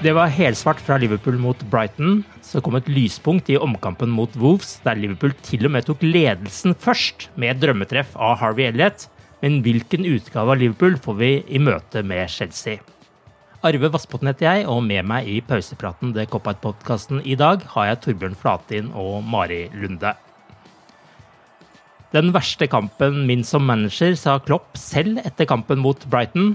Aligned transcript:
Det 0.00 0.14
var 0.16 0.30
helsvart 0.32 0.78
fra 0.80 0.96
Liverpool 0.96 1.36
mot 1.36 1.60
Brighton. 1.68 2.22
Så 2.40 2.62
kom 2.64 2.78
et 2.78 2.86
lyspunkt 2.88 3.50
i 3.52 3.58
omkampen 3.60 4.08
mot 4.08 4.32
Wolves, 4.40 4.78
der 4.80 4.96
Liverpool 4.96 5.34
til 5.44 5.68
og 5.68 5.74
med 5.74 5.84
tok 5.84 6.00
ledelsen 6.00 6.72
først 6.72 7.26
med 7.36 7.52
et 7.52 7.60
drømmetreff 7.60 8.14
av 8.16 8.38
Harvey 8.40 8.70
Elliot. 8.70 9.04
Men 9.44 9.58
hvilken 9.60 10.08
utgave 10.08 10.54
av 10.54 10.62
Liverpool 10.62 10.96
får 11.04 11.18
vi 11.20 11.30
i 11.44 11.60
møte 11.60 12.00
med 12.00 12.32
Chelsea? 12.32 12.80
Arve 13.60 13.90
Vassbotn 13.92 14.30
heter 14.30 14.46
jeg, 14.46 14.64
og 14.72 14.80
med 14.88 15.04
meg 15.04 15.28
i 15.28 15.36
pausepraten 15.44 16.14
The 16.16 16.24
Cop-Out-podkasten 16.32 17.20
i 17.28 17.36
dag 17.36 17.68
har 17.74 17.90
jeg 17.90 18.00
Torbjørn 18.06 18.40
Flatin 18.40 18.88
og 18.96 19.20
Mari 19.28 19.66
Lunde. 19.76 20.14
Den 22.16 22.32
verste 22.32 22.70
kampen 22.72 23.26
min 23.28 23.44
som 23.44 23.68
manager, 23.68 24.16
sa 24.16 24.40
Klopp 24.40 24.80
selv 24.80 25.20
etter 25.28 25.44
kampen 25.44 25.84
mot 25.84 26.08
Brighton. 26.08 26.54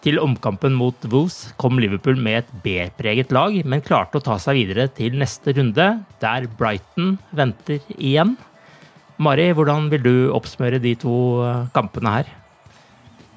Til 0.00 0.16
omkampen 0.16 0.72
mot 0.72 0.96
Wolves 1.12 1.50
kom 1.60 1.76
Liverpool 1.76 2.16
med 2.16 2.38
et 2.38 2.52
B-preget 2.64 3.34
lag, 3.36 3.58
men 3.68 3.82
klarte 3.84 4.16
å 4.16 4.24
ta 4.24 4.38
seg 4.40 4.56
videre 4.62 4.88
til 4.96 5.18
neste 5.20 5.52
runde, 5.58 5.90
der 6.22 6.46
Brighton 6.56 7.18
venter 7.36 7.84
igjen. 7.98 8.38
Mari, 9.20 9.50
hvordan 9.52 9.90
vil 9.92 10.06
du 10.06 10.14
oppsmøre 10.32 10.80
de 10.80 10.94
to 11.02 11.16
eh, 11.44 11.66
kampene 11.76 12.14
her? 12.14 12.30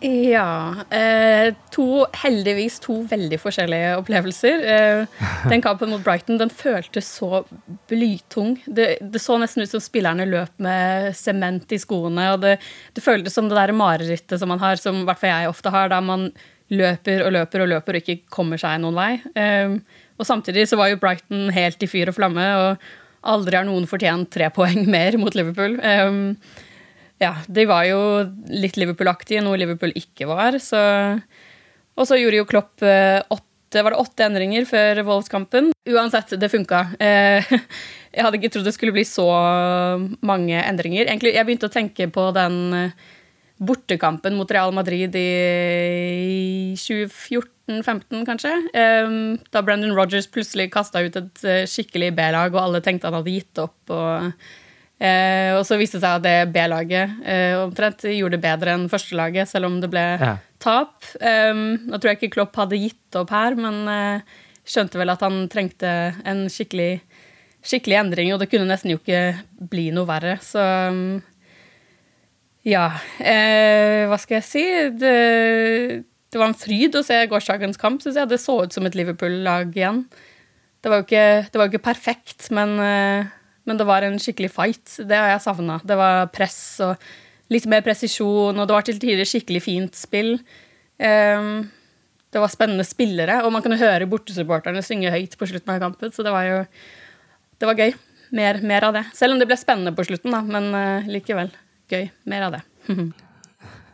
Ja. 0.04 0.84
Eh, 0.92 1.54
to, 1.72 2.06
heldigvis 2.24 2.82
to 2.84 2.98
veldig 3.08 3.40
forskjellige 3.40 3.94
opplevelser. 4.02 4.64
Eh, 4.68 5.20
den 5.52 5.64
kampen 5.64 5.92
mot 5.92 6.04
Brighton 6.04 6.40
den 6.40 6.52
føltes 6.52 7.08
så 7.20 7.44
blytung. 7.92 8.58
Det, 8.64 8.98
det, 9.00 9.22
så 9.24 9.38
nesten 9.40 9.64
ut 9.64 9.72
som 9.72 9.84
spillerne 9.84 10.28
løp 10.28 10.56
med 10.64 11.12
sement 11.16 11.72
i 11.72 11.80
skoene. 11.80 12.34
og 12.34 12.44
Det, 12.44 12.58
det 12.96 13.04
føltes 13.04 13.36
som 13.36 13.48
det 13.52 13.60
der 13.60 13.76
marerittet 13.76 14.40
som 14.40 14.52
man 14.52 14.64
har, 14.64 14.80
som 14.80 15.04
i 15.04 15.08
hvert 15.08 15.24
fall 15.24 15.36
jeg 15.36 15.54
ofte 15.54 15.72
har, 15.76 15.92
da 15.92 16.00
man 16.04 16.30
løper 16.74 17.24
og 17.26 17.34
løper 17.36 17.64
og 17.64 17.72
løper 17.72 17.98
og 17.98 18.04
ikke 18.04 18.34
kommer 18.34 18.62
seg 18.62 18.82
noen 18.84 18.98
vei. 18.98 19.14
Um, 19.38 19.80
og 20.20 20.28
samtidig 20.28 20.68
så 20.70 20.78
var 20.80 20.92
jo 20.92 21.00
Brighton 21.02 21.50
helt 21.54 21.82
i 21.84 21.90
fyr 21.90 22.12
og 22.12 22.18
flamme, 22.18 22.44
og 22.60 23.34
aldri 23.34 23.58
har 23.58 23.66
noen 23.68 23.88
fortjent 23.90 24.32
tre 24.34 24.50
poeng 24.54 24.86
mer 24.96 25.18
mot 25.22 25.36
Liverpool. 25.38 25.80
Um, 25.80 26.36
ja, 27.22 27.38
de 27.48 27.66
var 27.70 27.88
jo 27.88 28.00
litt 28.52 28.78
Liverpool-aktige, 28.80 29.44
noe 29.46 29.60
Liverpool 29.60 29.94
ikke 29.98 30.28
var. 30.30 30.60
Så, 30.62 30.82
og 31.96 32.08
så 32.10 32.20
gjorde 32.20 32.42
jo 32.42 32.50
Klopp 32.50 32.84
uh, 32.84 33.22
åtte, 33.34 33.82
var 33.82 33.96
det 33.96 34.04
åtte 34.04 34.28
endringer 34.28 34.68
før 34.70 35.04
Wolves-kampen. 35.08 35.72
Uansett, 35.90 36.36
det 36.40 36.52
funka. 36.52 36.86
Uh, 37.00 37.58
jeg 38.16 38.28
hadde 38.28 38.40
ikke 38.42 38.54
trodd 38.54 38.70
det 38.70 38.76
skulle 38.76 38.96
bli 38.96 39.06
så 39.08 39.28
mange 40.26 40.60
endringer. 40.62 41.08
Egentlig, 41.08 41.36
Jeg 41.38 41.48
begynte 41.48 41.72
å 41.72 41.74
tenke 41.74 42.10
på 42.14 42.30
den 42.36 42.60
uh, 42.76 43.12
bortekampen 43.62 44.36
mot 44.36 44.52
Real 44.52 44.74
Madrid 44.74 45.16
i 45.16 46.74
2014-15, 46.80 48.26
kanskje. 48.28 48.52
Um, 48.74 49.38
da 49.54 49.62
Brendan 49.62 49.96
Rogers 49.96 50.28
plutselig 50.32 50.72
kasta 50.74 51.04
ut 51.06 51.18
et 51.20 51.46
uh, 51.46 51.64
skikkelig 51.70 52.14
B-lag, 52.18 52.54
og 52.54 52.62
alle 52.64 52.84
tenkte 52.84 53.10
han 53.10 53.18
hadde 53.20 53.36
gitt 53.36 53.62
opp. 53.62 53.78
Og, 53.94 54.32
uh, 54.34 55.52
og 55.58 55.66
så 55.68 55.78
viste 55.80 56.00
det 56.00 56.06
seg 56.06 56.18
at 56.18 56.26
det 56.26 56.54
B-laget 56.56 57.20
uh, 57.22 57.64
omtrent 57.66 58.08
gjorde 58.10 58.38
det 58.38 58.46
bedre 58.46 58.78
enn 58.78 58.88
førstelaget, 58.92 59.52
selv 59.52 59.70
om 59.70 59.78
det 59.84 59.92
ble 59.94 60.08
ja. 60.22 60.38
tap. 60.64 60.98
Um, 61.22 61.66
nå 61.88 62.00
tror 62.00 62.14
jeg 62.14 62.24
ikke 62.24 62.34
Klopp 62.40 62.58
hadde 62.64 62.82
gitt 62.82 63.22
opp 63.22 63.34
her, 63.36 63.60
men 63.60 63.86
skjønte 64.64 65.00
vel 65.00 65.12
at 65.12 65.22
han 65.24 65.44
trengte 65.52 65.92
en 66.26 66.48
skikkelig, 66.52 67.04
skikkelig 67.64 68.00
endring, 68.00 68.34
og 68.34 68.42
det 68.42 68.50
kunne 68.52 68.68
nesten 68.68 68.96
jo 68.96 69.00
ikke 69.02 69.68
bli 69.72 69.90
noe 69.96 70.08
verre. 70.10 70.38
Så 70.44 70.64
um, 70.90 71.22
ja. 72.64 72.86
Eh, 73.20 74.06
hva 74.08 74.18
skal 74.22 74.40
jeg 74.40 74.48
si? 74.48 74.64
Det, 74.96 75.16
det, 76.32 76.40
var 76.40 76.50
en 76.50 76.58
fryd 76.58 76.96
å 76.96 77.04
se 77.06 77.18
gårsdagens 77.30 77.80
kamp, 77.80 78.04
syns 78.04 78.20
jeg. 78.20 78.30
Det 78.32 78.40
så 78.42 78.62
ut 78.64 78.76
som 78.76 78.88
et 78.88 78.96
Liverpool-lag 78.98 79.76
igjen. 79.76 80.06
Det 80.84 80.92
var 80.92 81.02
jo 81.02 81.08
ikke, 81.08 81.28
var 81.56 81.68
jo 81.68 81.74
ikke 81.74 81.88
perfekt, 81.92 82.50
men, 82.56 82.76
eh, 82.84 83.30
men, 83.68 83.80
det 83.80 83.88
var 83.88 84.08
en 84.08 84.20
skikkelig 84.20 84.52
fight. 84.56 84.98
Det 85.04 85.20
har 85.20 85.34
jeg 85.34 85.46
savna. 85.46 85.80
Det 85.84 86.00
var 86.00 86.32
press 86.36 86.60
og 86.84 87.08
litt 87.54 87.68
mer 87.70 87.84
presisjon, 87.86 88.58
og 88.58 88.68
det 88.68 88.76
var 88.76 88.88
til 88.88 89.00
tider 89.00 89.28
skikkelig 89.28 89.64
fint 89.64 90.00
spill. 90.00 90.36
Eh, 91.00 91.50
det 92.34 92.42
var 92.42 92.50
spennende 92.50 92.88
spillere, 92.88 93.42
og 93.46 93.52
man 93.54 93.64
kunne 93.64 93.78
høre 93.78 94.10
bortesupporterne 94.10 94.82
synge 94.84 95.12
høyt 95.14 95.36
på 95.38 95.52
slutten 95.52 95.76
av 95.76 95.84
kampen, 95.84 96.16
så 96.16 96.26
det 96.26 96.34
var 96.34 96.48
jo 96.48 96.64
det 97.60 97.70
var 97.70 97.80
gøy. 97.80 97.94
Mer, 98.34 98.58
mer 98.66 98.88
av 98.88 98.96
det. 98.96 99.04
Selv 99.14 99.36
om 99.36 99.40
det 99.40 99.46
ble 99.46 99.60
spennende 99.60 99.94
på 99.94 100.08
slutten, 100.08 100.34
da, 100.34 100.40
men 100.42 100.72
uh, 100.74 101.06
likevel 101.06 101.52
gøy. 101.92 102.10
Mer 102.30 102.48
av 102.48 102.58
det. 102.58 102.64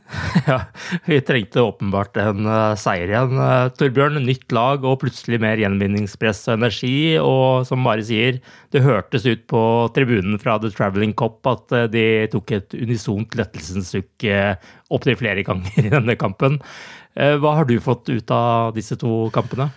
ja, 0.48 0.62
vi 1.06 1.20
trengte 1.22 1.62
åpenbart 1.62 2.18
en 2.18 2.48
uh, 2.50 2.76
seier 2.80 3.12
igjen. 3.12 3.36
Uh, 3.38 3.70
Torbjørn, 3.78 4.20
nytt 4.26 4.54
lag 4.56 4.86
og 4.88 5.00
plutselig 5.04 5.40
mer 5.42 5.62
gjenvinningspress 5.62 6.48
og 6.48 6.56
energi. 6.58 6.94
Og 7.22 7.68
som 7.70 7.84
Mari 7.86 8.06
sier, 8.08 8.40
det 8.74 8.84
hørtes 8.86 9.28
ut 9.30 9.46
på 9.52 9.62
tribunen 9.96 10.40
fra 10.42 10.58
The 10.62 10.72
Traveling 10.74 11.14
Cop 11.20 11.46
at 11.50 11.76
uh, 11.76 11.86
de 11.92 12.06
tok 12.34 12.56
et 12.58 12.80
unisont 12.80 13.38
lettelsens 13.38 13.94
sukk 13.94 14.26
opptil 14.90 15.20
flere 15.20 15.46
ganger 15.46 15.86
i 15.86 15.92
denne 15.92 16.18
kampen. 16.20 16.58
Hva 17.20 17.52
har 17.58 17.66
du 17.68 17.76
fått 17.84 18.10
ut 18.10 18.32
av 18.32 18.72
disse 18.76 18.96
to 19.00 19.28
kampene? 19.36 19.68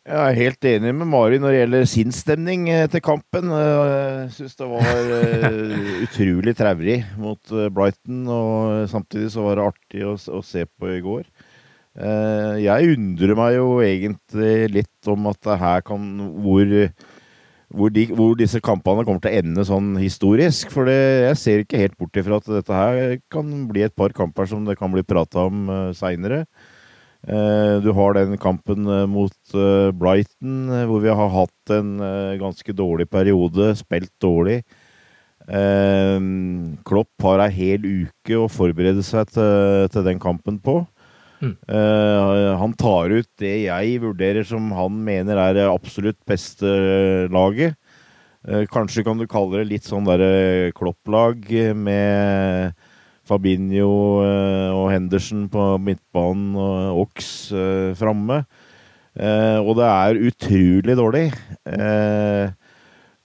Jeg 0.00 0.16
er 0.16 0.38
helt 0.38 0.64
enig 0.64 0.94
med 0.96 1.08
Mari 1.12 1.36
når 1.36 1.52
det 1.52 1.58
gjelder 1.58 1.88
sinnsstemning 1.90 2.62
til 2.88 3.02
kampen. 3.04 3.50
Jeg 3.52 4.30
syns 4.32 4.56
det 4.56 4.68
var 4.70 5.10
eh, 5.18 5.74
utrolig 6.06 6.54
traurig 6.56 6.96
mot 7.20 7.52
eh, 7.52 7.68
Brighton, 7.68 8.22
og 8.32 8.88
samtidig 8.88 9.28
så 9.34 9.44
var 9.44 9.60
det 9.60 9.66
artig 9.68 10.06
å, 10.08 10.40
se 10.40 10.64
på 10.64 10.88
i 10.94 11.02
går. 11.04 11.28
Eh, 12.00 12.62
jeg 12.64 12.96
undrer 12.96 13.36
meg 13.42 13.58
jo 13.58 13.68
egentlig 13.84 14.54
litt 14.78 15.12
om 15.12 15.28
at 15.34 15.42
det 15.44 15.60
her 15.66 15.84
kan 15.84 16.08
hvor, 16.46 16.74
hvor, 17.68 17.92
de, 17.92 18.08
hvor, 18.16 18.34
disse 18.40 18.64
kampene 18.64 19.04
kommer 19.04 19.20
til 19.20 19.34
å 19.36 19.44
ende 19.44 19.68
sånn 19.68 19.92
historisk. 20.00 20.72
For 20.72 20.88
det, 20.88 20.96
jeg 21.28 21.40
ser 21.44 21.66
ikke 21.66 21.84
helt 21.84 22.00
bort 22.00 22.16
ifra 22.16 22.40
at 22.40 22.48
dette 22.56 22.82
her 22.82 23.18
kan 23.28 23.52
bli 23.68 23.84
et 23.84 24.00
par 24.00 24.16
kamper 24.16 24.48
som 24.48 24.64
det 24.64 24.80
kan 24.80 24.96
bli 24.96 25.04
prata 25.04 25.44
om 25.52 25.92
seinere. 25.92 26.46
Du 27.20 27.90
har 27.92 28.14
den 28.16 28.38
kampen 28.40 28.86
mot 29.12 29.54
Brighton, 30.00 30.70
hvor 30.88 31.02
vi 31.04 31.10
har 31.12 31.32
hatt 31.34 31.72
en 31.74 31.90
ganske 32.40 32.72
dårlig 32.72 33.10
periode, 33.12 33.74
spilt 33.76 34.12
dårlig. 34.24 34.62
Klopp 36.88 37.26
har 37.26 37.42
ei 37.44 37.50
hel 37.58 37.84
uke 37.84 38.38
å 38.40 38.48
forberede 38.48 39.04
seg 39.04 39.28
til, 39.34 40.00
den 40.06 40.22
kampen 40.22 40.56
på. 40.64 40.80
Mm. 41.40 41.56
han 42.60 42.72
tar 42.76 43.12
ut 43.12 43.28
det 43.40 43.54
jeg 43.66 44.00
vurderer 44.02 44.44
som 44.44 44.72
han 44.76 44.96
mener 45.04 45.38
er 45.40 45.54
det 45.56 45.68
absolutt 45.68 46.18
beste 46.28 46.72
laget. 47.32 47.76
Eh, 48.48 48.64
kanskje 48.72 49.04
kan 49.04 49.18
du 49.20 49.26
kalle 49.28 49.60
det 49.60 49.68
litt 49.68 49.88
sånn 49.88 50.06
derre 50.08 50.72
Klopp-lag 50.76 51.44
med 51.76 52.72
Fabinho 53.30 53.90
eh, 54.24 54.70
og 54.74 54.90
Henderson 54.90 55.46
på 55.52 55.66
midtbanen 55.82 56.56
og 56.58 57.04
Ox 57.06 57.50
eh, 57.54 57.92
framme. 57.98 58.42
Og 59.20 59.72
det 59.74 59.86
er 59.90 60.18
utrolig 60.28 60.94
dårlig. 60.96 61.24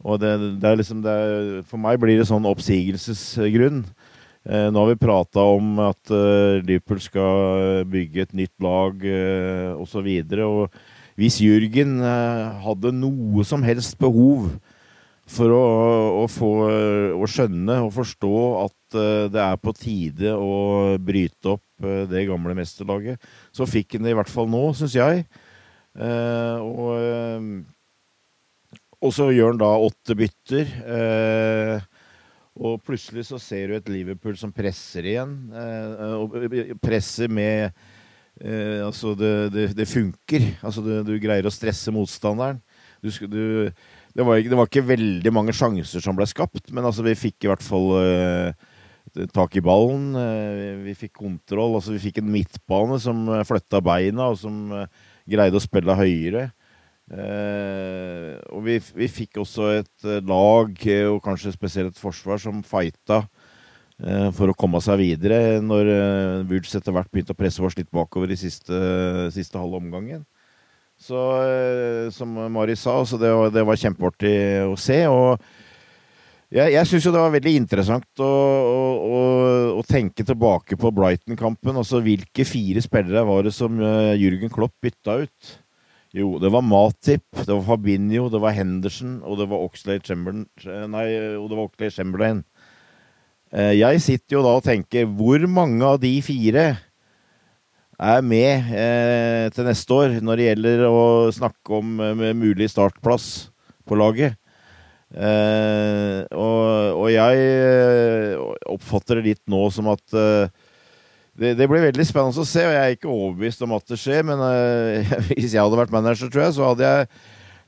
Og 0.01 0.17
det, 0.19 0.31
det 0.59 0.67
er 0.67 0.79
liksom 0.79 1.03
det 1.05 1.13
er, 1.13 1.45
For 1.69 1.79
meg 1.79 1.99
blir 2.01 2.17
det 2.17 2.25
sånn 2.25 2.47
oppsigelsesgrunn. 2.49 3.83
Nå 4.73 4.81
har 4.81 4.89
vi 4.89 4.97
prata 4.99 5.45
om 5.45 5.77
at 5.85 6.11
Liverpool 6.65 6.99
skal 7.05 7.85
bygge 7.93 8.25
et 8.25 8.33
nytt 8.41 8.65
lag 8.65 9.05
osv. 9.77 10.09
Og, 10.09 10.33
så 10.33 10.49
og 10.49 11.21
hvis 11.21 11.37
Jürgen 11.45 12.01
hadde 12.01 12.91
noe 12.97 13.45
som 13.47 13.63
helst 13.63 13.95
behov 14.01 14.49
for 15.25 15.49
å, 15.49 15.61
å, 16.21 16.25
få 16.29 16.49
å 17.17 17.27
skjønne 17.29 17.79
og 17.87 17.93
forstå 17.95 18.35
at 18.61 18.97
uh, 18.97 19.25
det 19.33 19.41
er 19.41 19.57
på 19.61 19.73
tide 19.77 20.35
å 20.37 20.95
bryte 21.01 21.55
opp 21.55 21.85
uh, 21.85 22.03
det 22.09 22.27
gamle 22.29 22.53
mesterlaget. 22.57 23.21
Så 23.55 23.65
fikk 23.69 23.97
han 23.97 24.05
det 24.05 24.13
i 24.13 24.19
hvert 24.19 24.31
fall 24.31 24.49
nå, 24.51 24.67
syns 24.77 24.97
jeg. 24.97 25.25
Uh, 25.97 26.61
og, 26.61 27.57
og, 28.99 29.11
så 29.15 29.31
gjør 29.33 29.55
han 29.55 29.63
da 29.63 29.71
åtte 29.87 30.17
bytter. 30.19 30.71
og 32.55 32.79
plutselig 32.85 33.25
så 33.31 33.39
ser 33.41 33.67
du 33.67 33.77
et 33.79 33.91
Liverpool 33.91 34.37
som 34.37 34.53
presser 34.53 35.09
igjen. 35.09 35.35
og 36.19 36.37
presser 36.83 37.31
med 37.31 37.71
Altså, 38.35 39.13
det, 39.15 39.53
det, 39.53 39.69
det 39.77 39.87
funker. 39.87 40.49
Altså, 40.59 40.81
du, 40.83 40.91
du, 41.07 41.13
greier 41.23 41.47
å 41.47 41.53
stresse 41.53 41.93
motstanderen. 41.95 42.59
Du, 42.99 43.07
du 43.31 43.45
det 44.15 44.23
var, 44.23 44.39
ikke, 44.39 44.51
det 44.51 44.57
var, 44.57 44.69
ikke, 44.69 44.87
veldig 44.87 45.31
mange 45.35 45.53
sjanser 45.55 46.03
som 46.03 46.15
ble 46.15 46.27
skapt, 46.29 46.69
men 46.71 46.87
altså, 46.87 47.03
vi 47.03 47.17
fikk 47.19 47.45
i 47.45 47.49
hvert 47.51 47.63
fall 47.65 47.89
uh, 47.99 48.75
tak 49.35 49.57
i 49.59 49.63
ballen. 49.63 50.13
Uh, 50.15 50.83
vi 50.85 50.95
fikk 50.95 51.17
kontroll. 51.19 51.75
Altså, 51.75 51.91
vi 51.95 52.03
fikk 52.07 52.21
en 52.21 52.31
midtbane 52.31 52.99
som 53.03 53.25
uh, 53.27 53.41
flytta 53.47 53.81
beina, 53.83 54.29
og 54.31 54.39
som 54.39 54.71
uh, 54.71 54.85
greide 55.27 55.59
å 55.59 55.63
spille 55.63 55.97
høyere. 55.99 56.51
og 57.05 58.61
vi, 58.65 58.79
vi, 58.97 59.07
fikk 59.07 59.37
også 59.37 59.67
et 59.75 60.07
lag, 60.25 60.71
og 61.11 61.19
kanskje 61.21 61.51
spesielt 61.53 61.91
et 61.93 62.01
forsvar, 62.01 62.39
som 62.41 62.63
fighta 62.65 63.19
for 64.35 64.49
å 64.49 64.55
komme 64.57 64.81
seg 64.83 64.97
videre 64.99 65.61
når 65.63 65.87
uh, 65.87 66.47
Woods 66.49 66.73
etter 66.75 66.91
hvert 66.91 67.07
begynte 67.13 67.31
å 67.31 67.37
presse 67.37 67.61
oss 67.63 67.77
litt 67.77 67.91
bakover 67.93 68.33
i 68.33 68.35
siste, 68.35 68.75
siste 69.31 69.61
halve 69.61 69.77
omgangen. 69.77 70.25
Så, 71.05 71.21
eh, 71.45 72.09
som 72.09 72.33
Mari 72.49 72.75
sa, 72.79 72.97
så 73.05 73.19
det 73.21 73.29
det 73.53 73.65
var 73.67 73.77
kjempeartig 73.77 74.35
å 74.65 74.73
se. 74.79 75.03
og 75.11 75.37
jeg, 76.55 76.71
jeg 76.71 76.87
syns 76.87 77.05
jo 77.05 77.11
det 77.13 77.21
var 77.21 77.33
veldig 77.33 77.53
interessant 77.57 78.21
å, 78.23 78.29
å, 78.29 79.19
å 79.81 79.83
tenke 79.85 80.23
tilbake 80.25 80.77
på 80.79 80.91
Brighton-kampen. 80.95 81.77
Altså 81.77 82.01
hvilke 82.05 82.45
fire 82.47 82.81
spillere 82.81 83.25
var 83.27 83.45
det 83.45 83.53
som 83.53 83.77
uh, 83.81 84.15
Jürgen 84.17 84.53
Klopp 84.53 84.73
bytta 84.81 85.19
ut? 85.25 85.53
Jo, 86.15 86.37
det 86.39 86.49
var 86.53 86.63
Matip, 86.63 87.25
det 87.35 87.51
var 87.51 87.65
Fabinho, 87.65 88.29
det 88.31 88.39
var 88.39 88.55
Henderson 88.55 89.17
og 89.25 89.41
det 89.41 89.49
var 89.51 89.65
Oxlade 89.65 90.05
Chamberlain. 90.07 90.45
Nei, 90.63 91.09
og 91.35 91.49
det 91.51 91.57
var 91.57 91.65
Oxlade 91.65 91.91
Chamberlain. 91.91 92.45
Jeg 93.51 93.99
sitter 94.03 94.37
jo 94.37 94.45
da 94.45 94.53
og 94.57 94.63
tenker 94.65 95.09
hvor 95.11 95.43
mange 95.51 95.83
av 95.83 95.99
de 96.01 96.13
fire 96.23 96.69
er 97.95 98.23
med 98.25 98.71
eh, 98.75 99.45
til 99.55 99.67
neste 99.67 99.95
år 99.95 100.17
når 100.23 100.39
det 100.39 100.47
gjelder 100.49 100.87
å 100.89 101.03
snakke 101.35 101.77
om 101.79 101.99
eh, 102.03 102.33
mulig 102.35 102.67
startplass 102.71 103.49
på 103.87 103.97
laget. 103.99 104.35
Eh, 105.15 106.25
og, 106.35 106.97
og, 106.99 107.07
jeg 107.13 107.43
eh, 107.45 108.39
oppfatter 108.73 109.21
det 109.21 109.29
litt 109.29 109.43
nå 109.51 109.61
som 109.71 109.87
at 109.93 110.17
eh, 110.17 110.49
det, 111.35 111.53
det, 111.59 111.67
blir 111.71 111.83
veldig 111.85 112.05
spennende 112.07 112.43
å 112.43 112.47
se, 112.47 112.63
og 112.65 112.73
jeg 112.73 112.81
er 112.81 112.95
ikke 112.97 113.11
overbevist 113.11 113.63
om 113.63 113.75
at 113.77 113.87
det 113.91 113.99
skjer. 114.01 114.25
Men 114.27 114.43
eh, 114.49 115.15
hvis 115.31 115.53
jeg 115.53 115.61
hadde 115.61 115.79
vært 115.79 115.95
manager, 115.95 116.31
tror 116.31 116.47
jeg, 116.47 116.57
så 116.57 116.71
hadde 116.71 116.89
jeg 116.89 117.09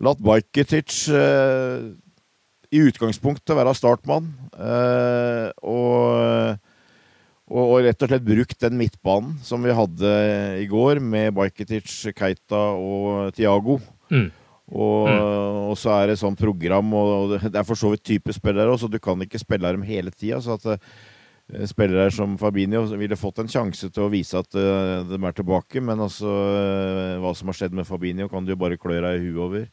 latt 0.04 0.22
Bajketic 0.22 0.94
i 2.68 2.82
utgangspunktet 2.84 3.56
være 3.58 3.72
startmann. 3.74 4.28
og 5.66 6.60
og, 7.48 7.62
og, 7.64 7.78
rett 7.86 8.02
og 8.04 8.12
slett 8.12 8.26
brukt 8.28 8.60
den 8.60 8.76
midtbanen 8.80 9.38
som 9.46 9.64
vi 9.64 9.76
hadde 9.76 10.10
i 10.60 10.66
går, 10.68 11.00
med 11.00 11.32
Bajketic, 11.38 11.94
Keita 12.18 12.60
og 12.76 13.32
Tiago. 13.38 13.78
Mm. 14.12 14.28
Og, 14.68 15.08
mm. 15.08 15.22
og, 15.70 15.76
så 15.80 15.94
er 15.96 16.12
det 16.12 16.18
sånn 16.20 16.36
program, 16.36 16.90
og 16.92 17.38
det 17.40 17.54
er 17.56 17.68
for 17.68 17.80
så 17.80 17.94
vidt 17.94 18.04
type 18.08 18.36
spillere 18.36 18.74
òg, 18.74 18.82
så 18.82 18.90
du 18.92 19.00
kan 19.00 19.22
ikke 19.24 19.40
spille 19.40 19.72
dem 19.72 19.86
hele 19.88 20.12
tida. 20.12 20.42
Så 20.44 20.58
at 20.58 20.68
uh, 20.68 21.64
spillere 21.72 22.12
som 22.12 22.36
Fabinho 22.42 22.84
ville 23.00 23.20
fått 23.20 23.40
en 23.44 23.52
sjanse 23.52 23.88
til 23.96 24.04
å 24.04 24.12
vise 24.12 24.36
at 24.36 24.60
uh, 24.60 25.08
de 25.08 25.20
er 25.22 25.38
tilbake, 25.38 25.80
men 25.80 26.04
altså 26.04 26.28
uh, 26.28 27.14
hva 27.24 27.32
som 27.32 27.48
har 27.48 27.62
skjedd 27.62 27.80
med 27.80 27.88
Fabinho, 27.88 28.28
kan 28.32 28.44
du 28.44 28.52
jo 28.52 28.60
bare 28.60 28.80
klø 28.82 29.00
deg 29.00 29.22
i 29.22 29.30
huet 29.30 29.46
over. 29.46 29.70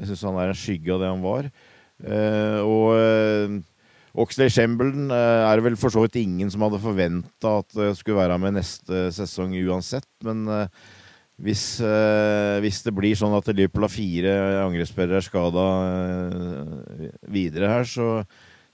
Jeg 0.00 0.08
syns 0.08 0.24
han 0.30 0.40
er 0.40 0.54
en 0.54 0.56
skygge 0.56 0.96
av 0.96 1.04
det 1.04 1.12
han 1.12 1.20
var. 1.26 1.50
og 2.64 3.60
Oxley 4.18 4.50
Chamberlain 4.50 5.10
eh, 5.14 5.44
er 5.46 5.58
det 5.58 5.66
vel 5.68 5.78
for 5.78 5.94
så 5.94 6.02
vidt 6.02 6.18
ingen 6.18 6.50
som 6.50 6.64
hadde 6.66 6.82
forventa 6.82 7.60
at 7.60 7.76
det 7.76 7.92
skulle 7.98 8.18
være 8.18 8.38
med 8.42 8.56
neste 8.58 9.08
sesong 9.14 9.54
uansett. 9.62 10.08
Men 10.26 10.42
eh, 10.50 10.80
hvis, 11.40 11.64
eh, 11.84 12.58
hvis 12.64 12.82
det 12.86 12.94
blir 12.96 13.18
sånn 13.18 13.36
at 13.38 13.52
Liverpool 13.52 13.86
har 13.86 13.94
fire 13.94 14.34
angrepsspillere 14.64 15.22
skada 15.24 15.66
videre 17.30 17.70
her, 17.70 17.86
så, 17.88 18.08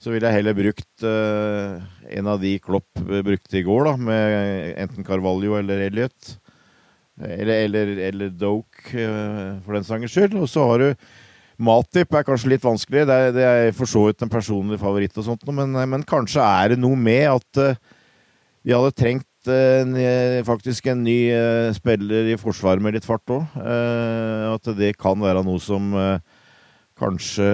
så 0.01 0.11
ville 0.11 0.27
jeg 0.27 0.41
heller 0.41 0.57
brukt 0.57 1.05
en 1.05 2.27
av 2.33 2.41
de 2.41 2.57
Klopp 2.63 2.89
brukte 2.97 3.61
i 3.61 3.63
går, 3.67 3.87
da, 3.87 3.93
med 4.09 4.73
enten 4.83 5.07
Carvalho 5.07 5.55
eller 5.61 5.85
Elliot. 5.85 6.35
Eller, 7.17 7.63
eller, 7.65 7.93
eller 8.09 8.33
Doke, 8.35 9.07
for 9.65 9.73
den 9.73 9.87
sangens 9.87 10.13
skyld. 10.13 10.35
Og 10.37 10.51
så 10.51 10.67
har 10.69 10.83
du 10.83 11.07
Matip 11.57 12.13
er 12.13 12.25
kanskje 12.25 12.51
litt 12.53 12.65
vanskelig. 12.65 13.05
Det 13.09 13.15
er, 13.17 13.39
er 13.41 13.75
for 13.75 13.89
så 13.89 14.05
vidt 14.07 14.21
en 14.21 14.31
personlig 14.31 14.77
favoritt, 14.81 15.15
og 15.17 15.25
sånt, 15.25 15.45
men, 15.49 15.73
men, 15.73 16.05
kanskje 16.07 16.43
er 16.43 16.73
det 16.73 16.81
noe 16.81 16.97
med 16.99 17.25
at 17.31 17.61
uh, 17.61 17.79
vi 18.67 18.75
hadde 18.75 18.93
trengt 18.97 19.49
uh, 19.49 20.43
faktisk 20.45 20.89
en 20.91 21.01
ny 21.07 21.17
uh, 21.33 21.69
spiller 21.75 22.29
i 22.33 22.37
forsvaret 22.37 22.83
med 22.83 22.97
litt 22.97 23.07
fart 23.07 23.33
òg. 23.33 23.57
at 23.57 24.69
det 24.77 24.93
kan 25.01 25.17
være 25.21 25.43
noe 25.45 25.61
som 25.61 25.93
kanskje 26.97 27.47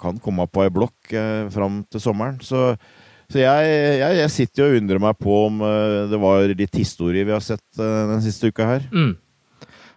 kan 0.00 0.18
komme 0.20 0.44
på 0.48 0.64
ei 0.64 0.72
blokk 0.72 1.12
fram 1.52 1.82
til 1.88 2.02
sommeren. 2.04 2.36
Så, 2.44 2.74
så 3.32 3.40
jeg, 3.40 3.68
jeg, 4.00 4.16
jeg, 4.18 4.32
sitter 4.32 4.66
og 4.66 4.80
undrer 4.80 5.00
meg 5.00 5.16
på 5.20 5.38
om 5.46 5.62
det 6.10 6.20
var 6.20 6.52
litt 6.52 6.76
historie 6.76 7.24
vi 7.24 7.32
har 7.32 7.44
sett 7.44 7.64
den 7.80 8.20
siste 8.24 8.52
uka 8.52 8.68
her. 8.74 8.88
Mm. 8.92 9.14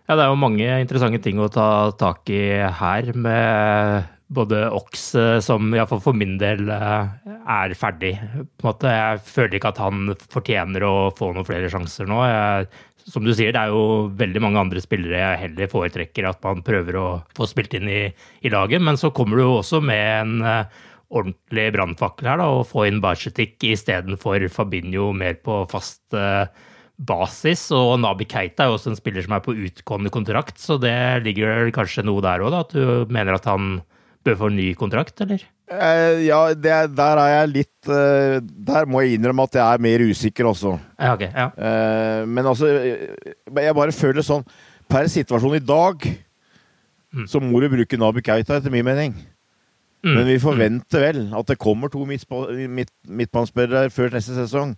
Ja, 0.06 0.14
det 0.14 0.22
er 0.22 0.30
jo 0.30 0.38
mange 0.38 0.66
interessante 0.84 1.18
ting 1.26 1.40
å 1.42 1.50
ta 1.50 1.90
tak 1.98 2.30
i 2.30 2.44
her, 2.78 3.08
med 3.18 4.12
både 4.38 4.68
Ox, 4.74 5.08
eh, 5.18 5.40
som 5.42 5.72
iallfall 5.74 6.02
for 6.02 6.18
min 6.18 6.36
del 6.42 6.70
eh, 6.70 7.32
er 7.56 7.74
ferdig. 7.78 8.12
På 8.58 8.68
en 8.68 8.70
måte, 8.70 8.92
Jeg 8.94 9.24
føler 9.26 9.58
ikke 9.58 9.72
at 9.74 9.82
han 9.82 10.12
fortjener 10.30 10.86
å 10.86 10.94
få 11.18 11.32
noen 11.34 11.48
flere 11.48 11.72
sjanser 11.74 12.06
nå. 12.10 12.20
Jeg, 12.30 12.68
som 13.10 13.26
du 13.26 13.34
sier, 13.34 13.54
det 13.54 13.64
er 13.64 13.74
jo 13.74 14.12
veldig 14.18 14.44
mange 14.46 14.62
andre 14.62 14.82
spillere 14.82 15.24
jeg 15.24 15.42
heller 15.44 15.74
foretrekker 15.74 16.30
at 16.30 16.42
man 16.46 16.62
prøver 16.66 16.98
å 17.02 17.08
få 17.38 17.50
spilt 17.50 17.74
inn 17.78 17.90
i, 17.90 18.04
i 18.46 18.54
laget, 18.54 18.86
men 18.86 19.02
så 19.02 19.10
kommer 19.14 19.38
du 19.38 19.46
jo 19.46 19.58
også 19.60 19.82
med 19.86 20.06
en 20.20 20.38
uh, 20.42 20.86
ordentlig 21.14 21.68
brannfakkel 21.76 22.32
her, 22.32 22.42
da, 22.42 22.50
og 22.50 22.66
få 22.70 22.88
inn 22.90 23.02
Bajetik 23.02 23.62
istedenfor 23.62 24.48
Fabinho 24.54 25.12
mer 25.18 25.38
på 25.46 25.62
fast 25.70 26.18
uh, 26.18 26.50
basis. 26.98 27.68
Og 27.76 27.98
Nabi 28.04 28.28
Keita 28.30 28.66
er 28.66 28.72
jo 28.72 28.78
også 28.78 28.94
en 28.94 29.00
spiller 29.00 29.26
som 29.26 29.36
er 29.36 29.44
på 29.46 29.56
utgående 29.56 30.14
kontrakt, 30.14 30.60
så 30.62 30.80
det 30.82 30.96
ligger 31.26 31.70
kanskje 31.76 32.06
noe 32.08 32.24
der 32.26 32.46
òg. 32.46 32.56
At 32.62 32.76
du 32.76 33.12
mener 33.12 33.38
at 33.38 33.50
han 33.50 33.80
bør 34.26 34.40
få 34.40 34.50
en 34.50 34.58
ny 34.58 34.72
kontrakt, 34.78 35.20
eller? 35.22 35.44
Eh, 35.66 36.26
ja, 36.28 36.40
det, 36.54 36.74
der 36.94 37.20
er 37.24 37.32
jeg 37.32 37.50
litt 37.50 37.90
eh, 37.90 38.36
Der 38.38 38.86
må 38.86 39.02
jeg 39.02 39.16
innrømme 39.18 39.48
at 39.48 39.56
jeg 39.58 39.66
er 39.66 39.82
mer 39.82 40.04
usikker 40.06 40.46
også. 40.52 40.76
Ja, 41.00 41.16
okay, 41.16 41.32
ja. 41.34 41.48
Eh, 41.58 42.22
men 42.30 42.46
altså, 42.46 42.70
jeg 42.70 43.74
bare 43.74 43.96
føler 43.96 44.22
sånn 44.22 44.46
Per 44.86 45.10
situasjon 45.10 45.58
i 45.58 45.64
dag 45.66 46.06
mm. 46.06 47.26
så 47.32 47.42
må 47.42 47.64
du 47.64 47.72
bruke 47.72 47.98
Nabi 47.98 48.22
Keita, 48.22 48.60
etter 48.60 48.74
min 48.74 48.86
mening. 48.86 49.16
Mm. 50.06 50.12
Men 50.12 50.28
vi 50.30 50.38
forventer 50.38 51.02
vel 51.02 51.24
at 51.34 51.50
det 51.50 51.58
kommer 51.58 51.90
to 51.90 52.06
midtbanespillere 52.06 53.90
før 53.90 54.14
neste 54.14 54.38
sesong. 54.38 54.76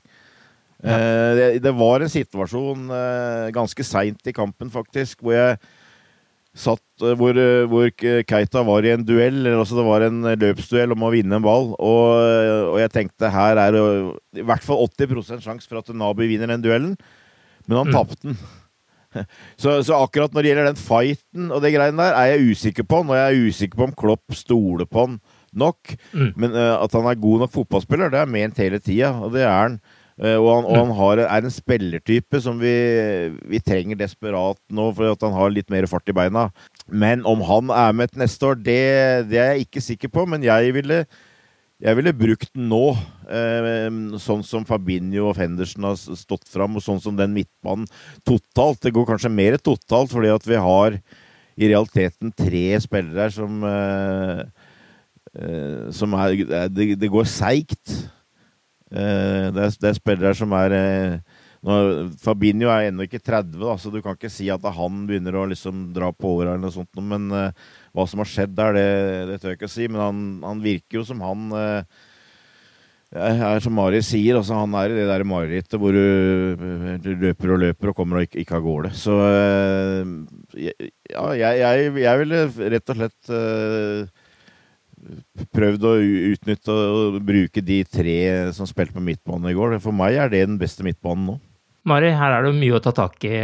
Eh, 0.84 1.30
det, 1.38 1.46
det 1.66 1.74
var 1.74 2.04
en 2.06 2.12
situasjon 2.14 2.88
eh, 2.94 3.48
ganske 3.56 3.84
seint 3.88 4.30
i 4.30 4.34
kampen, 4.36 4.70
faktisk, 4.74 5.24
hvor 5.26 5.34
jeg 5.34 5.58
satt 6.58 7.04
eh, 7.06 7.16
hvor, 7.18 7.38
hvor 7.72 7.90
Keita 7.98 8.62
var 8.66 8.86
i 8.86 8.92
en 8.94 9.06
duell, 9.06 9.40
eller 9.46 9.58
altså 9.62 9.80
det 9.80 9.88
var 9.88 10.06
en 10.06 10.22
løpsduell 10.38 10.94
om 10.94 11.08
å 11.08 11.12
vinne 11.14 11.40
en 11.40 11.46
ball. 11.46 11.72
Og, 11.78 12.14
og 12.74 12.78
jeg 12.82 12.94
tenkte 12.94 13.34
her 13.34 13.58
er 13.62 13.74
det 13.74 13.82
i 14.42 14.46
hvert 14.46 14.66
fall 14.66 14.86
80% 14.86 15.42
sjanse 15.46 15.70
for 15.70 15.82
at 15.82 15.90
Nabi 15.98 16.30
vinner 16.30 16.54
den 16.54 16.64
duellen, 16.66 16.96
men 17.68 17.82
han 17.82 17.90
Mm. 17.92 17.98
tapte 17.98 18.22
den. 18.30 18.38
Så, 19.58 19.72
så 19.88 19.96
akkurat 20.04 20.34
når 20.36 20.44
det 20.44 20.50
gjelder 20.52 20.66
den 20.68 20.78
fighten 20.78 21.46
og 21.56 21.62
det 21.64 21.72
greiene 21.74 21.98
der, 21.98 22.14
er 22.20 22.36
jeg 22.36 22.52
usikker 22.52 22.86
på 22.86 23.00
han. 23.00 23.10
Og 23.10 23.16
jeg 23.18 23.26
er 23.32 23.48
usikker 23.50 23.80
på 23.80 23.86
om 23.88 23.94
Klopp 23.98 24.36
stoler 24.36 24.86
på 24.86 25.06
han 25.08 25.16
nok. 25.58 25.94
Mm. 26.12 26.28
Men 26.38 26.54
uh, 26.54 26.76
at 26.84 26.94
han 26.94 27.08
er 27.10 27.18
god 27.24 27.46
nok 27.46 27.54
fotballspiller, 27.56 28.12
det 28.14 28.20
er 28.20 28.30
ment 28.30 28.60
hele 28.62 28.78
tida, 28.84 29.14
og 29.16 29.32
det 29.34 29.42
er 29.48 29.56
han. 29.56 29.80
Eh, 30.18 30.34
og 30.34 30.48
han, 30.50 30.66
og 30.66 30.78
han 30.80 30.92
har, 30.98 31.22
er 31.28 31.46
en 31.46 31.54
spillertype 31.54 32.40
som 32.42 32.58
vi, 32.62 32.74
vi 33.46 33.62
trenger 33.62 34.00
desperat 34.00 34.58
nå, 34.74 34.90
for 34.98 35.14
at 35.14 35.26
han 35.28 35.36
har 35.38 35.54
litt 35.54 35.70
mer 35.74 35.86
fart 35.90 36.10
i 36.10 36.16
beina. 36.18 36.48
Men 36.90 37.26
om 37.30 37.44
han 37.46 37.70
er 37.74 37.94
med 37.94 38.14
til 38.14 38.24
neste 38.24 38.50
år, 38.50 38.58
det, 38.58 38.82
det 39.30 39.42
er 39.42 39.52
jeg 39.54 39.68
ikke 39.68 39.86
sikker 39.92 40.14
på. 40.14 40.26
Men 40.30 40.46
jeg 40.46 40.74
ville, 40.74 41.04
jeg 41.84 42.00
ville 42.00 42.16
brukt 42.18 42.50
den 42.56 42.66
nå, 42.72 42.84
eh, 43.30 43.88
sånn 44.24 44.42
som 44.48 44.66
Fabinho 44.66 45.30
og 45.30 45.38
Fendersen 45.38 45.86
har 45.86 46.02
stått 46.02 46.50
fram, 46.50 46.80
og 46.80 46.86
sånn 46.86 47.04
som 47.04 47.20
den 47.20 47.36
midtbanen 47.38 47.86
totalt. 48.26 48.82
Det 48.82 48.96
går 48.98 49.12
kanskje 49.14 49.34
mer 49.34 49.62
totalt, 49.62 50.10
fordi 50.16 50.34
at 50.34 50.50
vi 50.50 50.62
har 50.66 50.98
i 51.58 51.70
realiteten 51.70 52.34
tre 52.38 52.66
spillere 52.82 53.28
her 53.28 53.34
som 53.34 53.64
eh, 53.66 54.44
eh, 55.38 55.88
som 55.94 56.14
er, 56.18 56.42
det, 56.74 56.96
det 57.02 57.10
går 57.14 57.30
seigt. 57.30 57.98
Eh, 58.92 59.48
det, 59.52 59.66
er, 59.66 59.76
det 59.82 59.92
er 59.92 60.00
spillere 60.00 60.38
som 60.38 60.56
er 60.58 60.78
når, 61.66 62.12
Fabinho 62.22 62.70
er 62.72 62.88
ennå 62.88 63.08
ikke 63.08 63.20
30, 63.20 63.58
da, 63.60 63.74
så 63.82 63.92
du 63.92 64.00
kan 64.04 64.18
ikke 64.18 64.32
si 64.32 64.46
at 64.54 64.66
han 64.78 65.00
begynner 65.10 65.36
å 65.36 65.48
liksom 65.50 65.88
dra 65.96 66.12
på 66.14 66.38
åra 66.38 66.54
eller 66.54 66.68
noe 66.68 66.76
sånt. 66.76 67.02
Men 67.02 67.32
eh, 67.34 67.66
hva 67.96 68.06
som 68.10 68.22
har 68.24 68.30
skjedd 68.30 68.54
der, 68.58 68.78
det, 68.78 68.92
det 69.32 69.40
tør 69.42 69.54
jeg 69.54 69.60
ikke 69.60 69.72
å 69.72 69.74
si. 69.74 69.88
Men 69.90 70.04
han, 70.04 70.22
han 70.46 70.62
virker 70.64 71.02
jo 71.02 71.08
som 71.08 71.24
han 71.26 71.50
eh, 71.58 72.06
er 73.18 73.64
som 73.64 73.76
Mari 73.76 74.02
sier, 74.04 74.36
altså 74.38 74.58
han 74.60 74.74
er 74.76 74.92
i 74.92 74.98
det 75.00 75.08
der 75.08 75.24
marerittet 75.28 75.80
hvor 75.80 75.96
du, 75.96 76.58
du 77.04 77.12
løper 77.16 77.54
og 77.56 77.62
løper 77.64 77.92
og 77.92 78.00
kommer 78.00 78.20
og 78.20 78.28
ikke, 78.28 78.42
ikke 78.44 78.58
av 78.60 78.66
gårde. 78.68 78.94
Så 79.00 79.18
eh, 79.26 80.16
ja, 80.68 81.28
jeg, 81.40 81.62
jeg, 81.64 81.92
jeg 82.04 82.24
ville 82.24 82.46
rett 82.76 82.94
og 82.94 83.02
slett 83.02 83.34
eh, 83.34 84.17
prøvd 85.56 85.86
å 85.88 85.94
utnytte 86.34 86.74
og 86.74 87.20
bruke 87.26 87.62
de 87.66 87.82
tre 87.88 88.18
som 88.56 88.68
spilte 88.70 88.96
på 88.98 89.04
midtbanen 89.04 89.52
i 89.52 89.56
går. 89.58 89.78
For 89.84 89.96
meg 89.96 90.18
er 90.20 90.32
det 90.34 90.46
den 90.48 90.58
beste 90.62 90.86
midtbanen 90.88 91.30
nå. 91.34 91.38
Mari, 91.88 92.10
her 92.12 92.34
er 92.36 92.44
det 92.44 92.50
mye 92.58 92.76
å 92.76 92.82
ta 92.84 92.92
tak 92.92 93.22
i, 93.24 93.38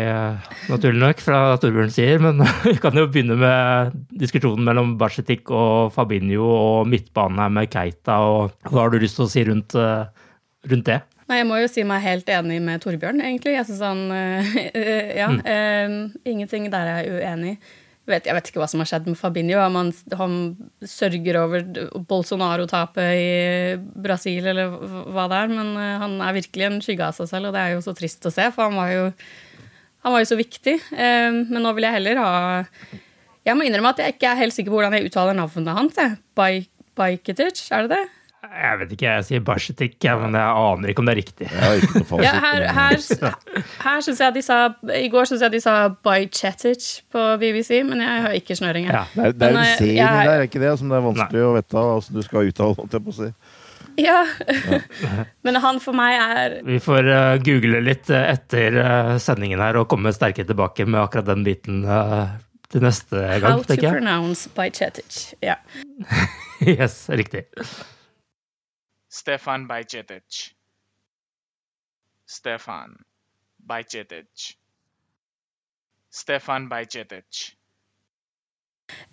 naturlig 0.67 1.00
nok, 1.00 1.22
fra 1.24 1.38
Torbjørn 1.63 1.93
sier. 1.96 2.20
Men 2.20 2.41
vi 2.65 2.74
kan 2.84 2.98
jo 3.00 3.05
begynne 3.08 3.38
med 3.39 3.93
diskusjonen 4.20 4.65
mellom 4.67 4.98
Barsetik 5.00 5.48
og 5.55 5.93
Fabinho 5.96 6.50
og 6.51 6.89
midtbanen 6.91 7.39
her 7.39 7.53
med 7.55 7.72
Keita. 7.72 8.17
og 8.20 8.51
Hva 8.67 8.82
har 8.84 8.91
du 8.91 9.00
lyst 9.00 9.15
til 9.22 9.29
å 9.29 9.32
si 9.32 9.46
rundt, 9.48 9.77
eh, 9.79 10.27
rundt 10.74 10.89
det? 10.91 11.00
Nei, 11.32 11.38
jeg 11.39 11.48
må 11.48 11.62
jo 11.62 11.70
si 11.72 11.86
meg 11.88 12.03
helt 12.03 12.27
enig 12.36 12.58
med 12.65 12.84
Torbjørn, 12.84 13.24
egentlig. 13.24 13.55
Jeg 13.55 13.70
synes 13.70 13.86
han 13.88 14.03
eh, 14.12 14.51
Ja. 15.22 15.29
eh, 15.39 15.96
ingenting 16.27 16.67
der 16.74 16.89
er 16.98 17.00
jeg 17.08 17.22
uenig. 17.22 17.53
Jeg 17.55 17.83
vet, 18.10 18.28
jeg 18.28 18.36
vet 18.36 18.50
ikke 18.50 18.62
hva 18.62 18.68
som 18.72 18.82
har 18.84 18.90
skjedd 18.90 19.08
med 19.10 19.20
Fabinho. 19.20 19.60
om 19.64 19.78
Han, 19.80 19.92
han 20.20 20.36
sørger 20.88 21.40
over 21.40 21.66
Bolsonaro-tapet 22.10 23.20
i 23.20 23.30
Brasil, 24.06 24.48
eller 24.52 24.74
hva 25.14 25.28
det 25.32 25.40
er. 25.40 25.54
Men 25.54 25.72
eh, 25.80 25.96
han 26.04 26.18
er 26.24 26.38
virkelig 26.40 26.68
en 26.68 26.82
skygge 26.84 27.08
av 27.08 27.18
seg 27.18 27.32
selv, 27.32 27.50
og 27.50 27.58
det 27.58 27.64
er 27.64 27.76
jo 27.76 27.86
så 27.86 27.96
trist 27.98 28.30
å 28.30 28.34
se, 28.34 28.50
for 28.56 28.68
han 28.68 28.80
var 28.80 28.92
jo, 28.94 29.06
han 30.04 30.16
var 30.16 30.24
jo 30.24 30.32
så 30.34 30.40
viktig. 30.40 30.76
Eh, 30.92 31.30
men 31.40 31.64
nå 31.64 31.76
vil 31.78 31.88
jeg 31.88 32.00
heller 32.00 32.24
ha 32.24 32.34
Jeg 33.44 33.60
må 33.60 33.66
innrømme 33.68 33.92
at 33.92 34.04
jeg 34.04 34.16
ikke 34.16 34.30
er 34.32 34.40
helt 34.40 34.56
sikker 34.56 34.72
på 34.72 34.78
hvordan 34.80 34.98
jeg 34.98 35.10
uttaler 35.10 35.36
navnet 35.36 35.80
hans. 35.80 36.04
Bajketic, 36.96 37.66
er 37.74 37.88
det 37.88 37.98
det? 37.98 38.04
Jeg 38.44 38.78
vet 38.82 38.90
ikke, 38.92 39.06
jeg 39.08 39.24
sier 39.28 39.44
Barsetik, 39.48 39.94
ja, 40.04 40.18
men 40.20 40.36
jeg 40.36 40.56
aner 40.68 40.92
ikke 40.92 41.00
om 41.00 41.08
det 41.08 41.14
er 41.14 41.20
riktig. 41.22 41.48
Ja, 41.48 42.34
her, 42.44 42.66
her, 42.76 42.98
her 43.86 44.02
synes 44.04 44.20
jeg 44.20 44.36
de 44.36 44.42
sa 44.44 44.58
I 45.00 45.08
går 45.14 45.30
syns 45.30 45.46
jeg 45.46 45.54
de 45.54 45.62
sa 45.64 45.76
Bajcetic 46.04 46.88
på 47.14 47.24
BBC, 47.40 47.80
men 47.88 48.04
jeg 48.04 48.26
har 48.28 48.36
ikke 48.36 48.58
snøring. 48.60 48.90
Ja. 48.92 49.06
Det 49.16 49.30
er, 49.30 49.32
det 49.40 49.48
er 49.48 49.56
Men, 49.56 49.62
en 49.64 49.64
eh, 49.64 49.78
C 49.80 49.88
inni 49.88 49.96
jeg- 50.02 50.28
der, 50.28 50.34
er 50.34 50.48
ikke 50.50 50.60
det? 50.66 50.74
Som 50.82 50.92
det 50.92 50.98
er 51.00 51.06
vanskelig 51.08 51.46
å 51.48 51.54
vite 51.56 51.78
hvordan 51.80 52.18
du 52.20 52.26
skal 52.28 52.50
uttale, 52.52 52.76
holdt 52.82 52.98
jeg 53.00 53.06
på 53.08 53.14
å 53.16 53.18
si. 53.22 53.30
Ja. 54.04 54.20
Men 55.46 55.60
han 55.64 55.80
for 55.84 55.94
meg 55.96 56.18
er 56.20 56.56
Vi 56.66 56.80
får 56.82 57.08
uh, 57.14 57.38
google 57.46 57.80
litt 57.86 58.10
eh, 58.12 58.28
etter 58.34 58.76
uh, 58.82 59.14
sendingen 59.22 59.62
her 59.64 59.78
og 59.80 59.88
komme 59.92 60.12
sterkere 60.16 60.50
tilbake 60.50 60.88
med 60.90 61.00
akkurat 61.04 61.30
den 61.32 61.44
biten 61.48 61.84
uh, 61.86 62.34
til 62.74 62.82
neste 62.84 63.22
How 63.22 63.40
gang, 63.44 63.64
to 63.64 63.70
tenker 63.72 63.88
jeg. 63.88 63.98
pronounce 64.02 64.50
Bajcetic. 64.58 65.24
Ja. 65.46 65.56
Yes, 66.64 67.04
riktig. 67.12 67.44
Stefan 69.13 69.67
Bajcetic. 69.70 70.53
Stefan 72.25 72.96
Bajcetic. 73.60 74.55
Stefan 76.10 76.70
Bajcetic. 76.70 77.53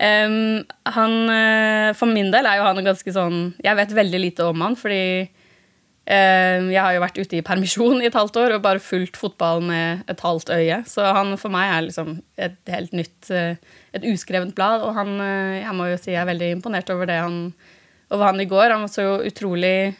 Um, 0.00 0.64
han 0.84 1.12
eh, 1.30 1.90
For 1.94 2.10
min 2.10 2.32
del 2.32 2.48
er 2.48 2.58
jo 2.58 2.64
han 2.66 2.80
ganske 2.84 3.12
sånn 3.14 3.36
Jeg 3.62 3.78
vet 3.78 3.92
veldig 3.94 4.18
lite 4.20 4.48
om 4.50 4.64
han, 4.64 4.74
fordi 4.76 5.04
um, 5.22 6.66
jeg 6.72 6.80
har 6.80 6.96
jo 6.96 7.02
vært 7.04 7.20
ute 7.20 7.38
i 7.38 7.44
permisjon 7.46 8.02
i 8.02 8.08
et 8.08 8.16
halvt 8.18 8.40
år 8.42 8.56
og 8.56 8.64
bare 8.64 8.82
fulgt 8.82 9.20
fotball 9.20 9.62
med 9.68 10.08
et 10.10 10.24
halvt 10.24 10.50
øye. 10.56 10.80
Så 10.90 11.04
han 11.04 11.36
for 11.40 11.52
meg 11.54 11.74
er 11.74 11.86
liksom 11.86 12.16
et 12.40 12.72
helt 12.72 12.96
nytt 12.96 13.30
eh, 13.30 13.60
Et 13.92 14.08
uskrevent 14.14 14.56
blad. 14.56 14.80
Og 14.86 14.96
han 14.96 15.12
eh, 15.20 15.60
Jeg 15.60 15.76
må 15.76 15.92
jo 15.92 16.00
si 16.00 16.14
jeg 16.14 16.22
er 16.24 16.32
veldig 16.32 16.50
imponert 16.56 16.90
over 16.96 17.12
det 17.12 17.20
han 17.20 17.44
over 18.10 18.30
han 18.30 18.40
i 18.42 18.48
går. 18.50 18.70
Han 18.74 18.86
var 18.86 18.92
så 18.92 19.08
utrolig 19.26 19.94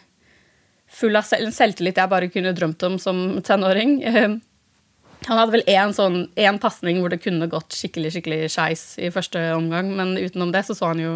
full 0.91 1.17
av 1.17 1.27
selv, 1.27 1.47
en 1.47 1.55
selvtillit 1.55 1.99
jeg 2.01 2.11
bare 2.11 2.31
kunne 2.33 2.55
drømt 2.57 2.83
om 2.89 2.99
som 3.03 3.41
tenåring. 3.47 4.01
Han 5.29 5.37
hadde 5.37 5.53
vel 5.53 5.67
én 5.69 5.93
sånn, 5.95 6.23
pasning 6.63 7.01
hvor 7.03 7.13
det 7.13 7.21
kunne 7.23 7.51
gått 7.51 7.77
skikkelig 7.77 8.15
skikkelig 8.15 8.49
skeis 8.55 8.85
i 8.99 9.11
første 9.13 9.43
omgang, 9.55 9.93
men 9.97 10.17
utenom 10.19 10.53
det 10.55 10.65
så 10.67 10.77
så 10.77 10.95
han 10.95 11.07
jo 11.07 11.15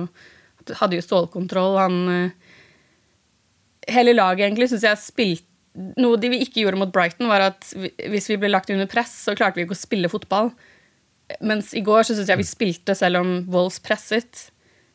Hadde 0.65 0.97
jo 0.97 1.05
stålkontroll. 1.05 1.75
Han 1.77 1.97
eh, 2.09 2.53
Hele 3.93 4.15
laget 4.15 4.47
egentlig 4.47 4.71
syns 4.71 4.87
jeg 4.87 5.01
spilte 5.03 5.51
Noe 6.01 6.17
de 6.17 6.31
vi 6.33 6.39
ikke 6.41 6.63
gjorde 6.63 6.79
mot 6.81 6.93
Brighton, 6.95 7.27
var 7.29 7.43
at 7.51 7.67
hvis 7.75 8.31
vi 8.31 8.39
ble 8.41 8.49
lagt 8.49 8.71
under 8.71 8.87
press, 8.89 9.11
så 9.27 9.35
klarte 9.37 9.59
vi 9.59 9.67
ikke 9.67 9.75
å 9.75 9.81
spille 9.81 10.09
fotball. 10.09 10.53
Mens 11.43 11.73
i 11.75 11.83
går 11.85 12.07
så 12.07 12.15
syns 12.15 12.31
jeg 12.31 12.41
vi 12.41 12.47
spilte 12.47 12.95
selv 12.95 13.19
om 13.21 13.33
Wolves 13.51 13.81
presset. 13.83 14.45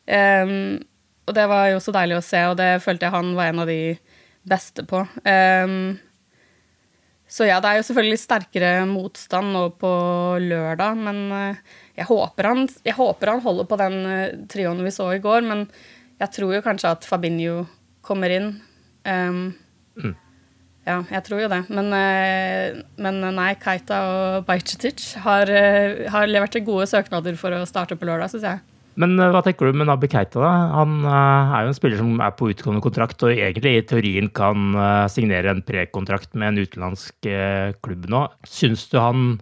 Em, 0.08 0.80
og 1.28 1.34
det 1.36 1.46
var 1.50 1.68
jo 1.70 1.80
så 1.82 1.94
deilig 1.94 2.18
å 2.18 2.24
se, 2.24 2.44
og 2.50 2.56
det 2.60 2.70
følte 2.84 3.06
jeg 3.06 3.14
han 3.14 3.34
var 3.38 3.50
en 3.50 3.62
av 3.64 3.70
de 3.70 3.82
beste 4.50 4.84
på. 4.88 5.02
Um, 5.24 5.98
så 7.30 7.46
ja, 7.46 7.60
det 7.62 7.70
er 7.70 7.78
jo 7.78 7.84
selvfølgelig 7.86 8.18
sterkere 8.18 8.70
motstand 8.90 9.52
nå 9.54 9.68
på 9.78 9.90
lørdag, 10.42 10.96
men 10.98 11.20
eh, 11.36 11.60
jeg 12.00 12.08
håper 12.08 12.48
han, 12.48 12.64
jeg 12.82 12.96
håper 12.96 13.30
han 13.30 13.42
holder 13.44 13.68
på 13.70 13.78
den 13.78 13.98
eh, 14.10 14.32
trioen 14.50 14.82
vi 14.82 14.90
så 14.90 15.06
i 15.14 15.20
går. 15.22 15.46
Men 15.46 15.62
jeg 16.18 16.34
tror 16.34 16.56
jo 16.56 16.64
kanskje 16.64 16.90
at 16.90 17.06
Fabinho 17.06 17.60
kommer 18.02 18.34
inn. 18.34 18.50
Um, 19.06 19.44
Ja, 20.88 20.96
jeg 21.12 21.22
tror 21.28 21.44
jo 21.44 21.52
det. 21.52 21.60
Men, 21.70 21.92
eh, 21.94 22.80
men 22.98 23.22
nei, 23.36 23.52
Keita 23.62 24.00
og 24.10 24.48
Bajcetic 24.48 25.12
har, 25.22 25.54
har 26.10 26.26
levert 26.26 26.58
gode 26.66 26.88
søknader 26.90 27.38
for 27.38 27.54
å 27.54 27.66
starte 27.68 28.00
på 28.00 28.10
lørdag, 28.10 28.32
syns 28.32 28.48
jeg. 28.48 28.64
Men 29.00 29.16
eh, 29.18 29.30
hva 29.32 29.42
tenker 29.44 29.70
du 29.70 29.78
med 29.80 29.88
Nabi 29.88 30.10
Keita? 30.10 30.40
da? 30.42 30.50
Han 30.76 31.04
eh, 31.04 31.54
er 31.56 31.64
jo 31.64 31.72
en 31.72 31.78
spiller 31.78 32.00
som 32.00 32.18
er 32.22 32.34
på 32.36 32.50
utgående 32.52 32.82
kontrakt, 32.84 33.22
og 33.24 33.32
egentlig 33.32 33.76
i 33.78 33.86
teorien 33.88 34.30
kan 34.36 34.74
eh, 34.74 35.06
signere 35.12 35.54
en 35.54 35.64
prekontrakt 35.66 36.34
med 36.34 36.52
en 36.52 36.66
utenlandsk 36.66 37.30
klubb 37.84 38.10
nå. 38.10 38.26
Syns 38.48 38.88
du 38.92 38.98
han 39.00 39.32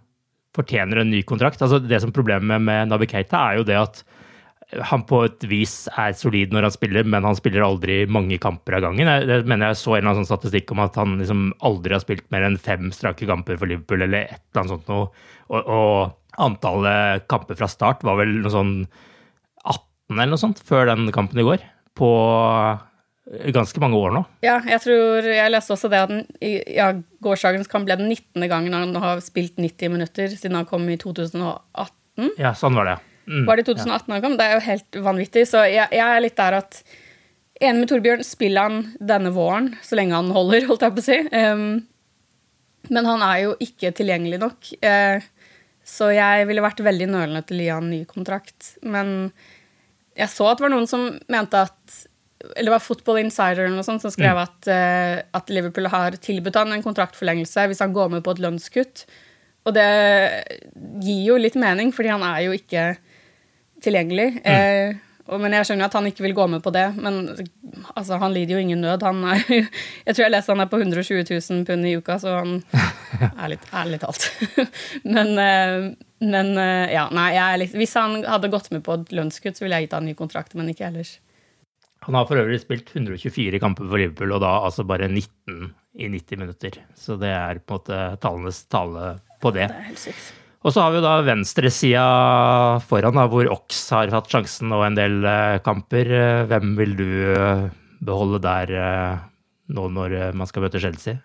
fortjener 0.57 1.03
en 1.03 1.13
ny 1.13 1.25
kontrakt? 1.27 1.63
Altså 1.63 1.81
Det 1.83 2.01
som 2.03 2.15
problemet 2.15 2.63
med 2.63 2.93
Nabi 2.93 3.11
Keita 3.11 3.43
er 3.49 3.61
jo 3.61 3.69
det 3.69 3.79
at 3.81 4.03
han 4.85 5.01
på 5.09 5.23
et 5.25 5.45
vis 5.49 5.87
er 5.97 6.13
solid 6.13 6.53
når 6.53 6.67
han 6.67 6.75
spiller, 6.75 7.07
men 7.09 7.25
han 7.25 7.37
spiller 7.39 7.65
aldri 7.65 8.03
mange 8.05 8.37
kamper 8.43 8.77
av 8.77 8.85
gangen. 8.85 9.09
Jeg, 9.09 9.47
mener 9.49 9.71
jeg 9.71 9.79
så 9.81 9.95
en 9.95 10.03
eller 10.03 10.11
annen 10.11 10.27
sånn 10.27 10.29
statistikk 10.35 10.75
om 10.75 10.83
at 10.85 10.99
han 11.01 11.15
liksom 11.23 11.47
aldri 11.65 11.97
har 11.97 12.03
spilt 12.05 12.27
mer 12.35 12.45
enn 12.45 12.59
fem 12.61 12.91
strake 12.93 13.25
kamper 13.31 13.57
for 13.57 13.71
Liverpool, 13.71 14.05
eller 14.05 14.27
et 14.27 14.43
eller 14.43 14.61
annet 14.61 14.75
sånt 14.75 14.91
noe. 14.93 15.07
Og, 15.49 15.73
og 15.73 16.43
antallet 16.45 17.25
kamper 17.33 17.57
fra 17.57 17.71
start 17.73 18.05
var 18.05 18.21
vel 18.21 18.43
noe 18.43 18.53
sånn 18.53 18.75
18 18.83 19.17
eller 20.17 20.33
noe 20.33 20.41
sånt 20.41 20.63
før 20.65 20.89
den 20.89 21.11
kampen 21.15 21.41
i 21.41 21.47
går. 21.47 21.65
På 21.99 22.09
ganske 23.53 23.81
mange 23.83 23.99
år 23.99 24.15
nå. 24.15 24.23
Ja, 24.45 24.57
jeg 24.65 24.81
tror 24.81 25.27
Jeg 25.27 25.53
leste 25.53 25.75
også 25.75 25.91
det 25.93 25.99
at 26.01 26.13
den, 26.13 26.23
ja, 26.41 26.93
gårsdagens 27.25 27.69
kamp 27.69 27.85
ble 27.89 27.99
den 28.01 28.09
19. 28.09 28.47
gangen 28.49 28.77
han 28.77 28.95
har 29.03 29.21
spilt 29.25 29.59
90 29.61 29.93
minutter 29.93 30.33
siden 30.33 30.57
han 30.57 30.69
kom 30.69 30.87
i 30.89 30.97
2018. 31.01 32.33
Ja, 32.41 32.55
sånn 32.57 32.79
var 32.79 32.89
det. 32.89 32.97
Mm. 33.29 33.45
Var 33.45 33.61
det 33.61 33.67
2018 33.69 34.15
han 34.15 34.25
kom? 34.25 34.39
Det 34.39 34.47
er 34.47 34.57
jo 34.57 34.65
helt 34.65 34.99
vanvittig. 35.05 35.45
Så 35.51 35.67
jeg, 35.69 35.91
jeg 35.93 36.07
er 36.07 36.25
litt 36.25 36.39
der 36.41 36.59
at 36.63 36.81
Enig 37.59 37.83
med 37.83 37.91
Torbjørn, 37.91 38.21
spiller 38.23 38.69
han 38.69 38.83
denne 39.03 39.33
våren 39.35 39.73
så 39.83 39.97
lenge 39.99 40.15
han 40.15 40.29
holder, 40.31 40.69
holdt 40.69 40.85
jeg 40.87 40.95
på 40.95 41.03
å 41.03 41.07
si. 41.09 41.17
Um, 41.35 41.65
Men 42.95 43.09
han 43.09 43.25
er 43.27 43.41
jo 43.43 43.57
ikke 43.65 43.91
tilgjengelig 43.99 44.39
nok. 44.45 44.69
Uh, 44.79 45.19
så 45.83 46.13
jeg 46.15 46.47
ville 46.47 46.63
vært 46.63 46.85
veldig 46.87 47.09
nølende 47.11 47.43
til 47.49 47.59
å 47.59 47.65
gi 47.65 47.73
han 47.75 47.91
ny 47.91 48.03
kontrakt. 48.07 48.77
Men 48.87 49.33
jeg 50.19 50.33
så 50.33 50.51
at 50.51 50.59
det 50.59 50.67
var 50.67 50.75
noen 50.75 50.89
som 50.91 51.09
mente 51.31 51.61
at 51.69 51.97
Eller 52.55 52.69
det 52.69 52.75
var 52.77 52.85
Football 52.85 53.21
Insider 53.23 53.65
eller 53.65 53.79
noe 53.79 53.87
sånt, 53.87 54.03
som 54.05 54.13
skrev 54.15 54.39
at, 54.39 54.59
uh, 54.71 55.23
at 55.35 55.51
Liverpool 55.51 55.89
har 55.91 56.15
tilbudt 56.23 56.59
han 56.59 56.75
en 56.75 56.85
kontraktforlengelse 56.85 57.65
hvis 57.71 57.83
han 57.83 57.95
går 57.97 58.13
med 58.13 58.23
på 58.27 58.37
et 58.37 58.43
lønnskutt. 58.45 59.07
Og 59.67 59.75
det 59.77 59.89
gir 61.03 61.25
jo 61.27 61.41
litt 61.41 61.59
mening, 61.59 61.91
fordi 61.93 62.13
han 62.15 62.25
er 62.25 62.45
jo 62.47 62.55
ikke 62.57 62.85
tilgjengelig. 63.85 64.29
Eh, 64.47 64.97
og, 65.29 65.37
men 65.43 65.53
jeg 65.59 65.69
skjønner 65.69 65.91
at 65.91 65.97
han 65.99 66.09
ikke 66.09 66.25
vil 66.25 66.37
gå 66.37 66.47
med 66.55 66.63
på 66.65 66.73
det. 66.75 66.87
Men 66.97 67.21
altså, 67.95 68.17
han 68.23 68.33
lider 68.33 68.57
jo 68.57 68.63
ingen 68.65 68.81
nød. 68.85 69.05
Han 69.05 69.21
er, 69.29 69.45
jeg 70.07 70.15
tror 70.15 70.25
jeg 70.25 70.35
leste 70.35 70.55
han 70.55 70.65
er 70.65 70.71
på 70.73 70.81
120 70.81 71.25
000 71.29 71.65
pund 71.69 71.89
i 71.89 71.97
uka, 71.99 72.17
så 72.23 72.39
han 72.41 72.61
er 73.35 73.53
litt 73.53 73.69
ærlig 73.77 74.01
talt. 74.05 74.31
men, 75.15 75.35
eh, 75.43 75.91
men 76.21 76.53
eh, 76.59 76.93
ja, 76.95 77.07
nei, 77.15 77.31
jeg, 77.37 77.71
hvis 77.79 77.95
han 77.99 78.21
hadde 78.27 78.51
gått 78.53 78.71
med 78.75 78.85
på 78.87 78.97
et 78.99 79.13
lønnskutt, 79.15 79.59
så 79.59 79.65
ville 79.65 79.79
jeg 79.79 79.89
gitt 79.89 79.97
han 79.99 80.09
ny 80.09 80.15
kontrakt, 80.19 80.57
men 80.59 80.71
ikke 80.73 80.89
ellers. 80.91 81.17
Han 82.07 82.15
har 82.15 82.27
for 82.29 82.41
øvrig 82.41 82.61
spilt 82.63 82.91
124 82.95 83.59
kamper 83.63 83.89
for 83.89 84.01
Liverpool, 84.01 84.33
og 84.37 84.43
da 84.45 84.53
altså 84.65 84.85
bare 84.87 85.09
19 85.11 85.71
i 85.99 86.11
90 86.11 86.39
minutter. 86.41 86.79
Så 86.97 87.19
det 87.21 87.31
er 87.35 87.59
på 87.59 87.75
en 87.75 87.81
måte 87.81 88.03
tallenes 88.23 88.61
tale 88.71 89.17
på 89.43 89.53
det. 89.55 89.67
Det 89.67 89.81
er 89.83 89.89
helt 89.91 90.05
sykt. 90.05 90.29
Og 90.67 90.75
så 90.75 90.83
har 90.83 90.91
vi 90.91 90.99
jo 90.99 91.05
da 91.05 91.15
venstresida 91.23 92.05
foran, 92.89 93.15
da, 93.19 93.29
hvor 93.31 93.47
Ox 93.53 93.85
har 93.95 94.11
hatt 94.11 94.31
sjansen 94.31 94.73
og 94.75 94.83
en 94.89 94.97
del 94.99 95.21
eh, 95.23 95.59
kamper. 95.63 96.11
Eh, 96.11 96.47
Hvem 96.51 96.73
vil 96.81 96.97
du 96.99 97.07
eh, 97.35 97.69
beholde 98.03 98.41
der 98.43 98.73
nå 99.69 99.87
når 99.93 100.17
man 100.39 100.49
skal 100.51 100.65
møte 100.65 100.81
Chelsea? 100.83 101.19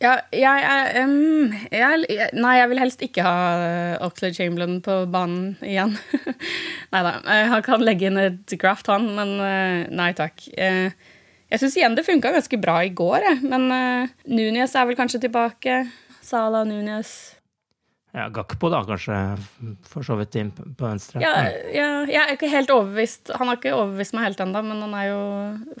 Ja, 0.00 0.14
jeg, 0.32 1.04
um, 1.04 1.52
jeg, 1.68 2.04
jeg 2.08 2.28
Nei, 2.40 2.54
jeg 2.56 2.68
vil 2.70 2.80
helst 2.80 3.02
ikke 3.04 3.24
ha 3.24 3.40
uh, 3.60 4.06
Oxlade 4.06 4.32
Chamberlain 4.38 4.78
på 4.84 4.94
banen 5.12 5.58
igjen. 5.60 5.92
nei 6.92 7.02
da. 7.04 7.18
eh, 7.20 7.48
Han 7.52 7.64
kan 7.66 7.84
legge 7.84 8.08
inn 8.08 8.16
et 8.20 8.54
graft, 8.60 8.88
han, 8.88 9.10
men 9.18 9.34
eh, 9.44 9.82
nei 9.92 10.10
takk. 10.16 10.46
Eh, 10.56 10.88
jeg 11.50 11.60
syns 11.60 11.76
igjen 11.76 11.98
det 11.98 12.06
funka 12.06 12.32
ganske 12.32 12.60
bra 12.62 12.78
i 12.86 12.94
går, 12.96 13.26
jeg. 13.26 13.42
Men 13.52 13.68
uh, 13.74 14.16
Nunes 14.30 14.72
er 14.72 14.88
vel 14.88 14.96
kanskje 14.96 15.20
tilbake. 15.26 15.82
Sala 16.24 16.62
Nunes. 16.64 17.12
Ja, 18.10 18.24
Gakpo 18.34 18.66
da, 18.72 18.80
kanskje, 18.82 19.16
for 19.86 20.02
så 20.02 20.16
vidt 20.18 20.34
inn 20.40 20.50
på 20.50 20.82
venstre. 20.82 21.20
Ja, 21.22 21.44
ja, 21.70 21.88
jeg 22.10 22.18
er 22.18 22.32
ikke 22.34 22.50
helt 22.50 22.72
overbevist. 22.74 23.30
Han 23.38 23.46
har 23.46 23.60
ikke 23.60 23.76
overbevist 23.76 24.16
meg 24.16 24.26
helt 24.26 24.40
ennå, 24.42 24.62
men 24.66 24.82
han 24.82 24.96
er 24.98 25.06
jo 25.12 25.20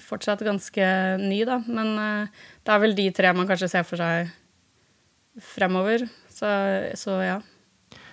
fortsatt 0.06 0.44
ganske 0.46 0.90
ny, 1.18 1.40
da. 1.48 1.58
Men 1.66 1.90
eh, 1.98 2.44
det 2.62 2.74
er 2.74 2.84
vel 2.84 2.94
de 2.98 3.08
tre 3.16 3.32
man 3.34 3.50
kanskje 3.50 3.72
ser 3.72 3.88
for 3.88 3.98
seg 3.98 4.30
fremover. 5.42 6.06
Så, 6.30 6.52
så 6.98 7.18
ja. 7.24 7.40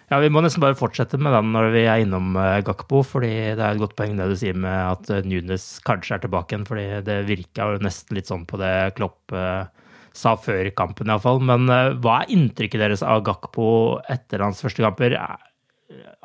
Ja, 0.08 0.22
Vi 0.24 0.32
må 0.34 0.42
nesten 0.42 0.64
bare 0.64 0.78
fortsette 0.80 1.20
med 1.22 1.36
den 1.36 1.54
når 1.54 1.70
vi 1.76 1.86
er 1.86 2.02
innom 2.02 2.34
eh, 2.42 2.62
Gakpo, 2.66 3.04
fordi 3.06 3.32
det 3.54 3.62
er 3.62 3.70
et 3.70 3.82
godt 3.84 3.98
poeng 4.00 4.18
det 4.18 4.32
du 4.32 4.38
sier 4.40 4.58
med 4.58 4.78
at 4.96 5.14
eh, 5.14 5.26
Nunes 5.30 5.76
kanskje 5.86 6.18
er 6.18 6.26
tilbake 6.26 6.56
igjen, 6.56 6.66
fordi 6.66 6.90
det 7.06 7.26
virka 7.30 7.70
jo 7.70 7.86
nesten 7.86 8.18
litt 8.18 8.34
sånn 8.34 8.50
på 8.50 8.58
det 8.64 8.74
Klopp 8.98 9.36
sa 10.18 10.34
før 10.42 10.72
kampen, 10.78 11.12
iallfall. 11.12 11.42
Men 11.46 11.70
eh, 11.70 11.94
hva 12.02 12.22
er 12.24 12.34
inntrykket 12.34 12.84
deres 12.84 13.06
av 13.06 13.24
Gakpo 13.28 13.70
etter 14.12 14.44
hans 14.46 14.64
første 14.66 14.86
kamper? 14.86 15.18
Eh, 15.18 15.44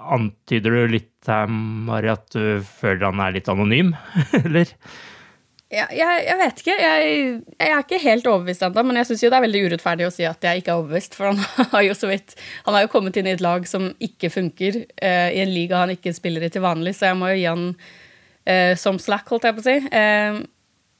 Antyder 0.02 0.74
du 0.74 0.92
litt, 0.96 1.28
Mari, 1.28 2.08
at 2.10 2.32
du 2.34 2.64
føler 2.66 3.04
han 3.06 3.20
er 3.22 3.36
litt 3.36 3.50
anonym, 3.52 3.92
eller? 4.42 4.72
Ja, 5.72 5.86
jeg, 5.94 6.24
jeg 6.26 6.36
vet 6.36 6.58
ikke. 6.60 6.74
Jeg, 6.76 7.12
jeg 7.56 7.70
er 7.72 7.80
ikke 7.80 8.00
helt 8.02 8.26
overbevist 8.28 8.64
ennå, 8.66 8.82
men 8.84 8.98
jeg 9.00 9.08
syns 9.08 9.22
det 9.24 9.36
er 9.38 9.44
veldig 9.46 9.62
urettferdig 9.70 10.04
å 10.04 10.12
si 10.12 10.26
at 10.28 10.44
jeg 10.44 10.60
ikke 10.60 10.74
er 10.74 10.80
overbevist, 10.82 11.16
for 11.16 11.30
han 11.30 11.40
har 11.72 11.84
jo 11.86 11.94
så 11.96 12.10
vidt 12.10 12.34
Han 12.66 12.76
har 12.76 12.84
jo 12.84 12.90
kommet 12.92 13.16
inn 13.16 13.30
i 13.30 13.32
et 13.32 13.44
lag 13.44 13.64
som 13.70 13.86
ikke 14.04 14.28
funker, 14.34 14.82
eh, 15.00 15.28
i 15.32 15.40
en 15.44 15.54
liga 15.54 15.80
han 15.80 15.94
ikke 15.94 16.12
spiller 16.16 16.44
i 16.44 16.50
til 16.52 16.64
vanlig, 16.66 16.92
så 16.98 17.08
jeg 17.08 17.20
må 17.22 17.30
jo 17.32 17.38
gi 17.40 17.48
han 17.48 17.64
eh, 18.44 18.74
som 18.82 19.00
slack, 19.00 19.30
holdt 19.32 19.48
jeg 19.48 19.56
på 19.56 19.64
å 19.64 19.68
si. 19.70 19.78
Eh, 19.88 20.42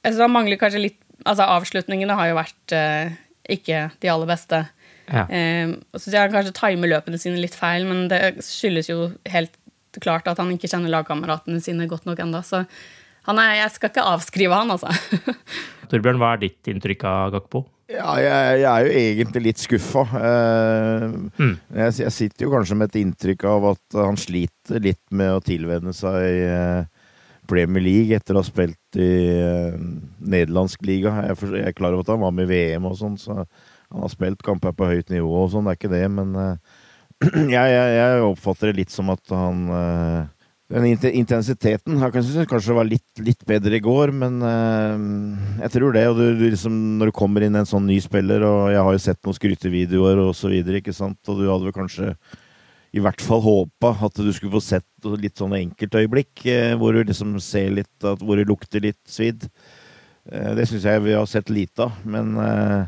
jeg 0.03 0.15
synes 0.15 0.25
han 0.25 0.33
mangler 0.39 0.61
kanskje 0.61 0.81
litt 0.87 1.02
Altså, 1.23 1.45
avslutningene 1.45 2.15
har 2.17 2.31
jo 2.31 2.37
vært 2.39 2.73
eh, 2.75 3.13
ikke 3.57 3.85
de 4.01 4.09
aller 4.11 4.29
beste. 4.29 4.63
Ja. 5.11 5.25
Eh, 5.27 5.75
så 5.99 6.11
jeg 6.13 6.21
han 6.25 6.33
kanskje 6.33 6.55
timer 6.57 6.91
løpene 6.95 7.19
sine 7.21 7.39
litt 7.43 7.55
feil, 7.59 7.85
men 7.89 8.07
det 8.11 8.21
skyldes 8.43 8.89
jo 8.91 9.11
helt 9.31 9.53
klart 10.01 10.25
at 10.31 10.39
han 10.41 10.49
ikke 10.55 10.69
kjenner 10.71 10.89
lagkameratene 10.89 11.61
sine 11.61 11.85
godt 11.91 12.07
nok 12.09 12.19
ennå. 12.23 12.41
Så 12.47 12.63
han 13.27 13.39
er, 13.39 13.59
jeg 13.61 13.75
skal 13.75 13.91
ikke 13.93 14.07
avskrive 14.15 14.57
han, 14.57 14.73
altså. 14.73 14.89
Torbjørn, 15.91 16.17
hva 16.19 16.33
er 16.35 16.41
ditt 16.47 16.71
inntrykk 16.73 17.05
av 17.07 17.29
Gakpo? 17.37 17.61
Ja, 17.93 18.15
jeg, 18.17 18.61
jeg 18.63 18.67
er 18.71 18.87
jo 18.87 18.93
egentlig 19.03 19.41
litt 19.51 19.61
skuffa. 19.61 20.03
Eh, 20.17 21.03
Mm. 21.37 21.53
jeg, 21.75 21.93
jeg 21.99 22.13
sitter 22.15 22.45
jo 22.47 22.51
kanskje 22.53 22.75
med 22.79 22.89
et 22.91 22.99
inntrykk 23.03 23.43
av 23.49 23.65
at 23.73 23.97
han 23.99 24.17
sliter 24.19 24.81
litt 24.83 25.01
med 25.11 25.33
å 25.35 25.41
tilvenne 25.43 25.93
seg 25.95 26.39
eh, 26.47 26.85
Premier 27.49 27.83
League 27.83 28.15
etter 28.15 28.35
å 28.35 28.43
ha 28.43 28.47
spilt 28.47 28.99
i 28.99 29.11
eh, 29.33 29.75
nederlandsk 30.19 30.85
liga. 30.87 31.15
Jeg, 31.27 31.39
for, 31.39 31.57
jeg 31.57 31.71
er 31.71 31.77
klar 31.77 31.95
over 31.95 32.05
at 32.05 32.13
han 32.13 32.23
var 32.23 32.35
med 32.35 32.47
i 32.47 32.53
VM 32.53 32.87
og 32.89 32.97
sånn, 32.99 33.17
så 33.19 33.41
han 33.43 34.05
har 34.05 34.13
spilt 34.13 34.45
kamper 34.45 34.75
på 34.77 34.89
høyt 34.89 35.13
nivå 35.13 35.43
og 35.43 35.51
sånn, 35.53 35.67
det 35.67 35.75
er 35.75 35.81
ikke 35.81 35.93
det, 35.93 36.05
men 36.13 36.37
eh, 36.39 36.79
jeg, 37.55 37.73
jeg, 37.75 37.97
jeg 37.99 38.23
oppfatter 38.29 38.71
det 38.71 38.79
litt 38.83 38.93
som 38.93 39.11
at 39.13 39.35
han 39.35 39.67
eh, 39.71 40.23
den 40.73 40.87
intensiteten 40.89 41.99
jeg 42.01 42.13
kan 42.15 42.23
synes 42.25 42.47
kanskje 42.49 42.75
var 42.77 42.87
litt, 42.87 43.09
litt 43.21 43.43
bedre 43.45 43.77
i 43.77 43.83
går, 43.83 44.13
men 44.15 44.39
eh, 44.47 45.03
jeg 45.65 45.73
tror 45.75 45.93
det. 45.93 46.05
Og 46.09 46.17
du, 46.17 46.23
du 46.39 46.45
liksom, 46.47 46.77
når 46.97 47.11
du 47.11 47.15
kommer 47.17 47.45
inn 47.45 47.59
en 47.59 47.69
sånn 47.69 47.85
ny 47.89 47.99
spiller, 48.01 48.45
og 48.47 48.71
jeg 48.73 48.85
har 48.87 48.95
jo 48.95 49.03
sett 49.03 49.19
noen 49.21 49.37
skrytevideoer 49.37 50.23
og 50.23 50.33
så 50.37 50.49
videre, 50.53 50.79
ikke 50.81 50.95
sant, 50.95 51.19
og 51.27 51.41
du 51.41 51.45
hadde 51.49 51.67
vel 51.67 51.75
kanskje 51.75 52.13
i 52.93 53.01
hvert 53.01 53.21
fall 53.25 53.41
håpa 53.41 53.95
at 54.05 54.19
du 54.21 54.29
skulle 54.33 54.53
få 54.53 54.61
sett 54.61 55.07
litt 55.17 55.39
sånne 55.41 55.63
enkeltøyeblikk 55.63 56.45
eh, 56.51 56.73
hvor 56.77 56.93
du 56.93 57.01
liksom 57.01 57.39
ser 57.41 57.71
litt, 57.79 57.93
at, 58.05 58.21
hvor 58.21 58.37
det 58.37 58.45
lukter 58.49 58.83
litt 58.85 59.01
svidd. 59.09 59.47
Eh, 60.29 60.51
det 60.57 60.67
syns 60.69 60.85
jeg 60.85 61.01
vi 61.07 61.15
har 61.17 61.25
sett 61.29 61.49
lite 61.53 61.87
av, 61.87 62.03
men 62.05 62.35
eh, 62.41 62.83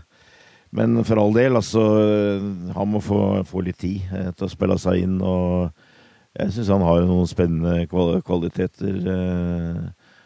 men 0.76 0.98
for 1.08 1.16
all 1.22 1.32
del, 1.32 1.56
altså 1.56 1.82
Han 2.76 2.90
må 2.92 3.00
få, 3.00 3.20
få 3.48 3.62
litt 3.64 3.78
tid 3.80 4.10
eh, 4.12 4.32
til 4.36 4.44
å 4.44 4.52
spille 4.52 4.76
seg 4.82 5.06
inn. 5.06 5.14
Og 5.24 5.70
jeg 6.36 6.52
syns 6.52 6.72
han 6.74 6.84
har 6.84 7.06
noen 7.08 7.30
spennende 7.32 7.86
kval 7.88 8.18
kvaliteter. 8.28 8.98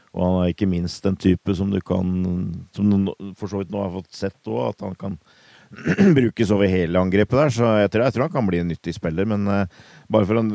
Og 0.09 0.23
han 0.25 0.37
er 0.39 0.49
ikke 0.49 0.69
minst 0.71 1.05
den 1.05 1.19
type 1.21 1.53
som 1.53 1.69
du 1.69 1.77
kan 1.85 2.09
Som 2.73 2.89
du 2.89 3.11
for 3.37 3.51
så 3.51 3.61
vidt 3.61 3.69
nå 3.69 3.83
har 3.83 3.93
fått 3.93 4.09
sett 4.17 4.49
òg, 4.49 4.71
at 4.71 4.81
han 4.87 4.97
kan 4.97 5.19
brukes 6.17 6.51
over 6.55 6.69
hele 6.71 6.99
angrepet 7.01 7.37
der. 7.37 7.51
Så 7.53 7.69
jeg 7.81 7.91
tror, 7.93 8.05
jeg 8.07 8.15
tror 8.15 8.25
han 8.27 8.33
kan 8.35 8.47
bli 8.49 8.61
en 8.63 8.69
nyttig 8.71 8.93
spiller. 8.97 9.27
Men 9.29 9.47
eh, 9.53 9.81
bare 10.11 10.27
for 10.29 10.41
å 10.41 10.45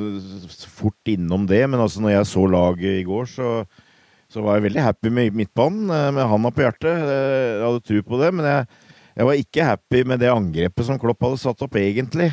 fort 0.75 1.13
innom 1.13 1.47
det. 1.51 1.63
Men 1.71 1.83
altså, 1.85 2.03
når 2.05 2.17
jeg 2.17 2.31
så 2.33 2.47
laget 2.51 3.01
i 3.01 3.05
går, 3.09 3.29
så, 3.31 3.51
så 4.33 4.43
var 4.45 4.59
jeg 4.59 4.67
veldig 4.71 4.85
happy 4.89 5.13
med 5.15 5.37
midtbanen. 5.43 5.87
eh, 5.95 6.09
Med 6.19 6.31
handa 6.33 6.51
på 6.55 6.65
hjertet. 6.67 6.91
Eh, 6.95 7.53
Jeg 7.59 7.63
hadde 7.69 7.85
tro 7.91 8.03
på 8.11 8.21
det. 8.25 8.33
Men 8.35 8.51
jeg, 8.51 8.67
jeg 9.15 9.31
var 9.31 9.43
ikke 9.45 9.69
happy 9.71 10.03
med 10.11 10.25
det 10.25 10.33
angrepet 10.35 10.89
som 10.91 10.99
Klopp 10.99 11.23
hadde 11.29 11.43
satt 11.45 11.63
opp, 11.67 11.79
egentlig. 11.79 12.33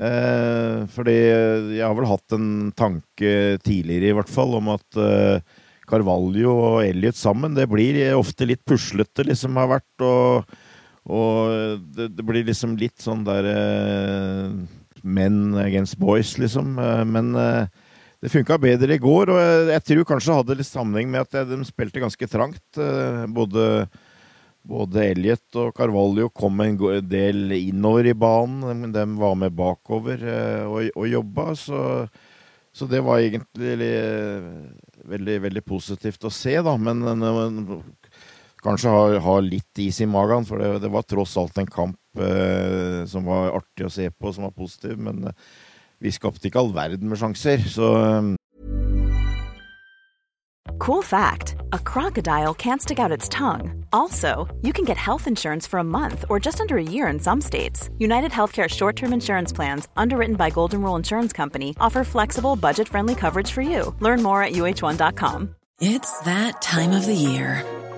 Eh, 0.00 0.84
fordi 0.94 1.16
jeg 1.76 1.82
har 1.84 1.96
vel 1.98 2.08
hatt 2.08 2.36
en 2.36 2.50
tanke 2.78 3.32
tidligere, 3.66 4.12
i 4.12 4.16
hvert 4.16 4.30
fall, 4.32 4.54
om 4.56 4.70
at 4.76 5.00
eh, 5.02 5.42
Carvalho 5.90 6.52
og 6.54 6.76
Elliot 6.86 7.18
sammen, 7.18 7.56
det 7.58 7.66
blir 7.68 7.98
ofte 8.14 8.46
litt 8.46 8.62
puslete, 8.64 9.26
liksom, 9.26 9.58
har 9.58 9.72
vært. 9.74 10.04
Og, 10.06 10.54
og 11.08 11.80
det, 11.96 12.10
det 12.16 12.26
blir 12.26 12.44
liksom 12.44 12.74
litt 12.80 13.00
sånn 13.00 13.22
der 13.24 13.46
uh, 13.48 14.50
Men 15.00 15.54
against 15.56 15.96
boys, 15.98 16.34
liksom. 16.38 16.74
Uh, 16.76 17.06
men 17.08 17.32
uh, 17.32 17.64
det 18.20 18.28
funka 18.28 18.58
bedre 18.60 18.98
i 18.98 19.00
går, 19.00 19.32
og 19.32 19.40
jeg, 19.40 19.66
jeg 19.72 19.84
tror 19.88 20.08
kanskje 20.10 20.30
det 20.30 20.38
hadde 20.42 20.56
litt 20.58 20.68
sammenheng 20.68 21.08
med 21.08 21.24
at 21.24 21.48
de 21.48 21.56
spilte 21.64 22.02
ganske 22.02 22.26
trangt. 22.28 22.64
eh, 22.76 23.24
både 23.32 23.88
både 24.62 25.06
Elliot 25.14 25.56
og 25.56 25.72
Carvalho 25.76 26.28
kom 26.36 26.60
en 26.60 26.76
del 27.08 27.54
innover 27.56 28.10
i 28.10 28.14
banen, 28.14 28.92
de 28.92 29.04
var 29.16 29.38
med 29.40 29.54
bakover 29.56 30.20
eh, 30.20 30.66
og, 30.68 30.90
og 30.96 31.08
jobba, 31.08 31.46
så, 31.56 31.80
så 32.72 32.88
det 32.90 33.00
var 33.06 33.22
egentlig 33.24 33.88
eh, 33.88 34.50
veldig, 35.10 35.38
veldig 35.46 35.64
positivt 35.64 36.28
å 36.28 36.34
se, 36.34 36.58
da. 36.60 36.76
Men, 36.76 37.00
eh, 37.08 37.80
kanskje 38.64 38.92
ha, 38.92 39.04
ha 39.24 39.38
litt 39.44 39.82
is 39.82 40.00
i 40.00 40.08
magen, 40.10 40.46
for 40.48 40.60
det, 40.62 40.80
det 40.84 40.92
var 40.92 41.06
tross 41.08 41.36
alt 41.40 41.58
en 41.60 41.70
kamp 41.70 41.98
eh, 42.18 43.06
som 43.10 43.28
var 43.28 43.54
artig 43.60 43.88
å 43.88 43.92
se 43.92 44.10
på, 44.10 44.32
som 44.34 44.48
var 44.48 44.56
positiv, 44.56 44.98
men 45.00 45.30
eh, 45.30 45.48
vi 46.00 46.12
skapte 46.12 46.48
ikke 46.48 46.62
all 46.62 46.74
verden 46.76 47.10
med 47.10 47.20
sjanser, 47.20 47.64
så 47.68 47.94
eh, 48.00 48.36
Cool 50.78 51.02
fact 51.02 51.56
a 51.72 51.78
crocodile 51.78 52.54
can't 52.54 52.80
stick 52.80 52.98
out 52.98 53.10
its 53.10 53.28
tongue. 53.28 53.84
Also, 53.92 54.48
you 54.62 54.72
can 54.72 54.84
get 54.84 54.96
health 54.96 55.26
insurance 55.26 55.66
for 55.66 55.78
a 55.78 55.84
month 55.84 56.24
or 56.28 56.38
just 56.38 56.60
under 56.60 56.76
a 56.78 56.82
year 56.82 57.08
in 57.08 57.18
some 57.18 57.40
states. 57.40 57.90
United 57.98 58.30
Healthcare 58.30 58.68
short 58.68 58.96
term 58.96 59.12
insurance 59.12 59.52
plans, 59.52 59.88
underwritten 59.96 60.36
by 60.36 60.50
Golden 60.50 60.80
Rule 60.82 60.96
Insurance 60.96 61.32
Company, 61.32 61.76
offer 61.80 62.04
flexible, 62.04 62.56
budget 62.56 62.88
friendly 62.88 63.14
coverage 63.14 63.50
for 63.50 63.62
you. 63.62 63.94
Learn 64.00 64.22
more 64.22 64.42
at 64.42 64.52
uh1.com. 64.52 65.54
It's 65.80 66.20
that 66.20 66.62
time 66.62 66.92
of 66.92 67.06
the 67.06 67.14
year. 67.14 67.64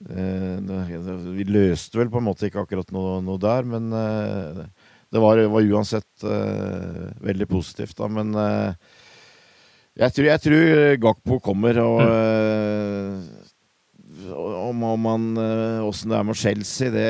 Vi 0.00 1.44
løste 1.44 2.00
vel 2.00 2.10
på 2.12 2.20
en 2.20 2.28
måte 2.30 2.48
ikke 2.48 2.62
akkurat 2.62 2.88
noe, 2.94 3.18
noe 3.24 3.40
der, 3.40 3.66
men 3.68 3.90
eh, 3.92 4.62
det 5.12 5.20
var, 5.20 5.42
var 5.52 5.68
uansett 5.74 6.24
eh, 6.24 7.10
veldig 7.20 7.48
positivt, 7.50 7.96
da. 7.98 8.08
Men 8.08 8.32
jeg 9.98 10.16
tror, 10.16 10.28
jeg 10.30 10.42
tror 10.46 10.96
Gakpo 11.02 11.40
kommer, 11.44 11.80
og 11.82 12.00
mm. 12.00 13.18
om, 14.38 14.84
om 14.94 15.08
han 15.10 15.26
Åssen 15.84 16.14
det 16.14 16.20
er 16.20 16.28
med 16.30 16.38
Chelsea, 16.38 16.94
det, 16.94 17.08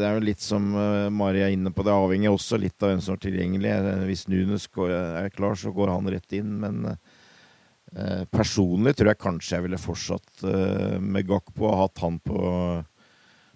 det, 0.00 0.04
er 0.04 0.18
jo 0.18 0.26
litt 0.26 0.44
som 0.44 0.66
Mari 1.14 1.46
er 1.46 1.54
inne 1.54 1.72
på. 1.72 1.86
Det 1.86 1.94
avhenger 1.94 2.34
også 2.34 2.60
litt 2.60 2.76
av 2.82 2.92
hvem 2.92 3.00
som 3.06 3.16
er 3.16 3.24
tilgjengelig. 3.24 3.78
Hvis 4.10 4.26
Nunes 4.28 4.68
er 4.90 5.32
klar, 5.32 5.56
så 5.56 5.72
går 5.72 5.94
han 5.94 6.12
rett 6.12 6.36
inn, 6.36 6.58
men 6.60 6.84
Eh, 6.84 7.19
personlig 8.30 8.94
tror 8.96 9.10
jeg 9.10 9.20
kanskje 9.20 9.56
jeg 9.56 9.66
ville 9.66 9.80
fortsatt 9.80 10.44
eh, 10.46 10.96
med 11.02 11.26
Gakpo 11.28 11.66
og 11.66 11.78
hatt 11.82 12.02
han 12.04 12.20
på, 12.22 12.42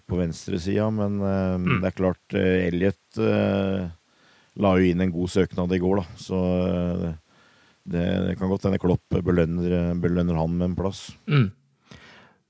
på 0.05 0.19
venstresida, 0.19 0.89
men 0.93 1.19
eh, 1.23 1.53
mm. 1.61 1.77
det 1.79 1.91
er 1.91 1.99
klart 1.99 2.39
Elliot 2.39 3.21
la 4.55 4.71
jo 4.79 4.87
inn 4.87 5.03
en 5.03 5.11
god 5.11 5.31
søknad 5.33 5.73
i 5.75 5.81
går, 5.83 5.99
da. 5.99 6.19
Så 6.19 6.37
det, 7.83 8.03
det 8.23 8.35
kan 8.39 8.47
godt 8.47 8.69
hende 8.69 8.79
Klopp 8.79 9.17
belønner, 9.19 9.91
belønner, 9.99 10.37
han 10.39 10.53
med 10.55 10.69
en 10.69 10.77
plass. 10.79 11.09
Mm. 11.27 11.49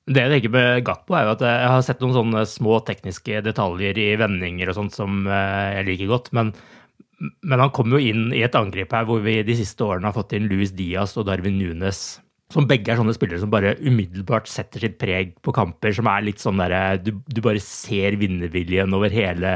Det 0.06 0.22
jeg 0.22 0.34
tenker 0.36 0.54
med 0.54 0.84
Gakpo, 0.86 1.16
er 1.18 1.26
jo 1.26 1.34
at 1.34 1.46
jeg 1.48 1.72
har 1.74 1.82
sett 1.88 2.04
noen 2.06 2.14
sånne 2.14 2.44
små 2.50 2.78
tekniske 2.86 3.42
detaljer 3.46 3.98
i 3.98 4.12
vendinger 4.22 4.70
og 4.70 4.78
sånt 4.78 4.94
som 4.94 5.26
jeg 5.26 5.88
liker 5.90 6.12
godt. 6.14 6.30
men 6.38 6.54
men 7.20 7.62
han 7.62 7.72
kom 7.76 7.94
jo 7.96 8.02
inn 8.02 8.28
i 8.36 8.44
et 8.46 8.56
angrep 8.58 8.94
her 8.96 9.08
hvor 9.08 9.22
vi 9.24 9.40
de 9.46 9.56
siste 9.58 9.86
årene 9.86 10.10
har 10.10 10.16
fått 10.16 10.36
inn 10.36 10.50
Louis 10.50 10.74
Diaz 10.76 11.16
og 11.20 11.28
Darwin 11.30 11.58
Nunes. 11.62 12.04
Som 12.54 12.68
begge 12.70 12.92
er 12.92 13.00
sånne 13.00 13.16
spillere 13.16 13.42
som 13.42 13.52
bare 13.54 13.74
umiddelbart 13.82 14.50
setter 14.52 14.84
sitt 14.84 15.00
preg 15.02 15.34
på 15.44 15.54
kamper. 15.56 15.96
Som 15.96 16.10
er 16.12 16.28
litt 16.28 16.44
sånn 16.44 16.62
derre 16.62 17.00
du, 17.02 17.16
du, 17.26 17.42
bare 17.46 17.64
ser 17.64 18.20
vinnerviljen 18.22 18.94
over 18.94 19.14
hele, 19.14 19.54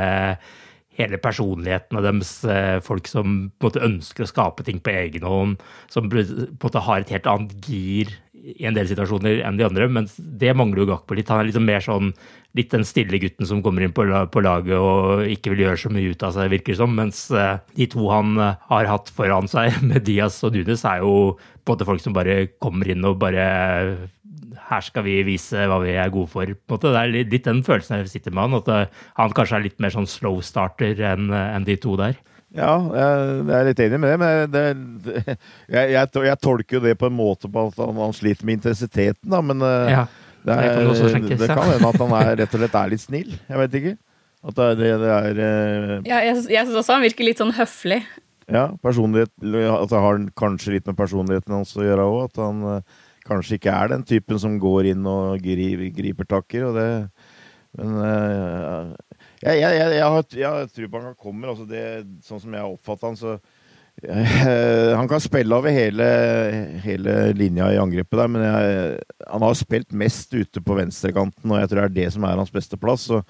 hele 0.98 1.20
personligheten 1.22 2.00
av 2.00 2.08
deres. 2.08 2.32
Eh, 2.48 2.80
folk 2.86 3.12
som 3.12 3.52
på 3.52 3.68
en 3.68 3.70
måte 3.70 3.86
ønsker 3.86 4.26
å 4.26 4.32
skape 4.32 4.66
ting 4.66 4.82
på 4.82 4.96
egen 4.96 5.28
hånd. 5.28 5.62
Som 5.92 6.10
på 6.10 6.24
en 6.24 6.50
måte 6.56 6.86
har 6.88 7.06
et 7.06 7.14
helt 7.14 7.30
annet 7.30 7.70
gir 7.70 8.16
i 8.44 8.68
en 8.68 8.76
del 8.76 8.88
situasjoner 8.90 9.42
enn 9.46 9.58
de 9.60 9.66
andre. 9.68 9.88
Men 9.92 10.08
det 10.18 10.56
mangler 10.58 10.84
jo 10.84 10.90
Gakpo 10.92 11.18
litt. 11.18 11.30
Han 11.32 11.44
er 11.44 11.50
liksom 11.50 11.66
mer 11.68 11.84
sånn 11.84 12.12
litt 12.58 12.72
den 12.74 12.86
stille 12.88 13.20
gutten 13.22 13.46
som 13.46 13.62
kommer 13.66 13.86
inn 13.86 13.94
på, 13.94 14.06
på, 14.34 14.42
laget 14.42 14.80
og 14.82 15.26
ikke 15.30 15.54
vil 15.54 15.68
gjøre 15.68 15.82
så 15.84 15.92
mye 15.94 16.14
ut 16.14 16.24
av 16.26 16.34
seg, 16.36 16.52
virker 16.54 16.74
det 16.74 16.80
som. 16.82 16.96
Mens 16.98 17.26
uh, 17.34 17.60
de 17.78 17.90
to 17.92 18.08
han 18.10 18.38
uh, 18.42 18.56
har 18.72 18.90
hatt 18.90 19.12
foran 19.14 19.50
seg, 19.52 19.78
med 19.90 20.08
Diaz 20.08 20.40
og 20.48 20.56
Dunes, 20.56 20.86
er 20.88 21.04
jo 21.06 21.36
måte 21.70 21.86
folk 21.86 22.02
som 22.02 22.16
bare 22.16 22.48
kommer 22.58 22.90
inn 22.90 23.06
og 23.06 23.20
bare 23.22 23.44
her 24.70 24.86
skal 24.86 25.04
vi 25.06 25.20
vise 25.26 25.68
hva 25.70 25.78
vi 25.84 25.94
er 25.94 26.10
gode 26.14 26.30
for. 26.32 26.50
Det 26.50 26.90
er 26.98 27.12
litt, 27.14 27.46
den 27.46 27.62
følelsen 27.66 28.00
jeg 28.00 28.10
sitter 28.10 28.34
med 28.34 28.48
han, 28.50 28.58
at 28.58 28.98
han 29.18 29.34
kanskje 29.38 29.60
er 29.60 29.66
litt 29.68 29.78
mer 29.82 29.94
sånn 29.94 30.10
slow 30.10 30.40
starter 30.46 30.98
enn 31.12 31.30
en 31.34 31.66
de 31.66 31.78
to 31.82 31.94
der. 31.98 32.18
Ja, 32.58 32.72
jeg, 32.98 33.44
er 33.54 33.68
litt 33.68 33.82
enig 33.86 34.00
med 34.02 34.10
det, 34.10 34.18
men 34.22 34.54
det, 34.54 34.64
det, 35.06 35.36
jeg, 35.70 35.92
jeg, 35.94 36.08
jeg, 36.26 36.38
tolker 36.42 36.80
jo 36.80 36.82
det 36.88 36.96
på 36.98 37.10
en 37.12 37.18
måte 37.18 37.52
på 37.52 37.68
at 37.70 37.78
han, 37.78 38.00
han 38.02 38.16
sliter 38.18 38.48
med 38.48 38.58
intensiteten, 38.58 39.30
da, 39.30 39.44
men 39.46 39.62
ja. 39.62 40.08
Det, 40.40 40.56
er, 40.56 40.78
det, 40.80 40.96
kan 40.96 41.12
tenkes, 41.14 41.42
det 41.42 41.50
kan 41.52 41.68
hende 41.68 41.90
at 41.90 42.00
han 42.00 42.16
er, 42.16 42.32
rett 42.42 42.54
og 42.56 42.62
slett 42.62 42.78
er 42.80 42.94
litt 42.94 43.04
snill. 43.04 43.36
Jeg 43.36 43.62
vet 43.62 43.78
ikke. 43.80 43.94
At 44.40 44.56
det, 44.56 44.70
det, 44.80 44.90
det 45.02 45.12
er 45.12 45.42
uh... 45.42 45.94
Ja, 46.08 46.22
jeg, 46.24 46.38
jeg 46.48 46.68
syns 46.68 46.80
også 46.80 46.96
han 46.96 47.04
virker 47.04 47.28
litt 47.28 47.42
sånn 47.42 47.56
høflig. 47.58 48.00
Ja, 48.50 48.70
personlighet 48.82 49.30
At 49.44 49.92
det 49.92 50.02
har 50.02 50.22
kanskje 50.40 50.78
litt 50.78 50.88
med 50.90 50.98
personligheten 50.98 51.54
hans 51.54 51.76
å 51.78 51.84
gjøre 51.86 52.08
òg. 52.08 52.22
At 52.30 52.42
han 52.42 52.64
uh, 52.64 53.04
kanskje 53.28 53.60
ikke 53.60 53.76
er 53.76 53.92
den 53.92 54.08
typen 54.08 54.40
som 54.42 54.56
går 54.62 54.94
inn 54.94 55.04
og 55.10 55.44
griper, 55.44 55.92
griper 55.98 56.30
takker. 56.38 56.70
Og 56.70 56.80
det, 56.80 56.88
men 57.78 58.00
uh, 58.00 58.96
jeg, 59.44 59.62
jeg, 59.64 59.76
jeg, 59.80 60.04
har, 60.04 60.26
jeg 60.36 60.70
tror 60.76 60.92
på 60.92 61.02
han 61.04 61.16
kommer. 61.16 61.54
Altså 61.54 61.66
det, 61.70 61.84
sånn 62.26 62.44
som 62.44 62.54
jeg 62.54 62.64
har 62.64 62.74
oppfatta 62.74 63.12
han, 63.12 63.20
så 63.20 63.38
Eh, 64.04 64.96
han 65.00 65.08
kan 65.08 65.22
spille 65.22 65.56
over 65.56 65.74
hele, 65.74 66.08
hele 66.84 67.16
linja 67.36 67.70
i 67.74 67.80
angrepet 67.82 68.20
der, 68.22 68.32
men 68.32 68.46
jeg, 68.46 69.00
han 69.28 69.46
har 69.46 69.58
spilt 69.60 69.96
mest 69.96 70.34
ute 70.36 70.64
på 70.64 70.78
venstrekanten, 70.78 71.52
og 71.52 71.60
jeg 71.60 71.72
tror 71.72 71.82
det 71.82 71.88
er 71.90 71.98
det 71.98 72.12
som 72.16 72.28
er 72.28 72.40
hans 72.40 72.54
beste 72.54 72.80
plass. 72.80 73.10
Og, 73.14 73.26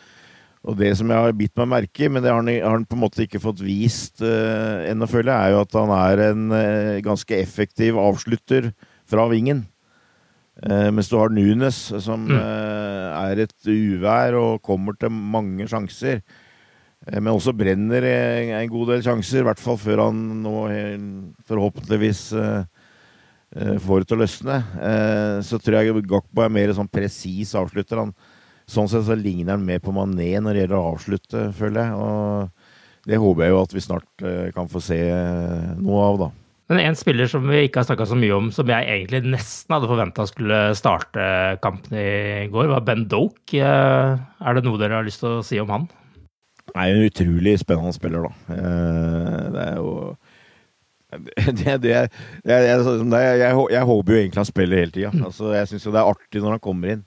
og 0.60 0.76
det 0.76 0.91
som 1.00 1.10
jeg 1.10 1.26
har 1.26 1.38
bitt 1.39 1.56
meg 1.58 1.72
merke 1.72 2.06
i, 2.06 2.12
men 2.12 2.24
det 2.24 2.32
har 2.34 2.41
han, 2.41 2.52
har 2.52 2.76
han, 2.76 2.86
på 2.86 2.98
en 2.98 3.04
måte 3.06 3.24
ikke 3.26 3.41
fått 3.41 3.63
vist 3.63 4.19
uh, 4.19 4.84
ennå, 4.89 5.08
føler 5.08 5.32
jeg, 5.32 5.39
er 5.39 5.56
jo 5.56 5.62
at 5.63 5.78
han 5.80 5.93
er 5.95 6.24
en 6.28 6.48
uh, 6.52 6.95
ganske 7.06 7.38
effektiv 7.38 8.00
avslutter 8.02 8.74
fra 9.10 9.30
vingen. 9.32 9.63
Uh, 10.60 10.89
mens 10.91 11.08
du 11.08 11.15
har 11.15 11.32
Nunes, 11.32 11.78
som 12.04 12.28
mm. 12.28 12.36
er 12.36 13.45
et 13.45 13.72
uvær 13.72 14.36
og 14.39 14.62
kommer 14.65 14.98
til 15.00 15.13
mange 15.13 15.67
sjanser. 15.72 16.24
Eh, 17.08 17.19
men 17.19 17.32
også 17.34 17.56
brenner 17.56 18.06
en 18.06 18.72
god 18.72 18.93
del 18.93 19.06
sjanser, 19.06 19.41
i 19.41 19.48
hvert 19.48 19.62
fall 19.62 19.80
før 19.80 20.06
han 20.08 20.19
nå 20.43 20.56
forhåpentligvis 21.50 22.24
eh, 22.39 22.65
eh, 23.56 23.78
får 23.84 24.04
det 24.04 24.10
til 24.10 24.19
å 24.19 24.24
løsne. 24.24 24.60
Så 25.45 25.62
tror 25.62 25.80
jeg 25.80 26.04
Gakbo 26.10 26.45
er 26.45 26.54
mer 26.54 26.76
sånn 26.76 26.91
presis 26.91 27.56
avslutter. 27.60 28.04
Han, 28.04 28.13
sånn 28.69 28.89
sett 28.91 29.08
så 29.08 29.17
ligner 29.17 29.56
han 29.56 29.65
mer 29.65 29.82
på 29.84 29.95
Mané 29.95 30.36
når 30.38 30.54
det 30.54 30.65
gjelder 30.65 30.80
å 30.80 30.91
avslutte, 30.93 31.48
føler 31.58 31.88
jeg. 31.88 31.95
Og 32.04 33.10
det 33.10 33.22
håper 33.24 33.45
jeg 33.45 33.56
jo 33.56 33.63
at 33.63 33.74
vi 33.74 33.86
snart 33.86 34.28
kan 34.54 34.69
få 34.69 34.84
se 34.84 35.00
noe 35.80 36.04
av, 36.06 36.19
da. 36.28 36.30
Men 36.69 36.84
en 36.84 36.97
spiller 36.97 37.25
som 37.25 37.47
vi 37.49 37.63
ikke 37.65 37.82
har 37.82 37.88
snakka 37.88 38.05
så 38.05 38.15
mye 38.19 38.36
om, 38.36 38.49
som 38.53 38.69
jeg 38.69 38.86
egentlig 38.86 39.23
nesten 39.25 39.73
hadde 39.73 39.89
forventa 39.89 40.25
skulle 40.29 40.58
starte 40.77 41.23
kampen 41.63 41.95
i 41.97 42.45
går, 42.53 42.67
var 42.69 42.84
Ben 42.86 43.08
Doke. 43.10 43.63
Er 43.65 44.58
det 44.58 44.62
noe 44.67 44.77
dere 44.77 44.99
har 44.99 45.08
lyst 45.08 45.23
til 45.23 45.39
å 45.39 45.45
si 45.45 45.58
om 45.62 45.71
han? 45.73 45.88
jo 46.69 46.99
en 46.99 47.08
utrolig 47.08 47.55
spennende 47.58 47.93
spiller, 47.95 48.27
da. 48.27 48.53
Eh, 48.53 49.47
det 49.55 49.63
er 49.63 49.79
jo 49.79 49.93
det, 51.58 51.79
det, 51.82 51.89
jeg, 51.89 52.10
jeg, 52.45 52.60
jeg, 52.69 53.65
jeg, 53.73 53.84
håper 53.89 54.13
jo 54.13 54.19
egentlig 54.19 54.43
han 54.43 54.45
spiller 54.45 54.84
hele 54.84 54.93
tida. 54.93 55.10
Altså, 55.25 55.49
jeg 55.58 55.71
syns 55.71 55.88
jo 55.88 55.93
det 55.95 56.03
er 56.03 56.12
artig 56.12 56.43
når 56.43 56.53
han 56.53 56.62
kommer 56.62 56.93
inn 56.93 57.01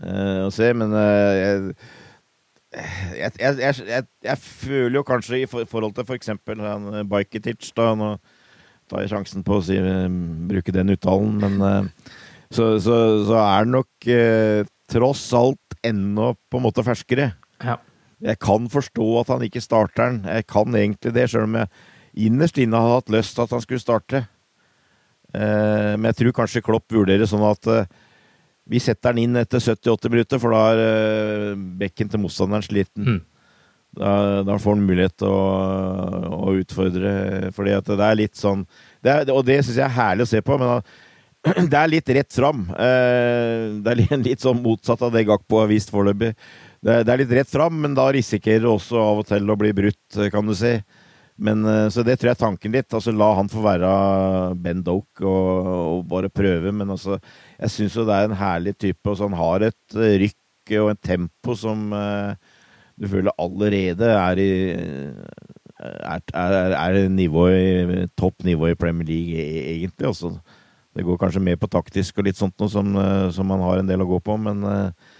uh, 0.00 0.46
og 0.46 0.54
ser, 0.56 0.72
men 0.72 0.96
uh, 0.96 1.68
jeg, 3.12 4.38
føler 4.40 4.96
jo 4.96 5.04
kanskje 5.04 5.42
i 5.42 5.46
forhold 5.52 5.92
til 5.98 6.08
f.eks. 6.08 6.32
For 6.48 6.64
han 6.64 7.04
Bajketic 7.12 7.68
da, 7.76 7.92
Nå 7.92 8.14
tar 8.90 9.02
jeg 9.02 9.12
sjansen 9.12 9.44
på 9.46 9.58
å 9.58 9.64
si, 9.66 9.76
bruke 10.50 10.74
den 10.74 10.94
uttalen, 10.94 11.36
men 11.42 11.58
uh, 11.62 12.12
så, 12.50 12.76
så, 12.78 12.96
så, 13.26 13.40
er 13.42 13.66
det 13.66 13.74
nok 13.74 14.08
tross 14.86 15.24
alt 15.34 15.78
ennå 15.86 16.32
på 16.46 16.60
en 16.60 16.64
måte 16.68 16.84
ferskere. 16.86 17.32
Ja. 17.58 17.80
Jeg 18.22 18.38
kan 18.40 18.68
forstå 18.70 19.06
at 19.20 19.32
han 19.34 19.44
ikke 19.44 19.60
starter 19.64 20.06
den. 20.06 20.20
Jeg 20.30 20.46
kan 20.48 20.78
egentlig 20.78 21.12
det, 21.16 21.26
sjøl 21.32 21.48
om 21.48 21.58
jeg 21.58 21.68
innerst 22.26 22.58
inne 22.62 22.80
hadde 22.80 22.96
hatt 23.00 23.12
lyst 23.12 23.36
til 23.36 23.44
at 23.44 23.52
han 23.52 23.62
skulle 23.64 23.82
starte. 23.82 24.22
Eh, 25.36 25.92
men 25.96 26.10
jeg 26.10 26.20
tror 26.22 26.36
kanskje 26.40 26.64
Klopp 26.64 26.92
vurderer 26.92 27.28
sånn 27.28 27.44
at 27.46 27.68
eh, 27.72 27.88
vi 28.66 28.80
setter 28.82 29.14
den 29.14 29.26
inn 29.26 29.38
etter 29.38 29.62
78 29.62 30.10
minutter, 30.10 30.40
for 30.42 30.54
da 30.54 30.62
er 30.72 31.58
bekken 31.78 32.10
til 32.10 32.22
motstanderen 32.22 32.64
sliten. 32.66 33.04
Mm. 33.06 33.20
Da, 33.96 34.42
da, 34.44 34.58
får 34.60 34.74
han 34.76 34.84
mulighet 34.84 35.14
til 35.22 35.32
å, 35.32 35.44
å, 36.36 36.52
utfordre, 36.60 37.12
fordi 37.56 37.72
at 37.72 37.86
det 37.88 38.04
er 38.04 38.18
litt 38.18 38.36
sånn 38.36 38.66
det 39.00 39.12
er, 39.12 39.30
Og 39.32 39.40
det 39.46 39.62
syns 39.62 39.78
jeg 39.78 39.86
er 39.86 39.94
herlig 39.96 40.26
å 40.26 40.30
se 40.34 40.42
på, 40.44 40.58
men 40.60 40.82
det 41.72 41.78
er 41.80 41.92
litt 41.92 42.12
rett 42.18 42.36
fram. 42.36 42.66
Det 42.74 43.94
er 43.94 44.04
litt 44.28 44.44
sånn 44.44 44.60
motsatt 44.64 45.06
av 45.06 45.14
det 45.14 45.24
Gakpo 45.30 45.62
har 45.62 45.70
vist 45.70 45.94
foreløpig. 45.94 46.34
Det 46.84 47.00
er 47.02 47.22
litt 47.22 47.34
rett 47.38 47.50
fram, 47.50 47.80
men 47.82 47.96
da 47.96 48.10
risikerer 48.12 48.66
du 48.66 48.70
også 48.74 49.00
av 49.00 49.24
og 49.24 49.28
til 49.30 49.48
å 49.48 49.58
bli 49.58 49.72
brutt, 49.76 50.20
kan 50.32 50.46
du 50.46 50.54
si. 50.58 50.76
Men, 51.36 51.64
eh, 51.64 51.88
så 51.88 52.02
det 52.02 52.16
tror 52.16 52.30
jeg 52.30 52.38
er 52.38 52.40
tanken 52.40 52.72
litt. 52.72 52.88
Altså, 52.96 53.12
la 53.12 53.28
han 53.36 53.50
få 53.52 53.62
være 53.64 53.90
Ben 54.62 54.82
Doke 54.84 55.24
og, 55.24 55.68
og 55.68 56.04
bare 56.08 56.32
prøve. 56.32 56.72
Men 56.72 56.94
altså, 56.96 57.20
jeg 57.60 57.74
syns 57.74 57.96
jo 57.98 58.06
det 58.08 58.16
er 58.16 58.30
en 58.30 58.38
herlig 58.40 58.76
type. 58.80 59.04
Og 59.04 59.18
så 59.18 59.28
han 59.28 59.38
har 59.38 59.68
et 59.68 59.98
eh, 59.98 60.16
rykk 60.24 60.76
og 60.80 60.90
en 60.90 60.98
tempo 60.98 61.54
som 61.54 61.92
uh, 61.94 62.34
du 62.96 63.08
føler 63.10 63.34
allerede 63.38 64.08
er 64.12 64.40
i 64.40 64.50
er, 65.76 66.22
er, 66.32 66.72
er 66.72 67.00
nivå 67.12 67.48
i, 67.52 68.06
topp 68.16 68.46
nivå 68.46 68.70
i 68.72 68.78
Premier 68.78 69.06
League, 69.08 69.36
e, 69.36 69.74
egentlig. 69.74 70.08
Altså. 70.08 70.32
Det 70.96 71.04
går 71.04 71.20
kanskje 71.20 71.44
mer 71.44 71.58
på 71.60 71.68
taktisk 71.68 72.18
og 72.18 72.28
litt 72.28 72.40
sånt 72.40 72.56
noe 72.60 72.72
som, 72.72 72.96
som 73.36 73.48
man 73.48 73.60
har 73.60 73.82
en 73.82 73.90
del 73.90 74.00
å 74.00 74.08
gå 74.08 74.20
på, 74.24 74.38
men 74.40 74.64
uh, 74.64 75.12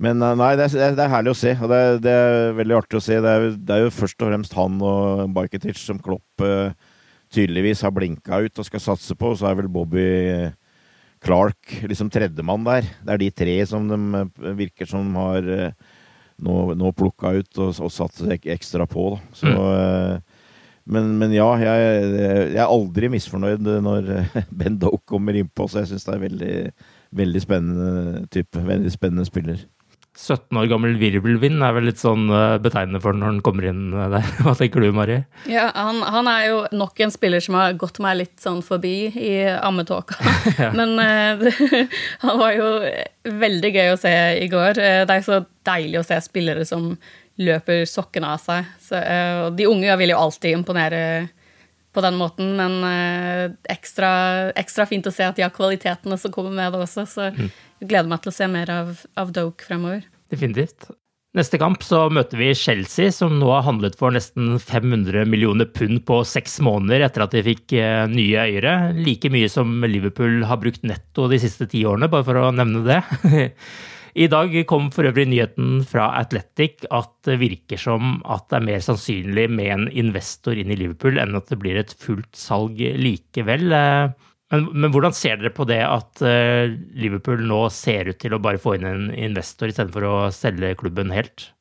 men 0.00 0.22
eh, 0.24 0.36
nei, 0.40 0.54
det 0.56 0.70
er, 0.70 0.94
det 0.96 1.02
er, 1.04 1.10
herlig 1.12 1.34
å 1.34 1.36
se, 1.36 1.50
og 1.60 1.68
det 1.68 1.80
det 2.06 2.12
er, 2.16 2.54
veldig 2.56 2.76
artig 2.78 2.96
å 2.96 3.02
se. 3.04 3.18
Det 3.20 3.32
er, 3.36 3.42
det 3.52 3.74
er 3.74 3.82
jo 3.84 3.90
først 3.92 4.22
og 4.24 4.30
fremst 4.30 4.54
han 4.56 4.78
og 4.80 5.26
Bajketic 5.36 5.76
som 5.76 6.00
Klopp 6.00 6.40
tydeligvis 7.34 7.84
har 7.84 7.92
blinka 7.94 8.40
ut 8.40 8.62
og 8.62 8.66
skal 8.66 8.82
satse 8.82 9.16
på. 9.16 9.32
Og 9.32 9.40
så 9.40 9.50
er 9.50 9.58
vel 9.60 9.68
Bobby 9.72 10.06
Clark 11.20 11.82
liksom 11.84 12.10
tredjemann 12.12 12.64
der. 12.66 12.88
Det 13.04 13.14
er 13.14 13.22
de 13.22 13.30
tre 13.42 13.56
som 13.68 13.88
de 13.90 13.98
eh, 14.22 14.52
virker 14.64 14.88
som 14.88 15.12
har 15.20 15.50
nå, 16.44 16.58
nå 16.78 16.92
plukka 16.96 17.34
ut 17.38 17.60
og, 17.60 17.72
og 17.80 17.92
satt 17.94 18.22
ekstra 18.40 18.86
på. 18.90 19.06
Da. 19.14 19.34
Så, 19.40 19.50
mm. 19.50 19.58
uh, 19.60 20.46
men, 20.90 21.10
men, 21.20 21.34
ja, 21.36 21.48
jeg, 21.60 21.90
jeg, 22.16 22.56
er 22.56 22.66
aldri 22.66 23.10
misfornøyd 23.12 23.68
når 23.84 24.08
Ben 24.62 24.78
Doe 24.80 24.98
kommer 25.08 25.36
innpå, 25.38 25.68
så 25.68 25.82
jeg 25.82 25.92
syns 25.92 26.08
det 26.08 26.16
er 26.16 26.24
veldig, 26.24 26.54
veldig 27.20 27.44
spennende 27.44 28.24
type. 28.32 28.64
Veldig 28.72 28.94
spennende 28.94 29.28
spiller. 29.28 29.66
17 30.18 30.58
år 30.58 30.66
gammel 30.66 30.96
virvelvind 30.98 31.62
er 31.62 31.74
vel 31.76 31.86
litt 31.86 32.00
sånn 32.00 32.26
eh, 32.34 32.56
betegnende 32.62 33.00
for 33.02 33.14
når 33.14 33.28
han 33.28 33.38
kommer 33.46 33.68
inn 33.70 33.92
eh, 33.94 34.08
der. 34.10 34.26
Hva 34.44 34.56
tenker 34.58 34.82
du, 34.82 34.88
Mari? 34.94 35.20
Ja, 35.50 35.68
han, 35.76 36.02
han, 36.02 36.28
er 36.30 36.48
jo 36.48 36.58
nok 36.74 36.98
en 37.04 37.14
spiller 37.14 37.44
som 37.44 37.56
har 37.58 37.78
gått 37.78 38.00
meg 38.02 38.18
litt 38.18 38.34
sånn 38.42 38.60
forbi 38.66 38.94
i 39.14 39.32
ammetåka. 39.54 40.18
ja. 40.60 40.72
Men 40.78 40.98
uh, 40.98 41.96
han 42.26 42.42
var 42.42 42.56
jo 42.58 42.68
veldig 43.40 43.72
gøy 43.76 43.94
å 43.94 44.00
se 44.00 44.14
i 44.42 44.50
går. 44.50 44.82
Det 45.06 45.16
er 45.16 45.26
så 45.26 45.42
deilig 45.68 46.02
å 46.02 46.06
se 46.06 46.18
spillere 46.26 46.66
som 46.68 46.92
løper 47.40 47.86
sokkene 47.88 48.34
av 48.34 48.42
seg. 48.42 48.66
Så, 48.82 48.98
uh, 48.98 49.48
de 49.54 49.70
unge 49.70 49.94
vil 50.02 50.12
jo 50.12 50.22
alltid 50.26 50.58
imponere 50.58 51.04
på 51.92 52.04
den 52.04 52.16
måten, 52.20 52.54
men 52.58 52.78
uh, 52.84 53.56
ekstra, 53.72 54.10
ekstra, 54.58 54.86
fint 54.90 55.08
å 55.08 55.14
se 55.14 55.26
at 55.26 55.38
de 55.38 55.44
har 55.46 55.54
kvalitetene 55.54 56.18
som 56.20 56.32
kommer 56.34 56.54
med 56.54 56.74
det 56.74 56.84
også. 56.84 57.06
Så 57.10 57.28
mm. 57.34 57.50
jeg 57.82 57.90
gleder 57.90 58.10
meg 58.12 58.22
til 58.22 58.32
å 58.32 58.38
se 58.38 58.50
mer 58.50 58.72
av, 58.74 58.96
av 59.18 59.34
Doke 59.34 59.66
fremover. 59.66 60.06
Definitivt. 60.30 60.92
Neste 61.38 61.60
kamp 61.62 61.84
så 61.86 62.08
møter 62.10 62.40
vi 62.40 62.48
Chelsea, 62.58 63.12
som 63.14 63.36
nå 63.38 63.52
har 63.52 63.62
handlet 63.62 63.94
for 63.98 64.10
nesten 64.10 64.56
500 64.58 65.28
millioner 65.30 65.68
pund 65.70 66.02
på 66.08 66.24
seks 66.26 66.56
måneder 66.66 67.04
etter 67.06 67.22
at 67.22 67.36
de 67.36 67.44
fikk 67.46 67.76
eh, 67.78 68.02
nye 68.10 68.40
eiere. 68.48 68.72
Like 68.98 69.30
mye 69.30 69.50
som 69.52 69.78
Liverpool 69.86 70.42
har 70.50 70.58
brukt 70.58 70.82
netto 70.82 71.28
de 71.30 71.38
siste 71.38 71.68
ti 71.70 71.84
årene, 71.86 72.10
bare 72.10 72.26
for 72.26 72.40
å 72.40 72.50
nevne 72.54 72.82
det. 72.82 72.98
I 74.14 74.26
dag 74.30 74.54
kom 74.66 74.88
for 74.94 75.06
øvrig 75.06 75.28
nyheten 75.30 75.84
fra 75.86 76.08
Athletic 76.18 76.86
at 76.90 77.12
det 77.26 77.38
virker 77.42 77.78
som 77.78 78.18
at 78.24 78.48
det 78.50 78.58
er 78.58 78.66
mer 78.66 78.82
sannsynlig 78.82 79.46
med 79.52 79.70
en 79.74 79.86
investor 80.02 80.58
inn 80.58 80.72
i 80.72 80.78
Liverpool 80.80 81.20
enn 81.22 81.38
at 81.38 81.52
det 81.52 81.60
blir 81.62 81.78
et 81.78 81.94
fullt 82.02 82.34
salg 82.36 82.80
likevel. 82.80 83.70
Eh, 83.76 84.26
men, 84.50 84.66
men, 84.74 84.90
hvordan 84.90 85.14
ser 85.14 85.38
dere 85.38 85.54
på 85.54 85.62
det 85.70 85.78
at 85.86 86.24
uh, 86.26 86.66
Liverpool 86.98 87.44
nå 87.46 87.62
ser 87.70 88.10
ut 88.10 88.18
til 88.18 88.34
å 88.34 88.42
bare 88.42 88.58
få 88.58 88.74
inn 88.76 88.88
en 88.88 89.04
investor 89.14 89.70
istedenfor 89.70 90.06
å 90.08 90.16
selge 90.34 90.74
klubben 90.80 91.14
helt? 91.14 91.52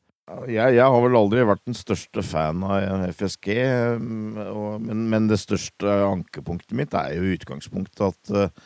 Jeg, 0.50 0.76
jeg, 0.78 0.86
har 0.86 1.02
vel 1.02 1.18
aldri 1.18 1.46
vært 1.46 1.62
den 1.66 1.78
største 1.78 2.22
fan 2.26 2.62
av 2.66 3.06
FSG, 3.14 3.48
og, 4.00 4.82
men, 4.82 5.08
men, 5.10 5.30
det 5.30 5.40
største 5.42 5.96
ankepunktet 6.06 6.76
mitt 6.78 6.94
er 6.98 7.16
jo 7.18 7.34
utgangspunktet 7.34 8.04
at 8.10 8.60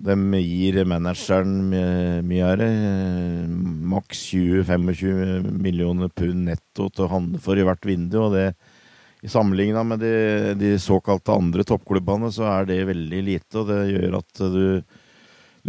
de 0.00 0.16
gir 0.40 0.80
manageren 0.88 1.70
mye 1.70 2.50
er 2.52 2.60
det, 2.60 2.70
maks 3.90 4.22
20-25 4.32 5.50
millioner 5.60 6.08
pund 6.08 6.46
netto 6.48 6.88
til 6.88 7.06
å 7.06 7.12
handle 7.14 7.40
for 7.42 7.60
i 7.60 7.66
hvert 7.66 7.84
vindu, 7.86 8.16
og 8.24 8.36
det 8.38 8.46
i 9.20 9.28
Sammenligna 9.28 9.82
med 9.84 10.00
de, 10.00 10.54
de, 10.56 10.72
såkalte 10.80 11.34
andre 11.36 11.64
toppklubbene, 11.68 12.30
så 12.32 12.46
er 12.48 12.68
det 12.70 12.78
veldig 12.88 13.22
lite. 13.26 13.60
Og 13.60 13.68
det 13.68 13.80
gjør 13.92 14.16
at 14.16 14.42
du, 14.54 14.64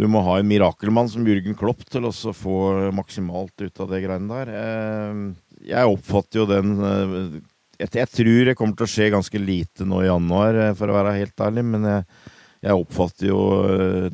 du 0.00 0.06
må 0.08 0.22
ha 0.24 0.38
en 0.40 0.48
mirakelmann 0.48 1.10
som 1.12 1.26
Jürgen 1.28 1.56
Klopp 1.58 1.84
til 1.92 2.08
å 2.08 2.12
få 2.32 2.58
maksimalt 2.96 3.52
ut 3.60 3.82
av 3.84 3.92
det 3.92 4.00
greiene 4.06 4.38
der. 4.40 4.54
Eh, 4.56 5.66
jeg 5.68 5.96
oppfatter 5.96 6.40
jo 6.40 6.48
den 6.48 6.78
eh, 6.80 7.26
jeg, 7.82 7.92
jeg 7.98 8.10
tror 8.14 8.48
det 8.48 8.56
kommer 8.56 8.78
til 8.78 8.88
å 8.88 8.92
skje 8.94 9.12
ganske 9.12 9.42
lite 9.42 9.86
nå 9.88 10.00
i 10.00 10.08
januar, 10.08 10.60
eh, 10.68 10.74
for 10.78 10.88
å 10.88 10.96
være 10.96 11.18
helt 11.20 11.44
ærlig. 11.44 11.66
Men 11.74 11.88
jeg, 11.90 12.06
jeg 12.62 12.78
oppfatter 12.78 13.28
jo 13.28 13.40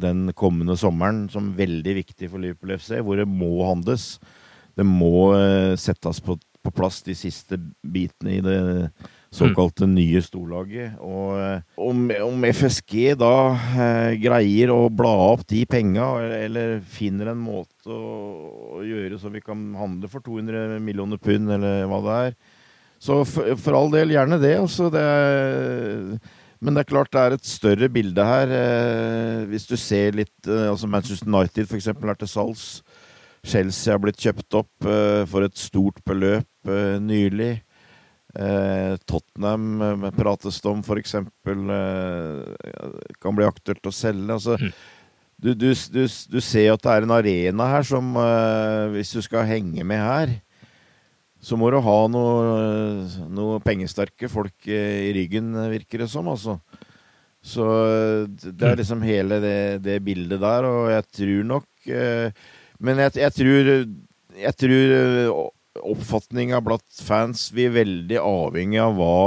den 0.01 0.33
kommende 0.37 0.77
sommeren 0.81 1.27
som 1.33 1.53
veldig 1.57 1.99
viktig 2.01 2.31
for 2.33 2.41
Liverpool 2.41 2.75
FC, 2.79 2.95
hvor 3.05 3.21
det 3.21 3.29
må 3.29 3.53
handles. 3.69 4.15
Det 4.79 4.87
må 4.87 5.31
settes 5.77 6.23
på, 6.25 6.39
på 6.65 6.73
plass 6.73 7.03
de 7.05 7.17
siste 7.19 7.59
bitene 7.85 8.39
i 8.39 8.43
det 8.45 8.59
såkalte 9.31 9.85
mm. 9.85 9.95
nye 9.95 10.23
storlaget. 10.25 10.97
Og 11.05 11.37
eh, 11.41 11.61
om, 11.81 12.07
om 12.25 12.47
FSG 12.49 13.15
da 13.21 13.35
eh, 13.55 14.13
greier 14.23 14.73
å 14.73 14.89
bla 14.93 15.13
opp 15.29 15.45
de 15.51 15.65
penga, 15.69 16.11
eller 16.39 16.79
finner 16.81 17.33
en 17.33 17.43
måte 17.43 17.93
å, 17.93 18.79
å, 18.79 18.85
gjøre 18.87 19.21
så 19.21 19.33
vi 19.33 19.45
kan 19.45 19.71
handle 19.79 20.11
for 20.11 20.25
200 20.25 20.79
millioner 20.85 21.21
pund, 21.21 21.51
eller 21.59 21.85
hva 21.91 22.01
det 22.07 22.19
er, 22.29 22.39
så 22.99 23.21
for, 23.29 23.55
for 23.61 23.79
all 23.79 23.93
del, 23.93 24.15
gjerne 24.17 24.41
det. 24.43 24.57
Altså, 24.59 24.89
det 24.91 25.05
er, 25.05 26.15
men 26.59 26.75
det 26.75 26.83
er 26.83 26.91
klart 26.91 27.13
det 27.15 27.21
er 27.23 27.37
et 27.37 27.47
større 27.47 27.89
bilde 27.93 28.25
her. 28.25 28.51
Eh, 28.55 29.45
hvis 29.51 29.69
du 29.71 29.77
ser 29.79 30.17
litt 30.19 30.49
eh, 30.51 30.67
altså 30.71 30.91
Manchester 30.91 31.31
United 31.31 31.71
f.eks. 31.71 31.89
er 31.93 32.19
til 32.19 32.31
salgs. 32.33 32.67
Chelsea 33.47 33.95
har 33.95 34.03
blitt 34.03 34.19
kjøpt 34.19 34.59
opp 34.59 34.89
eh, 34.91 35.23
for 35.31 35.47
et 35.47 35.59
stort 35.59 36.03
beløp 36.09 36.73
nylig. 37.01 37.53
Eh, 38.35 38.95
Tottenham 39.09 40.11
prates 40.19 40.59
det 40.65 40.73
om 40.73 40.83
f.eks. 40.83 41.15
Kan 43.23 43.39
bli 43.39 43.47
aktuelt 43.47 43.87
å 43.87 43.95
selge. 43.95 44.27
Altså, 44.35 44.59
mm. 44.59 44.75
du, 45.39 45.53
du, 45.55 45.71
du, 45.71 46.03
du, 46.11 46.41
ser 46.43 46.75
at 46.75 46.83
det 46.83 46.97
er 46.97 47.07
en 47.07 47.17
arena 47.21 47.71
her 47.77 47.87
som 47.87 48.19
Hvis 48.97 49.15
du 49.15 49.23
skal 49.23 49.47
henge 49.47 49.87
med 49.87 50.03
her, 50.03 50.35
så 51.41 51.57
må 51.59 51.71
du 51.71 51.79
ha 51.85 51.99
noe, 52.11 53.07
noe 53.31 53.61
pengesterke 53.63 54.31
folk 54.31 54.67
eh, 54.67 55.09
i 55.09 55.15
ryggen, 55.15 55.53
virker 55.71 56.03
det 56.03 56.11
som. 56.11 56.29
altså. 56.31 56.59
Så 57.45 57.67
eh, 57.67 58.25
det 58.43 58.57
er 58.57 58.75
mm. 58.75 58.81
liksom 58.83 59.07
hele 59.07 59.39
det, 59.45 59.61
det 59.87 60.01
bildet 60.07 60.43
der, 60.43 60.67
og 60.67 60.91
jeg 60.93 61.09
tror 61.21 61.49
nok 61.55 61.67
Men 62.79 63.01
jeg, 63.01 63.13
jeg 63.17 63.33
tror 63.33 63.69
jeg 64.39 64.55
tror 64.61 65.49
oppfatninga 65.83 66.61
blant 66.65 67.03
fans 67.05 67.49
Vi 67.55 67.69
er 67.69 67.77
veldig 67.77 68.21
avhengig 68.23 68.81
av 68.83 68.97
hva, 68.99 69.19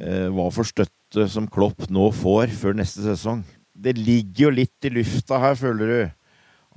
eh, 0.00 0.28
hva 0.32 0.48
for 0.54 0.68
støtte 0.68 1.28
som 1.30 1.48
Klopp 1.50 1.88
nå 1.92 2.10
får 2.14 2.52
før 2.58 2.74
neste 2.74 3.04
sesong. 3.04 3.44
Det 3.74 3.94
ligger 3.98 4.48
jo 4.48 4.54
litt 4.56 4.86
i 4.86 4.90
lufta 4.90 5.38
her, 5.42 5.54
føler 5.58 5.92
du, 5.92 6.00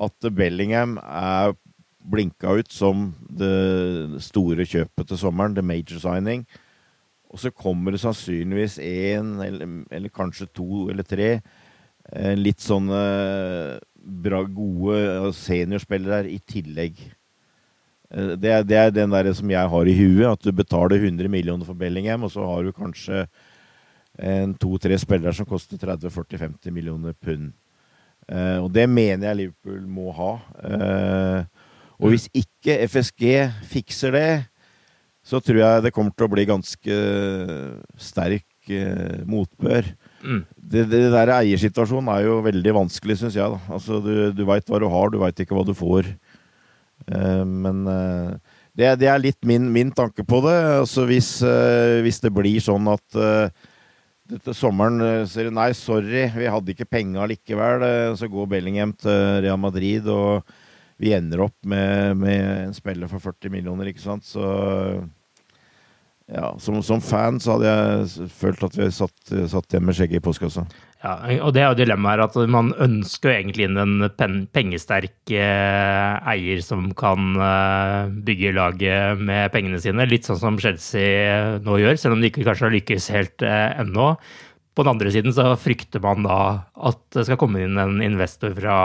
at 0.06 0.28
Bellingham 0.38 0.98
er 1.02 1.56
blinka 2.08 2.54
ut 2.60 2.72
som 2.72 3.10
det 3.30 4.22
store 4.24 4.66
kjøpet 4.68 5.10
til 5.10 5.20
sommeren, 5.20 5.56
the 5.56 5.66
major 5.66 6.00
signing. 6.02 6.46
Og 7.28 7.42
så 7.42 7.52
kommer 7.52 7.92
det 7.92 8.02
sannsynligvis 8.02 8.78
én, 8.80 9.36
eller, 9.44 9.84
eller, 9.92 10.14
kanskje 10.14 10.48
to 10.56 10.88
eller 10.92 11.04
tre 11.04 11.30
eh, 11.36 12.36
litt 12.40 12.64
sånne 12.64 13.02
bra, 14.24 14.44
gode 14.48 15.34
seniorspillere 15.36 16.32
i 16.32 16.40
tillegg. 16.48 17.02
Eh, 18.14 18.34
det 18.40 18.54
er, 18.54 18.64
det 18.64 18.80
er, 18.80 18.96
den 18.96 19.12
der 19.12 19.32
som 19.36 19.52
jeg 19.52 19.74
har 19.76 19.92
i 19.92 19.98
huet, 19.98 20.32
at 20.32 20.48
du 20.48 20.56
betaler 20.56 21.04
100 21.04 21.28
millioner 21.32 21.68
for 21.68 21.76
Bellingham, 21.76 22.24
og 22.24 22.32
så 22.32 22.48
har 22.48 22.64
du 22.64 22.76
kanskje 22.76 23.28
to-tre 24.58 24.96
spillere 24.98 25.30
som 25.38 25.46
koster 25.46 25.78
30-40-50 25.78 26.72
millioner 26.74 27.14
pund. 27.14 27.52
Og 28.64 28.72
det 28.74 28.88
mener 28.90 29.28
jeg 29.28 29.38
Liverpool 29.38 29.84
må 29.86 30.08
ha. 30.18 30.32
Uh, 30.58 31.57
og 31.98 32.14
hvis 32.14 32.28
ikke 32.36 32.78
FSG 32.88 33.32
fikser 33.72 34.14
det, 34.16 34.30
så 35.28 35.42
tror 35.44 35.60
jeg 35.60 35.84
det 35.84 35.92
kommer 35.96 36.14
til 36.16 36.28
å 36.28 36.32
bli 36.32 36.46
ganske 36.48 36.98
sterk 38.00 38.70
uh, 38.72 39.24
motbør. 39.28 39.90
Mm. 40.24 40.44
Det, 40.56 40.86
det, 40.92 41.02
der 41.12 41.34
eiersituasjonen 41.36 42.12
er 42.14 42.28
jo 42.30 42.38
veldig 42.46 42.76
vanskelig, 42.78 43.18
syns 43.20 43.36
jeg. 43.36 43.56
Da. 43.56 43.76
Altså, 43.76 44.00
du 44.04 44.30
du 44.32 44.46
veit 44.48 44.70
hva 44.70 44.80
du 44.80 44.88
har, 44.94 45.12
du 45.12 45.20
veit 45.20 45.44
ikke 45.44 45.58
hva 45.58 45.66
du 45.68 45.74
får. 45.78 46.14
men 47.08 47.84
det, 48.74 48.88
det, 49.00 49.08
er 49.08 49.20
litt 49.22 49.46
min, 49.46 49.68
min, 49.72 49.92
tanke 49.92 50.24
på 50.24 50.40
det. 50.46 50.56
Altså, 50.84 51.06
hvis, 51.10 51.42
hvis 52.04 52.22
det 52.24 52.32
blir 52.34 52.64
sånn 52.64 52.88
at 52.92 53.20
dette 54.28 54.54
sommeren 54.56 55.00
eh, 55.04 55.26
sier 55.30 55.50
nei, 55.54 55.70
sorry, 55.78 56.26
vi 56.36 56.50
hadde 56.52 56.74
ikke 56.74 56.90
penga 56.90 57.28
likevel. 57.30 57.84
Eh, 57.88 58.16
så 58.20 58.30
går 58.32 58.50
Bellingham 58.52 58.94
til 59.00 59.44
Real 59.46 59.60
Madrid, 59.62 60.08
og 60.12 60.48
vi 60.98 61.14
ender 61.14 61.46
opp 61.46 61.58
med, 61.66 62.18
med 62.18 62.68
en 62.68 62.76
spiller 62.76 63.10
for 63.12 63.24
40 63.24 63.54
millioner, 63.54 63.92
ikke 63.92 64.06
sant. 64.06 64.26
Så 64.26 64.44
ja, 66.28 66.50
som, 66.60 66.82
som, 66.84 67.00
fan 67.00 67.38
så 67.40 67.56
hadde 67.56 67.72
jeg 67.72 68.28
følt 68.36 68.64
at 68.68 68.76
vi 68.76 68.90
satt, 68.92 69.16
satt 69.48 69.72
igjen 69.72 69.86
med 69.88 69.96
skjegget 69.96 70.20
i 70.20 70.24
postkassa. 70.26 70.66
Ja, 71.00 71.14
og 71.46 71.54
det 71.56 71.62
er 71.62 71.70
jo 71.70 71.78
dilemmaet 71.80 72.18
her 72.18 72.24
at 72.26 72.50
man 72.52 72.74
ønsker 72.84 73.32
egentlig 73.32 73.68
inn 73.68 73.80
en 73.80 74.42
pengesterk 74.52 75.32
eh, 75.32 76.18
eier 76.28 76.60
som 76.66 76.90
kan 77.00 77.38
eh, 77.38 78.12
bygge 78.28 78.52
laget 78.58 79.24
med 79.24 79.54
pengene 79.54 79.80
sine, 79.80 80.10
litt 80.10 80.28
sånn 80.28 80.42
som 80.42 80.60
Chelsea 80.60 81.62
nå 81.64 81.80
gjør, 81.80 81.96
selv 82.02 82.18
om 82.18 82.26
de 82.26 82.34
ikke 82.34 82.44
kanskje 82.44 82.68
har 82.68 82.76
lykkes 82.76 83.12
helt 83.16 83.48
eh, 83.48 83.80
ennå. 83.86 84.16
På 84.76 84.84
den 84.84 84.98
andre 84.98 85.14
siden 85.16 85.32
så 85.38 85.54
frykter 85.56 86.04
man 86.04 86.28
da 86.28 86.42
at 86.90 87.00
det 87.16 87.24
skal 87.30 87.40
komme 87.40 87.64
inn 87.64 87.80
en 87.80 88.02
investor 88.04 88.52
fra 88.58 88.76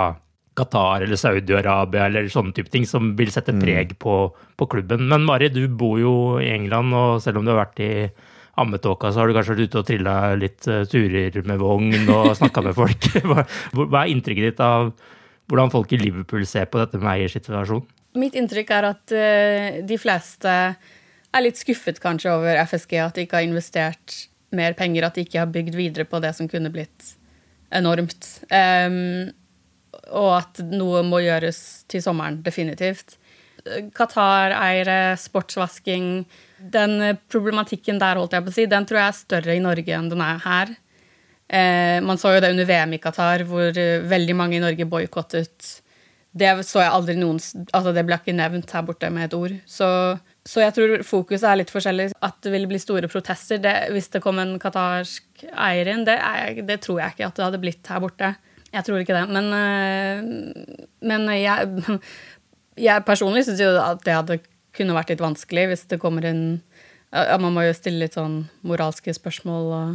Qatar 0.58 1.06
eller 1.06 1.16
Saudi-Arabia 1.16 2.06
eller 2.10 2.28
sånne 2.32 2.52
type 2.56 2.68
ting 2.72 2.84
som 2.88 3.14
vil 3.16 3.32
sette 3.32 3.54
mm. 3.54 3.62
preg 3.62 3.94
på, 4.02 4.16
på, 4.60 4.68
klubben. 4.74 5.06
Men 5.08 5.24
Mari, 5.28 5.48
du 5.52 5.64
bor 5.68 5.96
jo 6.00 6.14
i 6.42 6.50
England, 6.52 6.92
og 6.92 7.22
selv 7.24 7.40
om 7.40 7.46
du 7.46 7.54
har 7.54 7.62
vært 7.62 7.80
i 7.84 7.92
ammetåka, 8.60 9.08
så 9.08 9.22
har 9.22 9.30
du 9.30 9.36
kanskje 9.36 9.54
vært 9.54 9.70
ute 9.70 9.80
og 9.80 9.88
trilla 9.88 10.16
litt 10.36 10.68
uh, 10.68 10.82
turer 10.84 11.38
med 11.48 11.60
vogn 11.62 12.10
og 12.12 12.34
snakka 12.36 12.66
med 12.68 12.76
folk. 12.76 13.08
hva, 13.28 13.46
hva, 13.78 14.02
er 14.02 14.12
inntrykket 14.12 14.50
ditt 14.50 14.60
av 14.64 14.92
hvordan 15.48 15.72
folk 15.72 15.94
i 15.96 16.00
Liverpool 16.00 16.44
ser 16.48 16.68
på 16.68 16.82
dette 16.82 17.00
med 17.00 17.14
eiersituasjonen? 17.14 17.88
Mitt 18.20 18.36
inntrykk 18.36 18.74
er 18.76 18.90
at 18.90 19.14
uh, 19.16 19.80
de 19.88 19.96
fleste 20.00 20.52
er 21.32 21.44
litt 21.46 21.56
skuffet 21.56 21.96
kanskje 22.02 22.34
over 22.34 22.60
FSG, 22.68 22.98
at 23.00 23.16
de 23.16 23.24
ikke 23.24 23.40
har 23.40 23.48
investert 23.48 24.26
mer 24.52 24.76
penger, 24.76 25.06
at 25.08 25.16
de 25.16 25.24
ikke 25.24 25.40
har 25.40 25.52
bygd 25.52 25.78
videre 25.78 26.04
på 26.04 26.20
det 26.20 26.34
som 26.36 26.48
kunne 26.50 26.68
blitt 26.74 27.14
enormt. 27.72 28.28
Um, 28.52 29.32
og 30.10 30.30
at 30.40 30.62
noe 30.72 31.02
må 31.06 31.22
gjøres 31.22 31.84
til 31.90 32.02
sommeren, 32.04 32.40
definitivt. 32.42 33.18
Qatar-eiere, 33.94 35.14
sportsvasking 35.22 36.24
Den 36.72 36.96
problematikken 37.30 38.00
der, 38.02 38.18
holdt 38.18 38.34
jeg 38.34 38.42
på 38.42 38.50
å 38.50 38.54
si, 38.56 38.64
den 38.70 38.86
tror 38.88 38.98
jeg 38.98 39.10
er 39.12 39.18
større 39.18 39.54
i 39.54 39.62
Norge 39.62 39.94
enn 39.94 40.10
den 40.10 40.24
er 40.24 40.42
her. 40.42 40.74
Eh, 41.52 41.98
man 42.02 42.18
så 42.18 42.32
jo 42.32 42.42
det 42.42 42.52
under 42.54 42.66
VM 42.68 42.94
i 42.96 43.00
Qatar, 43.02 43.44
hvor 43.48 43.76
eh, 43.78 44.04
veldig 44.08 44.36
mange 44.38 44.56
i 44.56 44.62
Norge 44.62 44.86
boikottet. 44.88 45.66
Det 46.32 46.52
så 46.64 46.80
jeg 46.80 46.92
aldri 46.96 47.14
noen 47.18 47.36
Altså, 47.76 47.90
det 47.92 48.06
ble 48.08 48.16
ikke 48.16 48.32
nevnt 48.32 48.70
her 48.72 48.84
borte 48.86 49.10
med 49.12 49.26
et 49.26 49.34
ord. 49.36 49.56
Så, 49.68 49.88
så 50.48 50.62
jeg 50.62 50.72
tror 50.78 51.02
fokuset 51.04 51.44
er 51.50 51.58
litt 51.60 51.74
forskjellig. 51.74 52.08
At 52.24 52.38
det 52.46 52.54
ville 52.54 52.70
bli 52.70 52.80
store 52.80 53.10
protester 53.12 53.60
det, 53.60 53.74
hvis 53.92 54.08
det 54.14 54.22
kom 54.24 54.40
en 54.40 54.56
qatarsk 54.62 55.44
eier 55.52 55.92
inn, 55.92 56.06
det, 56.08 56.16
det 56.68 56.80
tror 56.86 57.02
jeg 57.02 57.16
ikke 57.16 57.28
at 57.28 57.36
det 57.36 57.46
hadde 57.48 57.62
blitt 57.66 57.92
her 57.92 58.00
borte. 58.06 58.32
Jeg 58.72 58.86
tror 58.86 59.02
ikke 59.02 59.16
det. 59.16 59.26
Men, 59.28 59.50
eh, 59.56 60.86
men 61.04 61.28
jeg, 61.36 61.98
jeg, 62.88 63.04
personlig 63.08 63.44
syns 63.46 63.60
jo 63.60 63.74
at 63.80 64.04
det 64.06 64.16
hadde 64.16 64.40
kunne 64.76 64.96
vært 64.96 65.12
litt 65.12 65.24
vanskelig 65.24 65.66
hvis 65.70 65.84
det 65.90 66.00
kommer 66.00 66.24
inn 66.24 66.44
ja, 67.12 67.36
Man 67.36 67.52
må 67.52 67.66
jo 67.66 67.74
stille 67.76 68.06
litt 68.06 68.16
sånn 68.16 68.38
moralske 68.64 69.12
spørsmål 69.12 69.66
og 69.76 69.90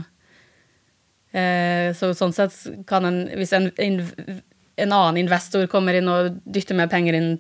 eh, 1.34 1.90
Så 1.98 2.12
sånn 2.18 2.36
sett 2.36 2.54
kan 2.90 3.08
en 3.10 3.24
Hvis 3.40 3.56
en, 3.58 3.72
en, 3.82 3.98
annen 4.86 5.18
investor 5.24 5.66
kommer 5.72 5.98
inn 5.98 6.12
og 6.12 6.38
dytter 6.46 6.78
mer 6.78 6.92
penger 6.92 7.18
inn 7.18 7.32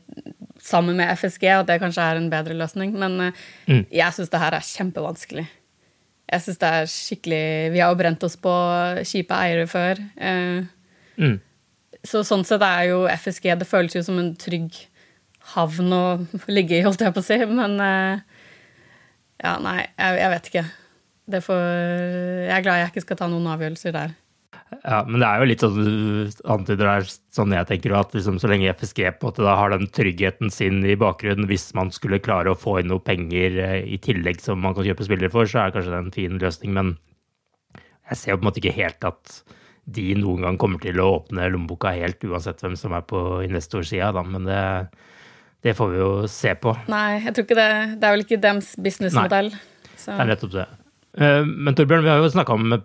sammen 0.57 0.97
med 0.97 1.11
FSG, 1.13 1.43
at 1.53 1.67
det 1.69 1.77
kanskje 1.79 2.01
er 2.01 2.17
en 2.17 2.31
bedre 2.31 2.55
løsning. 2.57 2.95
Men 2.97 3.19
eh, 3.27 3.43
mm. 3.69 3.83
jeg 3.93 4.15
syns 4.15 4.31
det 4.33 4.41
her 4.41 4.55
er 4.57 4.65
kjempevanskelig. 4.65 5.43
Jeg 6.27 6.43
syns 6.43 6.57
det 6.59 6.71
er 6.79 6.89
skikkelig 6.91 7.43
Vi 7.75 7.83
har 7.83 7.93
jo 7.93 7.99
brent 8.01 8.25
oss 8.25 8.35
på 8.41 8.55
kjipe 9.05 9.37
eiere 9.37 9.67
før. 9.69 10.01
Eh, 10.17 10.65
Mm. 11.17 11.37
Så 12.05 12.21
sånn 12.27 12.45
sett 12.45 12.61
er 12.61 12.91
jo 12.91 12.99
FSG 13.09 13.55
Det 13.57 13.65
føles 13.67 13.95
jo 13.95 14.03
som 14.05 14.19
en 14.21 14.35
trygg 14.37 14.75
havn 15.55 15.93
å 15.95 16.03
ligge 16.51 16.77
i, 16.77 16.83
holdt 16.85 17.01
jeg 17.05 17.15
på 17.15 17.23
å 17.23 17.25
si. 17.25 17.39
Men 17.49 17.79
eh, 17.83 18.21
ja, 19.43 19.57
nei, 19.63 19.79
jeg, 19.85 20.21
jeg 20.21 20.33
vet 20.35 20.51
ikke. 20.51 20.65
Får, 21.43 21.59
jeg 22.47 22.55
er 22.55 22.63
glad 22.63 22.81
jeg 22.81 22.93
ikke 22.93 23.03
skal 23.03 23.19
ta 23.19 23.27
noen 23.31 23.49
avgjørelser 23.51 23.95
der. 23.95 24.15
Ja, 24.83 25.01
men 25.07 25.21
det 25.21 25.27
er 25.27 25.39
jo 25.39 25.47
litt 25.47 25.63
sånn 25.63 25.75
du 25.77 26.39
antyder 26.51 26.89
her, 26.89 27.05
sånn 27.35 27.53
jeg 27.55 27.67
tenker 27.69 27.93
at 27.95 28.15
liksom, 28.15 28.39
så 28.41 28.49
lenge 28.51 28.73
FSG 28.75 29.13
på 29.19 29.31
at 29.31 29.39
da 29.39 29.53
har 29.59 29.71
den 29.71 29.87
tryggheten 29.95 30.51
sin 30.51 30.81
i 30.83 30.97
bakgrunnen, 30.99 31.47
hvis 31.47 31.69
man 31.77 31.91
skulle 31.95 32.19
klare 32.23 32.51
å 32.51 32.59
få 32.59 32.77
inn 32.81 32.91
noe 32.91 33.03
penger 33.03 33.59
eh, 33.63 33.77
i 33.95 33.99
tillegg 34.03 34.41
som 34.43 34.59
man 34.63 34.75
kan 34.75 34.87
kjøpe 34.87 35.07
spillere 35.07 35.31
for, 35.31 35.47
så 35.47 35.63
er 35.63 35.75
kanskje 35.75 35.93
det 35.93 36.01
en 36.01 36.15
fin 36.15 36.39
løsning. 36.41 36.75
Men 36.75 36.93
jeg 37.77 38.19
ser 38.19 38.33
jo 38.33 38.39
på 38.41 38.45
en 38.45 38.49
måte 38.49 38.63
ikke 38.63 38.75
helt 38.75 39.07
at 39.07 39.37
de 39.87 40.07
noen 40.19 40.43
gang 40.43 40.57
kommer 40.59 40.81
til 40.83 40.99
å 40.99 41.11
åpne 41.21 41.47
lommeboka 41.53 41.93
helt, 41.95 42.23
uansett 42.27 42.59
hvem 42.63 42.75
som 42.79 42.95
er 42.97 43.05
på 43.07 43.21
investorsida, 43.45 44.11
da. 44.15 44.23
Men 44.27 44.49
det, 44.49 44.59
det, 45.63 45.77
får 45.77 45.93
vi 45.93 46.01
jo 46.01 46.11
se 46.31 46.53
på. 46.59 46.75
Nei, 46.91 47.21
jeg 47.23 47.37
tror 47.37 47.47
ikke 47.47 47.59
det. 47.61 47.71
Det 47.95 48.09
er 48.09 48.17
vel 48.17 48.25
ikke 48.25 48.41
dems 48.43 48.73
businessmodell. 48.83 49.53
Det 49.95 50.19
er 50.19 50.29
nettopp 50.29 50.53
det. 50.57 50.67
Eh, 51.17 51.41
men 51.47 51.77
Torbjørn, 51.77 52.05
vi 52.05 52.13
har 52.13 52.21
jo 52.21 52.35
snakka 52.35 52.57
om 52.57 52.77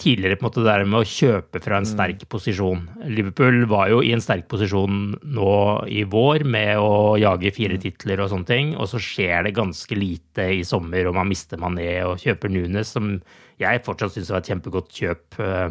tidligere 0.00 0.36
på 0.36 0.42
en 0.42 0.48
måte 0.48 0.62
det 0.64 0.72
der 0.72 0.88
med 0.90 1.04
å 1.04 1.06
kjøpe 1.06 1.60
fra 1.62 1.78
en 1.78 1.86
mm. 1.86 1.90
sterk 1.92 2.24
posisjon. 2.32 2.82
Liverpool 3.06 3.62
var 3.70 3.92
jo 3.92 4.00
i 4.02 4.10
en 4.14 4.22
sterk 4.22 4.48
posisjon 4.50 5.14
nå 5.22 5.52
i 5.86 6.02
vår 6.10 6.44
med 6.50 6.82
å 6.82 7.14
jage 7.20 7.54
fire 7.54 7.78
mm. 7.78 7.82
titler 7.84 8.22
og 8.24 8.32
sånne 8.32 8.50
ting, 8.50 8.74
og 8.74 8.90
så 8.90 9.00
skjer 9.02 9.46
det 9.46 9.54
ganske 9.56 9.98
lite 9.98 10.48
i 10.58 10.64
sommer, 10.66 11.06
og 11.06 11.16
man 11.16 11.30
mister 11.30 11.62
Mané 11.62 11.88
og 12.08 12.18
kjøper 12.22 12.52
Nunes, 12.52 12.90
som 12.96 13.16
jeg 13.62 13.84
fortsatt 13.86 14.16
syns 14.16 14.34
var 14.34 14.42
et 14.42 14.50
kjempegodt 14.50 14.90
kjøp 14.98 15.38
eh, 15.46 15.68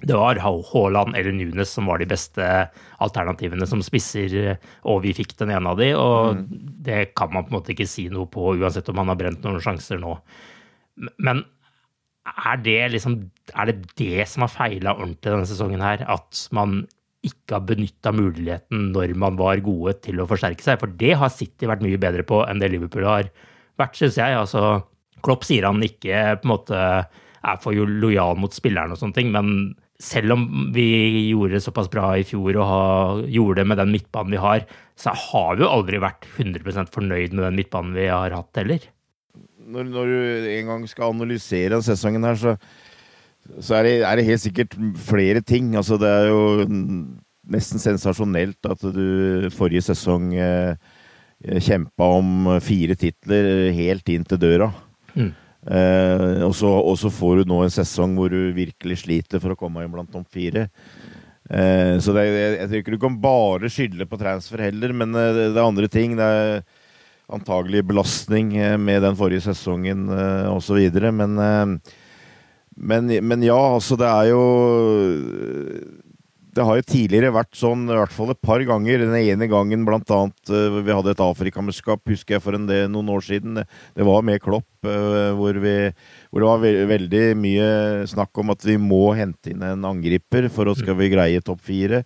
det 0.00 0.16
var 0.16 0.38
Haaland 0.40 1.16
eller 1.16 1.34
Nunes 1.36 1.72
som 1.76 1.88
var 1.90 2.00
de 2.00 2.08
beste 2.08 2.44
alternativene 3.04 3.66
som 3.68 3.82
spisser, 3.84 4.56
og 4.88 5.02
vi 5.04 5.12
fikk 5.16 5.34
den 5.40 5.52
ene 5.52 5.74
av 5.74 5.80
de, 5.80 5.90
og 5.96 6.38
mm. 6.38 6.46
det 6.86 7.00
kan 7.18 7.32
man 7.34 7.44
på 7.44 7.52
en 7.52 7.58
måte 7.58 7.74
ikke 7.74 7.88
si 7.88 8.06
noe 8.12 8.28
på, 8.30 8.54
uansett 8.56 8.88
om 8.88 9.00
man 9.00 9.12
har 9.12 9.18
brent 9.20 9.44
noen 9.44 9.60
sjanser 9.64 10.00
nå. 10.00 10.14
Men 11.20 11.44
er 12.30 12.60
det 12.60 12.80
liksom 12.92 13.14
Er 13.56 13.70
det 13.70 13.94
det 13.98 14.26
som 14.28 14.44
har 14.44 14.52
feila 14.52 14.92
ordentlig 14.94 15.32
denne 15.32 15.48
sesongen 15.48 15.80
her? 15.82 16.04
At 16.06 16.46
man 16.54 16.84
ikke 17.26 17.56
har 17.56 17.64
benytta 17.68 18.12
muligheten 18.14 18.90
når 18.94 19.14
man 19.18 19.36
var 19.40 19.60
gode 19.64 19.96
til 20.04 20.20
å 20.20 20.28
forsterke 20.28 20.62
seg? 20.64 20.78
For 20.80 20.92
det 21.00 21.16
har 21.18 21.32
City 21.32 21.68
vært 21.68 21.84
mye 21.84 22.00
bedre 22.00 22.24
på 22.28 22.42
enn 22.46 22.60
det 22.62 22.70
Liverpool 22.72 23.08
har 23.08 23.32
vært, 23.80 23.98
syns 23.98 24.20
jeg. 24.20 24.36
Altså, 24.36 24.84
Klopp 25.24 25.44
sier 25.48 25.66
han 25.68 25.82
ikke 25.84 26.38
på 26.40 26.48
en 26.48 26.52
måte 26.54 26.80
er 26.80 27.60
for 27.60 27.74
lojal 27.74 28.38
mot 28.40 28.54
spilleren 28.54 28.92
og 28.94 29.00
sånne 29.00 29.16
ting, 29.16 29.32
men 29.32 29.74
selv 30.00 30.34
om 30.34 30.44
vi 30.74 30.86
gjorde 31.30 31.58
det 31.58 31.64
såpass 31.64 31.90
bra 31.92 32.12
i 32.16 32.24
fjor 32.26 32.56
og 32.56 32.68
ha, 32.70 32.84
gjorde 33.28 33.60
det 33.60 33.66
med 33.68 33.80
den 33.82 33.92
midtbanen 33.92 34.32
vi 34.32 34.40
har, 34.40 34.64
så 34.96 35.12
har 35.16 35.58
vi 35.58 35.66
jo 35.66 35.72
aldri 35.72 36.00
vært 36.00 36.24
100% 36.40 36.92
fornøyd 36.94 37.34
med 37.36 37.44
den 37.46 37.58
midtbanen 37.60 37.96
vi 37.96 38.06
har 38.08 38.32
hatt 38.34 38.60
heller. 38.62 38.86
Når, 39.70 39.90
når 39.92 40.10
du 40.10 40.48
en 40.54 40.70
gang 40.72 40.86
skal 40.90 41.12
analysere 41.12 41.82
sesongen 41.84 42.24
her, 42.26 42.38
så, 42.40 42.56
så 43.60 43.76
er, 43.78 43.86
det, 43.86 43.92
er, 44.00 44.16
det, 44.16 44.28
helt 44.30 44.44
sikkert 44.44 44.78
flere 45.10 45.44
ting. 45.44 45.74
Altså, 45.78 46.00
det 46.00 46.10
er 46.10 46.30
jo 46.32 46.40
nesten 47.50 47.82
sensasjonelt 47.82 48.70
at 48.72 48.82
du 48.94 49.50
forrige 49.54 49.84
sesong 49.90 50.32
eh, 50.34 50.74
kjempa 51.60 52.08
om 52.18 52.50
fire 52.64 52.96
titler 52.98 53.70
helt 53.76 54.10
inn 54.12 54.26
til 54.28 54.40
døra. 54.42 54.72
Mm. 55.14 55.32
Eh, 55.66 56.40
og, 56.46 56.54
så, 56.56 57.10
får 57.12 57.42
du 57.42 57.50
nå 57.50 57.60
en 57.64 57.72
sesong 57.74 58.14
hvor 58.16 58.32
du 58.32 58.54
virkelig 58.56 59.02
sliter 59.02 59.42
for 59.42 59.52
å 59.52 59.58
komme 59.60 59.84
inn 59.84 59.92
blant 59.92 60.12
topp 60.12 60.28
fire. 60.32 60.68
Eh, 61.50 61.96
så 62.00 62.14
det, 62.16 62.26
jeg, 62.28 62.52
jeg 62.56 62.68
tror 62.70 62.82
ikke 62.82 62.94
du 62.94 63.02
kan 63.02 63.18
bare 63.20 63.72
skylde 63.72 64.06
på 64.08 64.20
transfer 64.20 64.68
heller, 64.68 64.94
men 64.96 65.12
eh, 65.14 65.32
det, 65.36 65.48
det 65.54 65.60
er 65.60 65.66
andre 65.66 65.90
ting. 65.92 66.16
Det 66.18 66.28
er 66.28 66.62
antagelig 67.30 67.84
belastning 67.90 68.54
eh, 68.56 68.76
med 68.78 69.02
den 69.04 69.18
forrige 69.18 69.44
sesongen 69.50 70.08
eh, 70.14 70.46
osv. 70.50 70.78
Men, 71.12 71.38
eh, 71.38 71.96
men, 72.76 73.12
men 73.26 73.44
ja, 73.44 73.60
altså 73.74 73.98
det 74.00 74.08
er 74.08 74.30
jo 74.32 74.44
det 76.54 76.64
har 76.66 76.78
jo 76.80 76.86
tidligere 76.86 77.30
vært 77.34 77.54
sånn, 77.58 77.84
i 77.86 77.96
hvert 77.96 78.14
fall 78.14 78.32
et 78.32 78.40
par 78.42 78.62
ganger. 78.66 79.04
Den 79.04 79.16
ene 79.20 79.46
gangen 79.50 79.84
blant 79.86 80.10
annet 80.14 80.52
uh, 80.52 80.80
vi 80.80 80.94
hadde 80.94 81.12
et 81.14 81.22
Afrikamesterskap, 81.22 82.02
husker 82.10 82.36
jeg 82.36 82.44
for 82.44 82.58
en 82.58 82.66
del, 82.68 82.88
noen 82.90 83.12
år 83.14 83.24
siden. 83.26 83.62
Det 83.94 84.06
var 84.06 84.24
med 84.26 84.42
Klopp, 84.42 84.68
uh, 84.86 85.30
hvor, 85.38 85.60
vi, 85.62 85.76
hvor, 86.30 86.42
det 86.42 86.50
var 86.50 86.90
veldig 86.94 87.24
mye 87.38 87.70
snakk 88.10 88.42
om 88.42 88.54
at 88.54 88.66
vi 88.66 88.76
må 88.82 89.04
hente 89.18 89.54
inn 89.54 89.62
en 89.66 89.88
angriper 89.92 90.50
for 90.52 90.70
å 90.70 90.76
skal 90.78 90.98
vi 90.98 91.12
greie 91.14 91.44
topp 91.44 91.62
fire. 91.70 92.02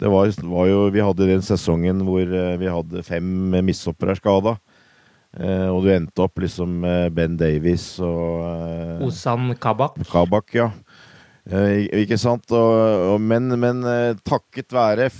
Det 0.00 0.10
var, 0.10 0.32
var, 0.42 0.68
jo, 0.68 0.80
Vi 0.90 1.04
hadde 1.06 1.30
den 1.30 1.44
sesongen 1.46 2.02
hvor 2.06 2.26
uh, 2.26 2.54
vi 2.58 2.72
hadde 2.72 3.06
fem 3.06 3.60
mishoppere 3.62 4.18
skada. 4.18 4.58
og 5.34 5.80
du 5.82 5.88
endte 5.90 6.22
opp 6.22 6.38
liksom 6.38 6.84
Ben 7.10 7.32
Davies 7.34 7.98
og 7.98 9.02
Osan 9.02 9.48
Kabak. 9.58 9.96
Kabak, 10.06 10.52
ja. 10.54 10.68
Eh, 11.44 11.84
ikke 12.04 12.18
sant? 12.20 12.48
Og, 12.56 12.72
og, 13.14 13.18
men, 13.20 13.52
men 13.60 13.84
eh, 13.88 14.16
takket 14.24 14.72
være, 14.72 15.10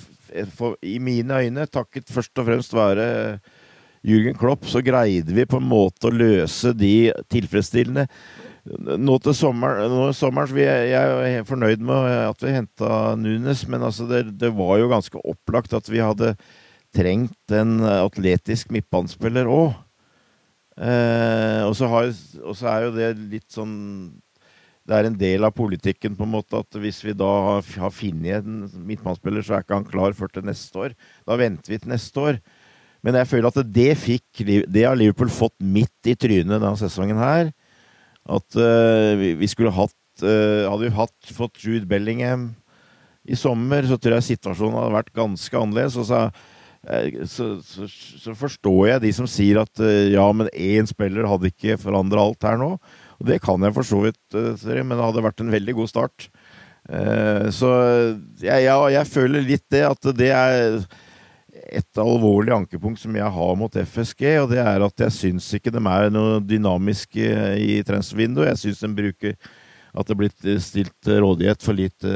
for, 0.57 0.79
i 0.83 0.97
mine 1.03 1.45
øyne, 1.45 1.69
takket 1.71 2.11
først 2.11 2.41
og 2.41 2.49
fremst 2.49 2.75
være 2.75 3.07
Jürgen 4.05 4.37
Klopp, 4.37 4.67
så 4.69 4.83
greide 4.85 5.33
vi 5.37 5.47
på 5.49 5.61
en 5.61 5.69
måte 5.69 6.09
å 6.09 6.15
løse 6.15 6.75
de 6.77 7.13
tilfredsstillende. 7.33 8.09
Nå 8.65 9.19
til 9.21 9.37
sommeren, 9.37 9.93
nå 9.93 10.09
jeg, 10.57 10.85
jeg 10.89 11.33
er 11.37 11.49
fornøyd 11.49 11.85
med 11.85 12.09
at 12.31 12.45
vi 12.45 12.53
henta 12.55 12.91
Nunes, 13.21 13.67
men 13.69 13.85
altså 13.85 14.09
det, 14.09 14.27
det, 14.41 14.53
var 14.57 14.79
jo 14.81 14.89
ganske 14.93 15.21
opplagt 15.21 15.77
at 15.77 15.89
vi 15.93 16.01
hadde 16.01 16.33
trengt 16.97 17.53
en 17.53 17.83
atletisk 17.85 18.73
midtbanespiller 18.73 19.51
òg. 19.53 19.75
Eh, 20.75 21.61
og, 21.69 21.77
så 21.77 22.71
er 22.71 22.87
jo 22.87 22.95
det 22.97 23.13
litt 23.31 23.53
sånn 23.53 23.75
det 24.85 24.97
er 24.97 25.09
en 25.09 25.17
del 25.17 25.47
av 25.47 25.55
politikken 25.57 26.17
på 26.17 26.27
en 26.27 26.35
måte 26.35 26.59
at 26.61 26.77
hvis 26.81 26.99
vi 27.07 27.15
da 27.17 27.31
har, 27.47 27.65
har 27.81 27.93
funnet 27.95 28.45
en 28.45 28.65
midtbanespiller, 28.85 29.45
så 29.45 29.57
er 29.57 29.65
ikke 29.65 29.79
han 29.79 29.89
klar 29.89 30.17
før 30.17 30.33
til 30.33 30.45
neste 30.45 30.81
år. 30.81 30.97
Da 31.25 31.39
venter 31.41 31.73
vi 31.73 31.79
til 31.81 31.93
neste 31.95 32.21
år. 32.21 32.41
Men 33.05 33.17
jeg 33.21 33.29
føler 33.29 33.51
at 33.51 33.69
det 33.69 33.91
fikk 34.01 34.45
Det 34.45 34.85
har 34.87 34.97
Liverpool 34.97 35.29
fått 35.33 35.57
midt 35.61 36.09
i 36.09 36.17
trynet 36.17 36.57
denne 36.57 36.77
sesongen 36.81 37.21
her. 37.21 37.53
At 38.25 38.57
uh, 38.57 39.25
vi 39.41 39.49
skulle 39.49 39.73
hatt 39.77 40.25
uh, 40.25 40.65
Hadde 40.69 40.87
vi 40.87 40.97
hatt, 40.97 41.33
fått 41.37 41.65
Jude 41.65 41.89
Bellingham 41.89 42.53
i 43.25 43.37
sommer, 43.41 43.87
så 43.89 43.97
tror 43.97 44.19
jeg 44.19 44.35
situasjonen 44.35 44.77
hadde 44.77 44.97
vært 44.99 45.15
ganske 45.17 45.57
annerledes. 45.57 45.97
Og 46.01 46.09
så, 46.11 46.27
uh, 46.29 47.25
så, 47.29 47.49
så, 47.65 47.89
så 48.21 48.37
forstår 48.37 48.83
jeg 48.91 49.05
de 49.07 49.13
som 49.17 49.29
sier 49.29 49.63
at 49.63 49.85
ja, 50.13 50.29
men 50.37 50.53
én 50.53 50.89
spiller 50.89 51.29
hadde 51.29 51.49
ikke 51.53 51.81
forandra 51.81 52.25
alt 52.25 52.45
her 52.45 52.61
nå. 52.61 52.75
Det 53.25 53.41
kan 53.45 53.63
jeg 53.65 53.75
for 53.77 53.87
så 53.87 54.03
vidt, 54.05 54.23
eh, 54.37 54.83
men 54.83 54.97
det 54.97 55.07
hadde 55.07 55.25
vært 55.25 55.43
en 55.45 55.55
veldig 55.55 55.75
god 55.81 55.91
start. 55.91 56.29
Eh, 56.85 57.49
så 57.55 57.73
jeg, 58.43 58.67
jeg, 58.67 58.95
jeg 58.95 59.11
føler 59.11 59.47
litt 59.47 59.67
det, 59.73 59.85
at 59.89 60.09
det 60.17 60.31
er 60.37 60.81
et 61.75 62.01
alvorlig 62.01 62.53
ankepunkt 62.55 63.01
som 63.01 63.15
jeg 63.17 63.35
har 63.37 63.53
mot 63.57 63.77
FSG, 63.79 64.25
og 64.43 64.51
det 64.53 64.61
er 64.61 64.85
at 64.85 65.05
jeg 65.07 65.17
syns 65.17 65.47
ikke 65.57 65.73
de 65.75 65.81
er 65.81 66.11
noe 66.13 66.41
dynamiske 66.45 67.31
i 67.63 67.79
transfervinduet. 67.87 68.53
Jeg 68.53 68.63
syns 68.65 68.83
de 68.85 68.91
bruker 68.99 69.39
at 69.95 70.09
det 70.09 70.13
er 70.17 70.19
blitt 70.19 70.49
stilt 70.61 71.09
rådighet 71.09 71.63
for 71.63 71.79
lite, 71.79 72.11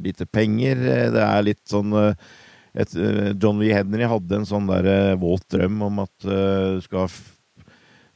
lite 0.00 0.26
penger. 0.26 0.80
Det 1.12 1.20
er 1.20 1.44
litt 1.44 1.60
sånn 1.68 1.92
et, 1.92 2.94
John 3.36 3.60
V. 3.60 3.68
Henry 3.76 4.08
hadde 4.08 4.40
en 4.40 4.48
sånn 4.48 4.70
der 4.70 5.12
våt 5.20 5.44
drøm 5.52 5.84
om 5.84 6.00
at 6.06 6.24
du 6.24 6.80
skal 6.86 7.12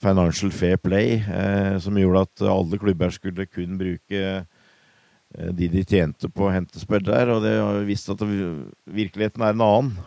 Financial 0.02 0.52
Fair 0.54 0.78
Play, 0.78 1.18
eh, 1.22 1.78
som 1.82 1.98
gjorde 1.98 2.26
at 2.26 2.44
alle 2.46 2.78
klubber 2.78 3.10
skulle 3.14 3.48
kun 3.50 3.78
bruke 3.80 4.20
eh, 4.20 5.50
de 5.54 5.68
de 5.72 5.82
tjente 5.84 6.30
på 6.30 6.46
å 6.46 6.52
hente 6.54 6.80
spillere, 6.80 7.34
og 7.34 7.42
det 7.44 7.56
vist 7.88 8.08
at 8.12 8.22
virkeligheten 8.22 9.42
er 9.42 9.56
en 9.56 9.66
annen. 9.66 9.98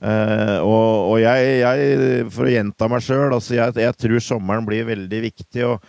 Eh, 0.00 0.58
og, 0.64 1.12
og 1.12 1.16
jeg, 1.20 1.48
jeg, 1.60 2.28
for 2.32 2.48
å 2.48 2.52
gjenta 2.52 2.88
meg 2.88 3.04
sjøl, 3.04 3.34
altså 3.34 3.56
jeg, 3.56 3.76
jeg, 3.82 3.96
tror 4.00 4.22
sommeren 4.24 4.68
blir 4.68 4.86
veldig 4.88 5.24
viktig. 5.26 5.66
og 5.66 5.84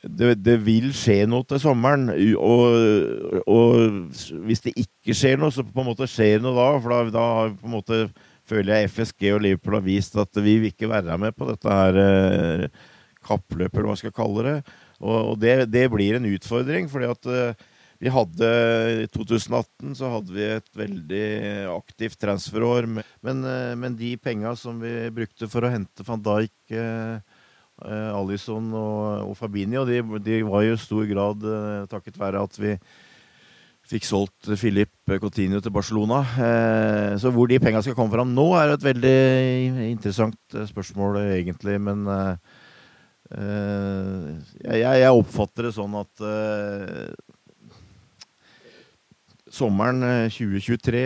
det, 0.00 0.34
det, 0.40 0.56
vil 0.64 0.90
skje 0.96 1.24
noe 1.28 1.44
til 1.48 1.60
sommeren. 1.60 2.08
Og, 2.40 3.42
og, 3.44 4.20
hvis 4.46 4.64
det 4.64 4.74
ikke 4.78 5.16
skjer 5.16 5.40
noe, 5.40 5.52
så 5.52 5.66
på 5.66 5.82
en 5.82 5.90
måte 5.90 6.08
skjer 6.08 6.40
noe 6.42 6.56
da. 6.56 6.68
For 6.80 6.94
da, 6.94 7.00
da 7.18 7.26
har 7.36 7.56
på 7.58 7.68
en 7.68 7.76
måte 7.76 8.00
føler 8.50 8.76
jeg 8.76 8.92
FSG 8.92 9.26
og 9.34 9.42
Liverpool 9.44 9.78
har 9.78 9.86
vist 9.86 10.16
at 10.20 10.40
vi 10.42 10.58
vil 10.58 10.72
ikke 10.72 10.90
være 10.90 11.18
med 11.20 11.36
på 11.36 11.48
dette 11.50 11.80
her 11.80 11.98
eh, 12.02 12.86
kappløpet, 13.26 13.76
eller 13.76 13.90
hva 13.90 13.96
jeg 13.98 14.04
skal 14.06 14.16
kalle 14.16 14.46
det. 14.46 14.56
Og, 15.00 15.34
det, 15.40 15.54
det, 15.72 15.86
blir 15.92 16.18
en 16.18 16.28
utfordring, 16.28 16.88
fordi 16.92 17.08
at 17.08 17.28
eh, 17.30 17.66
vi 18.00 18.08
hadde 18.12 18.48
I 19.02 19.08
2018 19.12 19.96
så 19.98 20.08
hadde 20.14 20.32
vi 20.32 20.46
et 20.46 20.70
veldig 20.76 21.26
aktivt 21.74 22.20
transferår. 22.20 22.88
Men, 22.90 23.44
eh, 23.44 23.74
men 23.80 23.98
de 23.98 24.14
penga 24.20 24.54
som 24.58 24.80
vi 24.82 24.94
brukte 25.14 25.48
for 25.52 25.64
å 25.64 25.72
hente 25.72 26.06
van 26.06 26.24
Dijk, 26.24 26.80
Alison 27.80 28.66
og, 28.76 29.30
og 29.30 29.36
Fabinho, 29.38 29.86
de, 29.88 30.02
de, 30.20 30.42
var 30.44 30.66
jo 30.66 30.74
i 30.76 30.80
stor 30.82 31.06
grad 31.08 31.46
takket 31.88 32.18
være 32.20 32.42
at 32.44 32.58
vi 32.60 32.74
fikk 33.90 34.06
solgt 34.06 34.50
Filip 34.60 34.92
Coutinho 35.20 35.60
til 35.62 35.74
Barcelona. 35.74 36.20
Eh, 36.22 37.18
så 37.18 37.32
hvor 37.34 37.50
de 37.50 37.58
penga 37.62 37.82
skal 37.82 37.96
komme 37.98 38.14
fram 38.14 38.30
nå, 38.36 38.46
er 38.58 38.74
et 38.74 38.86
veldig 38.86 39.18
interessant 39.88 40.38
eh, 40.54 40.68
spørsmål, 40.68 41.18
egentlig. 41.34 41.76
Men 41.82 42.06
eh, 42.14 42.32
jeg, 44.62 45.10
oppfatter 45.10 45.68
det 45.68 45.74
sånn 45.76 45.98
at 45.98 46.24
sommeren 49.50 50.02
2023 50.30 51.04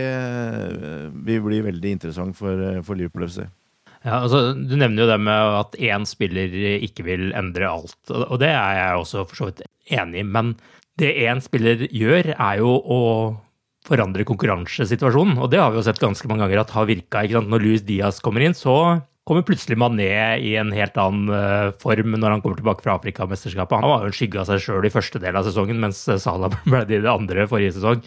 vil 1.25 1.45
bli 1.45 1.61
veldig 1.65 1.93
interessant 1.97 2.37
for 2.37 2.97
Liverpool 2.97 3.29
FC. 3.29 3.45
Ja, 4.05 4.19
altså, 4.21 4.53
Du 4.53 4.77
nevner 4.77 5.05
jo 5.05 5.09
det 5.09 5.21
med 5.25 5.59
at 5.61 5.77
én 5.81 6.05
spiller 6.09 6.53
ikke 6.85 7.07
vil 7.07 7.31
endre 7.37 7.71
alt, 7.71 8.01
og 8.13 8.37
det 8.41 8.53
er 8.53 8.73
jeg 8.77 9.01
også 9.01 9.25
for 9.29 9.41
så 9.41 9.49
vidt 9.49 9.65
enig 9.93 10.21
i. 10.21 10.29
Men 10.29 10.53
det 11.01 11.11
én 11.27 11.43
spiller 11.43 11.87
gjør, 11.91 12.35
er 12.35 12.61
jo 12.61 12.75
å 12.79 13.01
forandre 13.85 14.27
konkurransesituasjonen. 14.29 15.41
Og 15.43 15.51
det 15.53 15.61
har 15.61 15.73
vi 15.73 15.81
jo 15.81 15.87
sett 15.87 16.01
ganske 16.03 16.29
mange 16.31 16.47
ganger 16.47 16.63
at 16.63 16.77
har 16.77 16.87
virka. 16.89 17.25
Når 17.25 17.65
Louis 17.65 17.83
Diaz 17.85 18.21
kommer 18.25 18.45
inn, 18.45 18.57
så 18.57 19.01
kommer 19.29 19.45
plutselig 19.47 19.79
Mané 19.81 20.13
i 20.45 20.55
en 20.61 20.71
helt 20.77 20.97
annen 21.01 21.33
uh, 21.33 21.73
form 21.81 22.17
når 22.17 22.37
han 22.37 22.45
kommer 22.45 22.61
tilbake 22.61 22.85
fra 22.85 22.99
Afrikamesterskapet. 22.99 23.81
Han 23.81 23.91
var 23.91 24.05
jo 24.05 24.13
en 24.13 24.17
skygge 24.17 24.41
av 24.43 24.49
seg 24.51 24.63
sjøl 24.65 24.87
i 24.89 24.93
første 24.93 25.21
del 25.21 25.37
av 25.37 25.49
sesongen, 25.49 25.81
mens 25.81 26.05
Salah 26.23 26.53
ble 26.69 26.85
det 26.89 27.01
i 27.01 27.05
det 27.05 27.13
andre 27.13 27.49
forrige 27.51 27.77
sesong. 27.79 28.05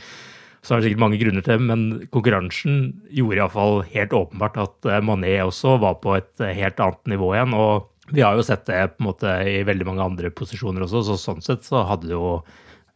Så 0.65 0.73
er 0.73 0.81
det 0.81 0.89
sikkert 0.89 1.03
mange 1.03 1.19
grunner 1.21 1.45
til 1.45 1.57
det, 1.57 1.67
men 1.69 2.07
konkurransen 2.13 2.79
gjorde 3.13 3.39
iallfall 3.39 3.83
helt 3.93 4.15
åpenbart 4.17 4.57
at 4.63 4.89
uh, 4.89 5.01
Mané 5.05 5.37
også 5.45 5.77
var 5.83 5.99
på 6.03 6.17
et 6.17 6.47
helt 6.57 6.81
annet 6.83 7.13
nivå 7.17 7.33
igjen. 7.35 7.55
og 7.57 7.93
vi 8.07 8.23
har 8.23 8.37
jo 8.37 8.45
sett 8.45 8.63
det 8.69 8.79
på 8.95 9.01
en 9.01 9.09
måte 9.09 9.31
i 9.43 9.57
veldig 9.67 9.83
mange 9.89 10.05
andre 10.05 10.29
posisjoner 10.31 10.85
også, 10.85 11.01
så 11.03 11.17
sånn 11.19 11.43
sett 11.43 11.65
så 11.67 11.81
hadde 11.89 12.07
det 12.07 12.15
jo 12.15 12.37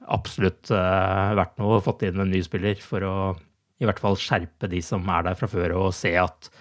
absolutt 0.09 0.71
uh, 0.73 1.33
vært 1.37 1.57
noe 1.61 1.77
å 1.77 1.83
fått 1.85 2.05
inn 2.07 2.21
en 2.21 2.31
ny 2.31 2.41
spiller 2.45 2.79
for 2.83 3.05
å 3.05 3.15
i 3.81 3.87
hvert 3.87 4.01
fall 4.01 4.17
skjerpe 4.19 4.69
de 4.69 4.81
som 4.85 5.07
er 5.09 5.25
der 5.25 5.37
fra 5.37 5.49
før, 5.49 5.73
og 5.79 5.95
se 5.97 6.13
at 6.21 6.51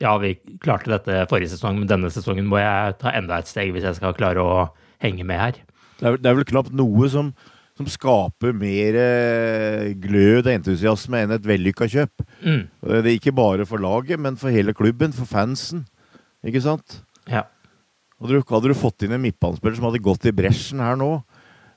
ja, 0.00 0.14
vi 0.20 0.32
klarte 0.64 0.88
dette 0.88 1.26
forrige 1.28 1.52
sesong, 1.52 1.76
men 1.76 1.88
denne 1.90 2.08
sesongen 2.12 2.48
må 2.48 2.56
jeg 2.60 2.96
ta 3.02 3.12
enda 3.12 3.40
et 3.40 3.50
steg 3.50 3.74
hvis 3.74 3.84
jeg 3.84 3.98
skal 3.98 4.16
klare 4.16 4.40
å 4.40 4.54
henge 5.04 5.26
med 5.28 5.42
her. 5.42 5.58
Det 6.00 6.08
er, 6.08 6.16
det 6.16 6.30
er 6.30 6.38
vel 6.38 6.48
knapt 6.48 6.72
noe 6.72 7.10
som, 7.12 7.34
som 7.76 7.88
skaper 7.92 8.56
mer 8.56 8.96
eh, 8.96 9.90
glød 10.00 10.46
og 10.46 10.54
entusiasme 10.54 11.20
enn 11.20 11.36
et 11.36 11.44
vellykka 11.44 11.90
kjøp. 11.92 12.24
Mm. 12.40 12.62
Det 12.80 13.02
er 13.02 13.12
ikke 13.12 13.36
bare 13.36 13.68
for 13.68 13.84
laget, 13.84 14.16
men 14.16 14.40
for 14.40 14.48
hele 14.54 14.72
klubben, 14.76 15.12
for 15.12 15.28
fansen. 15.28 15.84
Ikke 16.48 16.64
sant? 16.64 17.02
Ja. 17.28 17.44
Hadde 18.16 18.40
du, 18.40 18.40
hadde 18.48 18.72
du 18.72 18.76
fått 18.76 19.04
inn 19.04 19.12
en 19.12 19.20
midtbanespiller 19.20 19.76
som 19.76 19.90
hadde 19.90 20.00
gått 20.04 20.24
i 20.28 20.32
bresjen 20.36 20.80
her 20.80 20.96
nå, 20.96 21.18
Eh, 21.20 21.29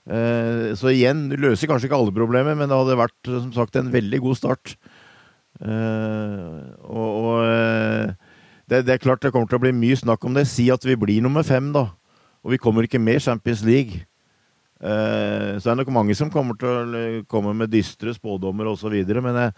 så 0.04 0.92
igjen, 0.92 1.30
du 1.32 1.38
løser 1.40 1.70
kanskje 1.72 1.88
ikke 1.88 1.96
alle 1.96 2.12
problemer, 2.16 2.58
men 2.60 2.68
det 2.68 2.76
hadde 2.76 3.00
vært 3.00 3.30
som 3.30 3.54
sagt 3.56 3.78
en 3.80 3.92
veldig 3.94 4.20
god 4.26 4.36
start. 4.36 4.74
Eh, 5.62 6.64
og, 6.90 7.10
og 7.24 7.36
eh, 7.46 8.14
det, 8.68 8.82
det, 8.88 8.96
er 8.96 9.04
klart 9.04 9.22
det 9.24 9.32
kommer 9.34 9.48
til 9.48 9.60
å 9.60 9.64
bli 9.64 9.74
mye 9.76 10.00
snakk 10.00 10.26
om 10.28 10.36
det. 10.36 10.48
Si 10.50 10.70
at 10.74 10.84
vi 10.88 10.98
blir 11.00 11.24
nummer 11.24 11.46
fem, 11.48 11.72
da. 11.76 11.88
Og 12.44 12.56
vi 12.56 12.60
kommer 12.62 12.88
ikke 12.88 13.02
med 13.02 13.22
Champions 13.24 13.64
League. 13.64 14.04
Så 14.84 15.64
det 15.64 15.70
er 15.72 15.78
nok 15.80 15.94
mange 15.96 16.12
som 16.12 16.28
kommer 16.28 16.58
til 16.60 16.68
å 16.68 17.04
komme 17.32 17.54
med 17.56 17.72
dystre 17.72 18.12
spådommer 18.18 18.68
osv. 18.68 18.92
Men 18.92 19.38
jeg, 19.40 19.54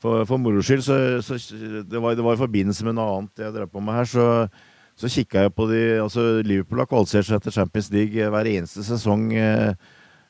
for, 0.00 0.24
for 0.28 0.40
moro 0.40 0.62
skyld 0.64 0.84
så, 0.86 0.96
så 1.20 1.36
det, 1.84 2.00
var, 2.00 2.16
det 2.16 2.24
var 2.24 2.38
i 2.38 2.40
forbindelse 2.40 2.86
med 2.86 2.96
noe 2.96 3.18
annet 3.18 3.42
jeg 3.44 3.52
drev 3.52 3.68
på 3.68 3.82
med 3.84 3.98
her, 3.98 4.08
så 4.08 4.24
så 4.94 5.10
kikka 5.10 5.46
jeg 5.46 5.54
på 5.56 5.66
de 5.70 5.82
altså 6.04 6.24
Liverpool 6.46 6.84
har 6.84 6.88
kvalifisert 6.90 7.26
seg 7.26 7.42
til 7.42 7.54
Champions 7.56 7.90
League 7.94 8.30
hver 8.30 8.50
eneste 8.50 8.84
sesong 8.86 9.26
eh, 9.34 9.72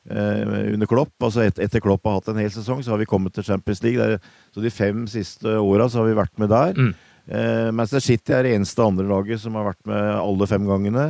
eh, 0.09 0.55
under 0.73 0.89
Klopp. 0.89 1.13
Altså 1.21 1.45
et, 1.45 1.59
etter 1.61 1.83
Klopp 1.83 2.07
har 2.07 2.17
hatt 2.17 2.31
en 2.33 2.41
hel 2.41 2.53
sesong, 2.53 2.81
så 2.81 2.95
har 2.95 3.01
vi 3.01 3.09
kommet 3.09 3.35
til 3.35 3.45
Champions 3.45 3.83
League. 3.85 4.01
Der, 4.01 4.17
så 4.55 4.63
de 4.63 4.73
fem 4.73 5.05
siste 5.11 5.59
åra 5.61 5.89
så 5.89 6.01
har 6.01 6.09
vi 6.09 6.17
vært 6.17 6.41
med 6.41 6.49
der. 6.53 6.79
Mm. 6.79 6.93
Eh, 7.25 7.71
Manchester 7.73 8.03
City 8.05 8.33
er 8.33 8.45
det 8.45 8.53
eneste 8.57 8.85
andre 8.85 9.07
laget 9.09 9.41
som 9.41 9.57
har 9.57 9.71
vært 9.71 9.81
med 9.89 10.05
alle 10.17 10.47
fem 10.49 10.65
gangene. 10.69 11.09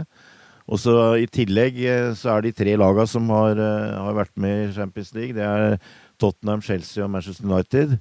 Og 0.66 0.82
så 0.82 0.96
I 1.22 1.28
tillegg 1.30 1.78
eh, 1.86 2.12
så 2.18 2.36
er 2.36 2.46
de 2.46 2.56
tre 2.56 2.74
lagene 2.80 3.08
som 3.10 3.30
har, 3.34 3.60
eh, 3.60 3.96
har 4.02 4.18
vært 4.18 4.34
med 4.42 4.70
i 4.70 4.74
Champions 4.74 5.14
League, 5.14 5.36
det 5.38 5.46
er 5.46 5.78
Tottenham, 6.20 6.64
Chelsea 6.64 7.04
og 7.04 7.12
Manchester 7.14 7.46
United. 7.46 7.98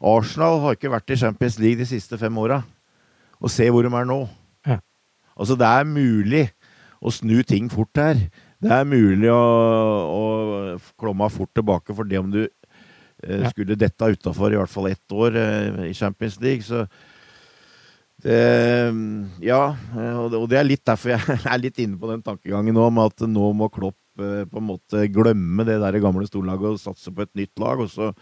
Arsenal 0.00 0.60
har 0.64 0.76
ikke 0.76 0.90
vært 0.90 1.12
i 1.12 1.20
Champions 1.20 1.58
League 1.60 1.78
de 1.78 1.88
siste 1.88 2.18
fem 2.18 2.36
åra. 2.40 2.62
Og 3.40 3.52
se 3.52 3.68
hvor 3.68 3.84
de 3.84 3.92
er 3.92 4.08
nå. 4.08 4.24
Altså, 5.40 5.56
det 5.56 5.68
er 5.68 5.88
mulig 5.88 6.44
å 7.00 7.12
snu 7.14 7.38
ting 7.48 7.70
fort 7.72 7.96
her. 7.96 8.18
Det 8.60 8.72
er 8.76 8.88
mulig 8.88 9.30
å, 9.32 9.44
å 10.12 10.24
klomme 11.00 11.30
fort 11.32 11.52
tilbake 11.56 11.96
for 11.96 12.08
det 12.08 12.20
om 12.20 12.28
du 12.32 12.42
eh, 12.44 13.46
skulle 13.48 13.78
dette 13.78 14.10
utafor 14.12 14.52
i 14.52 14.58
hvert 14.60 14.72
fall 14.72 14.90
ett 14.90 15.16
år 15.16 15.38
eh, 15.40 15.86
i 15.88 15.96
Champions 15.96 16.36
League. 16.44 16.66
Så 16.66 16.84
det, 18.20 18.92
ja, 19.40 19.62
eh, 19.96 20.18
og 20.20 20.44
det, 20.50 20.58
er 20.60 20.68
litt 20.68 20.84
derfor 20.84 21.14
jeg 21.14 21.40
er 21.54 21.62
litt 21.62 21.80
inne 21.80 21.96
på 22.00 22.10
den 22.10 22.20
tankegangen 22.24 22.76
nå, 22.76 22.84
om 22.90 23.00
at 23.06 23.24
nå 23.24 23.52
må 23.56 23.70
Klopp 23.72 24.20
eh, 24.20 24.44
på 24.44 24.60
en 24.60 24.68
måte 24.74 25.06
glemme 25.12 25.64
det 25.64 25.78
der 25.80 26.00
gamle 26.04 26.28
storlaget 26.28 26.74
og 26.74 26.82
satse 26.82 27.12
på 27.14 27.24
et 27.24 27.32
nytt 27.40 27.62
lag. 27.62 27.80
Og 27.80 27.88
så, 27.92 28.12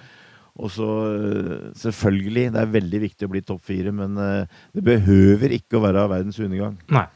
og 0.58 0.72
så 0.74 0.88
eh, 1.14 1.68
selvfølgelig, 1.78 2.48
det 2.54 2.60
er 2.64 2.72
veldig 2.74 3.00
viktig 3.06 3.28
å 3.28 3.32
bli 3.32 3.42
topp 3.46 3.62
fire, 3.68 3.92
men 3.94 4.18
eh, 4.18 4.58
det 4.74 4.82
behøver 4.86 5.54
ikke 5.58 5.78
å 5.78 5.84
være 5.86 6.08
verdens 6.10 6.40
undergang. 6.42 6.76
Nei. 6.94 7.06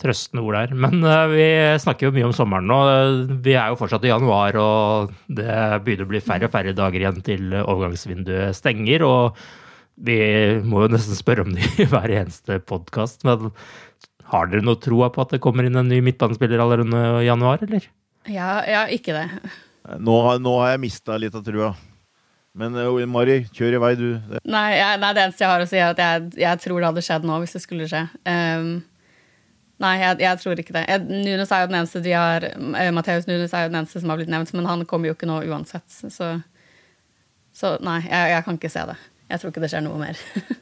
Trøstende 0.00 0.40
ord 0.48 0.56
der. 0.56 0.70
Men 0.80 1.02
eh, 1.04 1.26
vi 1.32 1.46
snakker 1.82 2.08
jo 2.08 2.12
mye 2.16 2.28
om 2.30 2.32
sommeren 2.36 2.68
nå. 2.70 2.78
Vi 3.44 3.52
er 3.56 3.68
jo 3.72 3.76
fortsatt 3.80 4.04
i 4.08 4.12
januar, 4.12 4.56
og 4.60 5.10
det 5.28 5.48
begynner 5.84 6.06
å 6.06 6.12
bli 6.14 6.22
færre 6.24 6.48
og 6.48 6.54
færre 6.54 6.72
dager 6.76 7.02
igjen 7.04 7.18
til 7.26 7.50
overgangsvinduet 7.60 8.56
stenger. 8.56 9.04
Og 9.04 9.40
vi 10.00 10.16
må 10.64 10.86
jo 10.86 10.92
nesten 10.94 11.18
spørre 11.18 11.44
om 11.44 11.52
det 11.56 11.66
i 11.80 11.88
hver 11.92 12.12
eneste 12.22 12.56
podkast, 12.64 13.26
men 13.28 13.50
har 14.30 14.48
dere 14.48 14.62
noe 14.64 14.78
troa 14.80 15.08
på 15.12 15.24
at 15.24 15.32
det 15.34 15.40
kommer 15.44 15.66
inn 15.68 15.76
en 15.76 15.88
ny 15.90 15.98
midtbanespiller 16.06 16.62
allerede 16.62 17.00
i 17.20 17.26
januar, 17.28 17.60
eller? 17.66 17.88
Ja, 18.30 18.60
ja, 18.68 18.84
ikke 18.94 19.16
det. 19.16 19.26
Nå, 20.00 20.14
har- 20.24 20.40
nå 20.40 20.52
har 20.62 20.74
jeg 20.76 20.84
mista 20.86 21.16
litt 21.20 21.34
av 21.36 21.44
trua. 21.44 21.72
Men 22.58 22.74
uh, 22.74 22.96
Mari, 23.06 23.44
kjør 23.54 23.76
i 23.76 23.80
vei, 23.82 23.90
du. 23.98 24.06
Det- 24.30 24.40
Nei, 24.50 24.68
jeg, 24.74 25.00
nei, 25.02 25.10
det 25.14 25.22
eneste 25.26 25.44
jeg 25.44 25.50
har 25.52 25.62
å 25.64 25.68
si, 25.70 25.78
er 25.78 25.92
at 25.94 26.00
jeg, 26.02 26.30
jeg 26.42 26.62
tror 26.64 26.80
det 26.82 26.88
hadde 26.90 27.04
skjedd 27.06 27.26
nå, 27.28 27.36
hvis 27.44 27.54
det 27.56 27.62
skulle 27.62 27.86
skje. 27.90 28.00
Um, 28.26 28.70
nei, 29.84 29.92
jeg, 30.02 30.18
jeg 30.24 30.40
tror 30.42 30.62
ikke 30.64 30.74
det. 30.76 30.84
Nunes 31.06 31.52
er 31.54 31.62
jo 31.62 31.70
den 31.70 31.78
eneste 31.80 32.02
de 32.04 32.16
har 32.16 32.48
uh, 32.50 32.88
Matheus 32.96 33.28
Nunes 33.30 33.54
er 33.54 33.66
jo 33.68 33.72
den 33.72 33.80
eneste 33.84 34.02
som 34.02 34.10
har 34.10 34.18
blitt 34.20 34.32
nevnt, 34.32 34.50
men 34.58 34.66
han 34.68 34.82
kommer 34.90 35.12
jo 35.12 35.14
ikke 35.18 35.30
nå 35.30 35.38
uansett. 35.46 35.86
Så, 36.10 36.32
så 37.56 37.76
nei, 37.86 38.00
jeg, 38.08 38.34
jeg 38.34 38.46
kan 38.48 38.58
ikke 38.58 38.72
se 38.74 38.86
det. 38.90 38.98
Jeg 39.30 39.38
tror 39.44 39.52
ikke 39.54 39.62
det 39.62 39.70
skjer 39.74 39.86
noe 39.86 40.00
mer. 40.02 40.24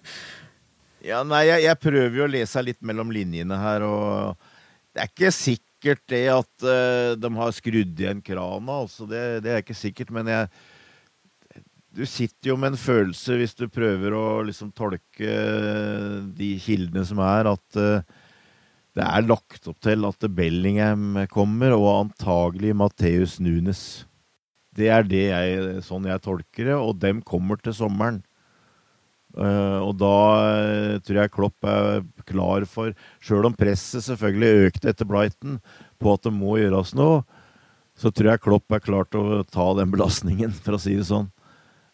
Ja, 1.07 1.20
nei, 1.22 1.45
jeg, 1.47 1.62
jeg 1.62 1.78
prøver 1.78 2.16
jo 2.18 2.24
å 2.26 2.30
lese 2.30 2.59
litt 2.66 2.80
mellom 2.84 3.12
linjene 3.14 3.55
her, 3.62 3.84
og 3.86 4.32
det 4.93 5.05
er 5.05 5.07
ikke 5.12 5.30
sikkert 5.32 6.01
det 6.11 6.24
at 6.34 6.64
uh, 6.66 7.12
de 7.14 7.30
har 7.36 7.53
skrudd 7.55 8.01
igjen 8.03 8.18
krana, 8.26 8.80
altså. 8.82 9.07
Det, 9.07 9.20
det 9.45 9.53
er 9.55 9.62
ikke 9.62 9.76
sikkert, 9.78 10.11
men 10.12 10.26
jeg 10.26 10.49
Du 11.99 12.05
sitter 12.07 12.53
jo 12.53 12.55
med 12.61 12.76
en 12.76 12.78
følelse, 12.78 13.34
hvis 13.40 13.57
du 13.59 13.64
prøver 13.74 14.14
å 14.14 14.24
liksom 14.46 14.70
tolke 14.70 15.32
de 16.38 16.51
kildene 16.62 17.03
som 17.03 17.18
er, 17.26 17.49
at 17.51 17.78
eh, 17.82 18.05
det 18.94 19.03
er 19.03 19.24
lagt 19.26 19.66
opp 19.66 19.80
til 19.82 20.07
at 20.07 20.26
Bellingham 20.30 21.24
kommer, 21.32 21.74
og 21.74 21.88
antagelig 22.05 22.76
Matheus 22.78 23.40
Nunes. 23.42 23.80
Det 24.78 24.92
er 24.94 25.09
det 25.11 25.24
jeg, 25.24 25.80
sånn 25.88 26.07
jeg 26.07 26.22
tolker 26.22 26.70
det, 26.70 26.76
og 26.78 27.01
dem 27.03 27.18
kommer 27.26 27.59
til 27.59 27.74
sommeren. 27.74 28.20
Eh, 29.34 29.78
og 29.82 29.96
da 29.99 30.14
eh, 30.55 31.01
tror 31.03 31.18
jeg 31.24 31.32
Klopp 31.34 31.66
er 31.66 32.05
klar 32.30 32.66
for 32.70 32.94
Sjøl 33.18 33.51
om 33.51 33.57
presset 33.59 34.07
selvfølgelig 34.07 34.68
økte 34.68 34.92
etter 34.92 35.09
Brighton 35.09 35.59
på 35.99 36.14
at 36.14 36.22
det 36.24 36.32
må 36.32 36.61
gjøres 36.62 36.94
noe, 36.94 37.24
så 37.99 38.14
tror 38.14 38.36
jeg 38.36 38.44
Klopp 38.46 38.70
er 38.70 38.86
klar 38.86 39.11
til 39.11 39.42
å 39.42 39.42
ta 39.51 39.66
den 39.80 39.90
belastningen, 39.90 40.55
for 40.62 40.78
å 40.78 40.80
si 40.82 40.94
det 40.94 41.09
sånn. 41.11 41.26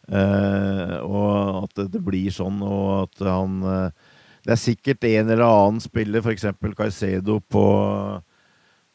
Eh, 0.05 0.96
og 1.00 1.64
at 1.64 1.78
det, 1.78 1.86
det 1.94 2.02
blir 2.05 2.32
sånn, 2.32 2.61
og 2.61 3.07
at 3.07 3.22
han 3.24 3.62
eh, 3.64 4.11
Det 4.44 4.52
er 4.52 4.61
sikkert 4.61 5.07
en 5.09 5.30
eller 5.32 5.46
annen 5.46 5.80
spiller, 5.80 6.20
f.eks. 6.20 6.44
Caicedo 6.76 7.38
på, 7.40 7.64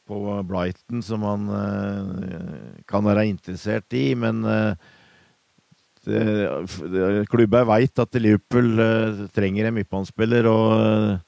på 0.05 0.19
Brighton, 0.45 1.01
som 1.01 1.25
han 1.25 1.47
eh, 1.57 2.83
kan 2.89 3.07
være 3.07 3.25
interessert 3.31 3.97
i, 3.97 4.11
men 4.13 4.45
klubben 7.29 7.65
veit 7.69 7.99
at 8.01 8.15
Liverpool 8.17 8.79
trenger 9.35 9.67
en 9.67 9.75
midtbanespiller. 9.75 10.47
og 10.49 11.19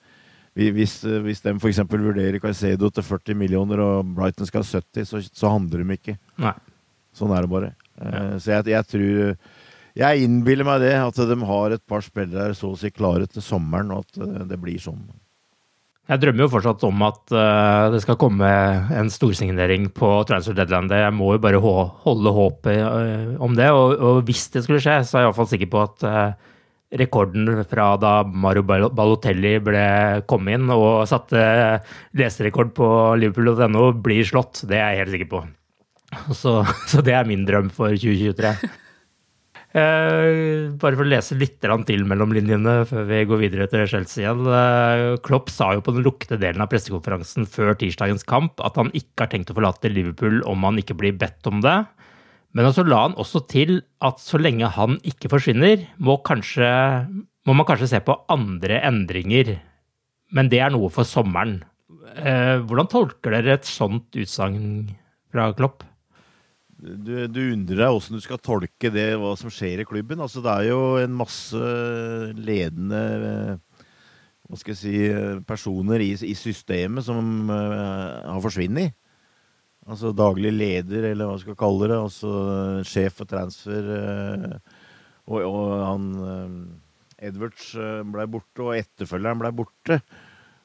hvis, 0.56 0.96
hvis 1.26 1.42
de 1.44 1.54
f.eks. 1.58 1.82
vurderer 1.92 2.40
Caicedo 2.42 2.90
til 2.90 3.06
40 3.06 3.38
millioner 3.38 3.82
og 3.84 4.14
Brighton 4.16 4.48
skal 4.48 4.64
ha 4.64 4.80
70, 4.80 5.10
så, 5.10 5.22
så 5.28 5.52
handler 5.52 5.84
de 5.84 5.98
ikke. 5.98 6.16
Nei. 6.42 6.56
Sånn 7.18 7.34
er 7.36 7.46
det 7.46 7.52
bare. 7.52 7.74
Ja. 7.98 8.24
Så 8.42 8.54
jeg, 8.56 8.72
jeg 8.72 8.90
tror 8.94 9.36
Jeg 9.98 10.24
innbiller 10.24 10.68
meg 10.68 10.84
det, 10.86 10.94
at 10.96 11.18
de 11.28 11.38
har 11.48 11.76
et 11.76 11.84
par 11.90 12.04
spillere 12.06 12.56
så 12.56 12.72
å 12.72 12.80
si 12.80 12.94
klare 12.94 13.28
til 13.28 13.44
sommeren, 13.44 13.92
og 13.92 14.06
at 14.06 14.22
eh, 14.24 14.46
det 14.48 14.60
blir 14.62 14.80
sånn. 14.80 15.04
Jeg 16.12 16.20
drømmer 16.24 16.44
jo 16.44 16.52
fortsatt 16.52 16.82
om 16.84 17.04
at 17.08 17.20
uh, 17.32 17.88
det 17.94 18.02
skal 18.04 18.18
komme 18.20 18.48
en 18.98 19.12
storsignering 19.14 19.86
på 19.96 20.10
transfer 20.28 20.56
deadline. 20.58 20.90
Jeg 20.98 21.14
må 21.16 21.30
jo 21.36 21.44
bare 21.44 21.62
holde 21.62 22.34
håpet 22.36 22.80
uh, 22.82 23.36
om 23.44 23.54
det. 23.56 23.70
Og, 23.72 23.94
og 23.96 24.24
hvis 24.28 24.48
det 24.52 24.66
skulle 24.66 24.82
skje, 24.84 24.98
så 25.08 25.20
er 25.20 25.24
jeg 25.24 25.30
iallfall 25.30 25.50
sikker 25.54 25.72
på 25.72 25.84
at 25.86 26.04
uh, 26.04 26.50
rekorden 27.00 27.62
fra 27.70 27.94
da 28.02 28.18
Mario 28.28 28.66
Balotelli 28.66 29.54
ble 29.64 29.86
kom 30.28 30.50
inn 30.52 30.68
og 30.74 31.06
satte 31.08 31.40
leserekord 32.18 32.74
på 32.76 32.92
liverpool.no, 33.22 33.92
blir 34.04 34.28
slått. 34.28 34.66
Det 34.68 34.82
er 34.82 34.96
jeg 34.96 35.06
helt 35.06 35.16
sikker 35.16 35.32
på. 35.32 35.44
Så, 36.36 36.60
så 36.92 37.06
det 37.06 37.16
er 37.16 37.30
min 37.30 37.48
drøm 37.48 37.72
for 37.72 37.96
2023. 37.96 38.74
Eh, 39.72 40.68
bare 40.76 40.98
for 41.00 41.06
å 41.06 41.08
lese 41.08 41.38
litt 41.40 41.62
til 41.64 42.02
mellom 42.04 42.34
linjene 42.36 42.82
før 42.90 43.06
vi 43.08 43.22
går 43.24 43.40
videre 43.40 43.68
til 43.72 43.86
Chelsea 43.88 44.26
igjen. 44.26 44.44
Eh, 44.44 45.16
Klopp 45.24 45.48
sa 45.50 45.70
jo 45.78 45.84
på 45.86 45.94
den 45.96 46.04
lukkede 46.04 46.42
delen 46.42 46.60
av 46.60 46.68
pressekonferansen 46.74 47.48
før 47.48 47.78
tirsdagens 47.80 48.28
kamp 48.28 48.60
at 48.60 48.76
han 48.76 48.92
ikke 48.92 49.24
har 49.24 49.32
tenkt 49.32 49.54
å 49.54 49.56
forlate 49.56 49.94
Liverpool 49.94 50.42
om 50.44 50.68
han 50.68 50.82
ikke 50.82 50.98
blir 51.00 51.16
bedt 51.16 51.48
om 51.48 51.64
det. 51.64 51.78
Men 52.52 52.68
så 52.76 52.84
la 52.84 53.06
han 53.06 53.16
også 53.16 53.46
til 53.48 53.78
at 54.04 54.20
så 54.20 54.40
lenge 54.42 54.68
han 54.76 54.98
ikke 55.08 55.32
forsvinner, 55.32 55.86
må, 56.04 56.18
kanskje, 56.28 56.68
må 57.48 57.56
man 57.56 57.68
kanskje 57.70 57.94
se 57.94 58.02
på 58.04 58.18
andre 58.34 58.82
endringer. 58.90 59.54
Men 60.36 60.52
det 60.52 60.60
er 60.60 60.76
noe 60.76 60.92
for 60.92 61.08
sommeren. 61.08 61.62
Eh, 62.20 62.60
hvordan 62.60 62.92
tolker 62.92 63.38
dere 63.38 63.56
et 63.56 63.72
sånt 63.72 64.20
utsagn 64.20 64.92
fra 65.32 65.54
Klopp? 65.56 65.88
Du, 66.82 67.14
du 67.30 67.42
undrer 67.52 67.84
deg 67.84 67.94
åssen 67.94 68.18
du 68.18 68.24
skal 68.24 68.40
tolke 68.42 68.90
det, 68.90 69.12
hva 69.22 69.36
som 69.38 69.52
skjer 69.54 69.84
i 69.84 69.86
klubben. 69.86 70.22
Altså, 70.24 70.42
det 70.42 70.54
er 70.54 70.72
jo 70.72 70.80
en 70.98 71.14
masse 71.14 71.60
ledende 72.42 73.02
eh, 73.28 73.84
hva 74.52 74.60
skal 74.60 74.74
jeg 74.74 74.82
si, 74.82 74.96
eh, 75.08 75.38
personer 75.48 76.04
i, 76.04 76.12
i 76.28 76.34
systemet 76.36 77.06
som 77.08 77.48
uh, 77.48 78.20
har 78.28 78.42
forsvunnet. 78.44 78.98
Altså 79.88 80.12
daglig 80.12 80.52
leder, 80.52 81.08
eller 81.14 81.30
hva 81.30 81.38
skal 81.40 81.54
jeg 81.54 81.62
kalle 81.62 81.88
det. 81.88 82.00
Altså 82.04 82.32
sjef 82.84 83.16
for 83.22 83.30
transfer. 83.32 83.88
Uh, 83.88 84.58
og, 85.32 85.46
og 85.48 85.72
han 85.86 86.10
uh, 86.20 86.58
Edwards 87.24 87.72
blei 87.78 88.12
ble 88.12 88.28
borte, 88.34 88.66
og 88.66 88.76
etterfølgeren 88.76 89.40
ble 89.40 89.54
borte. 89.62 90.02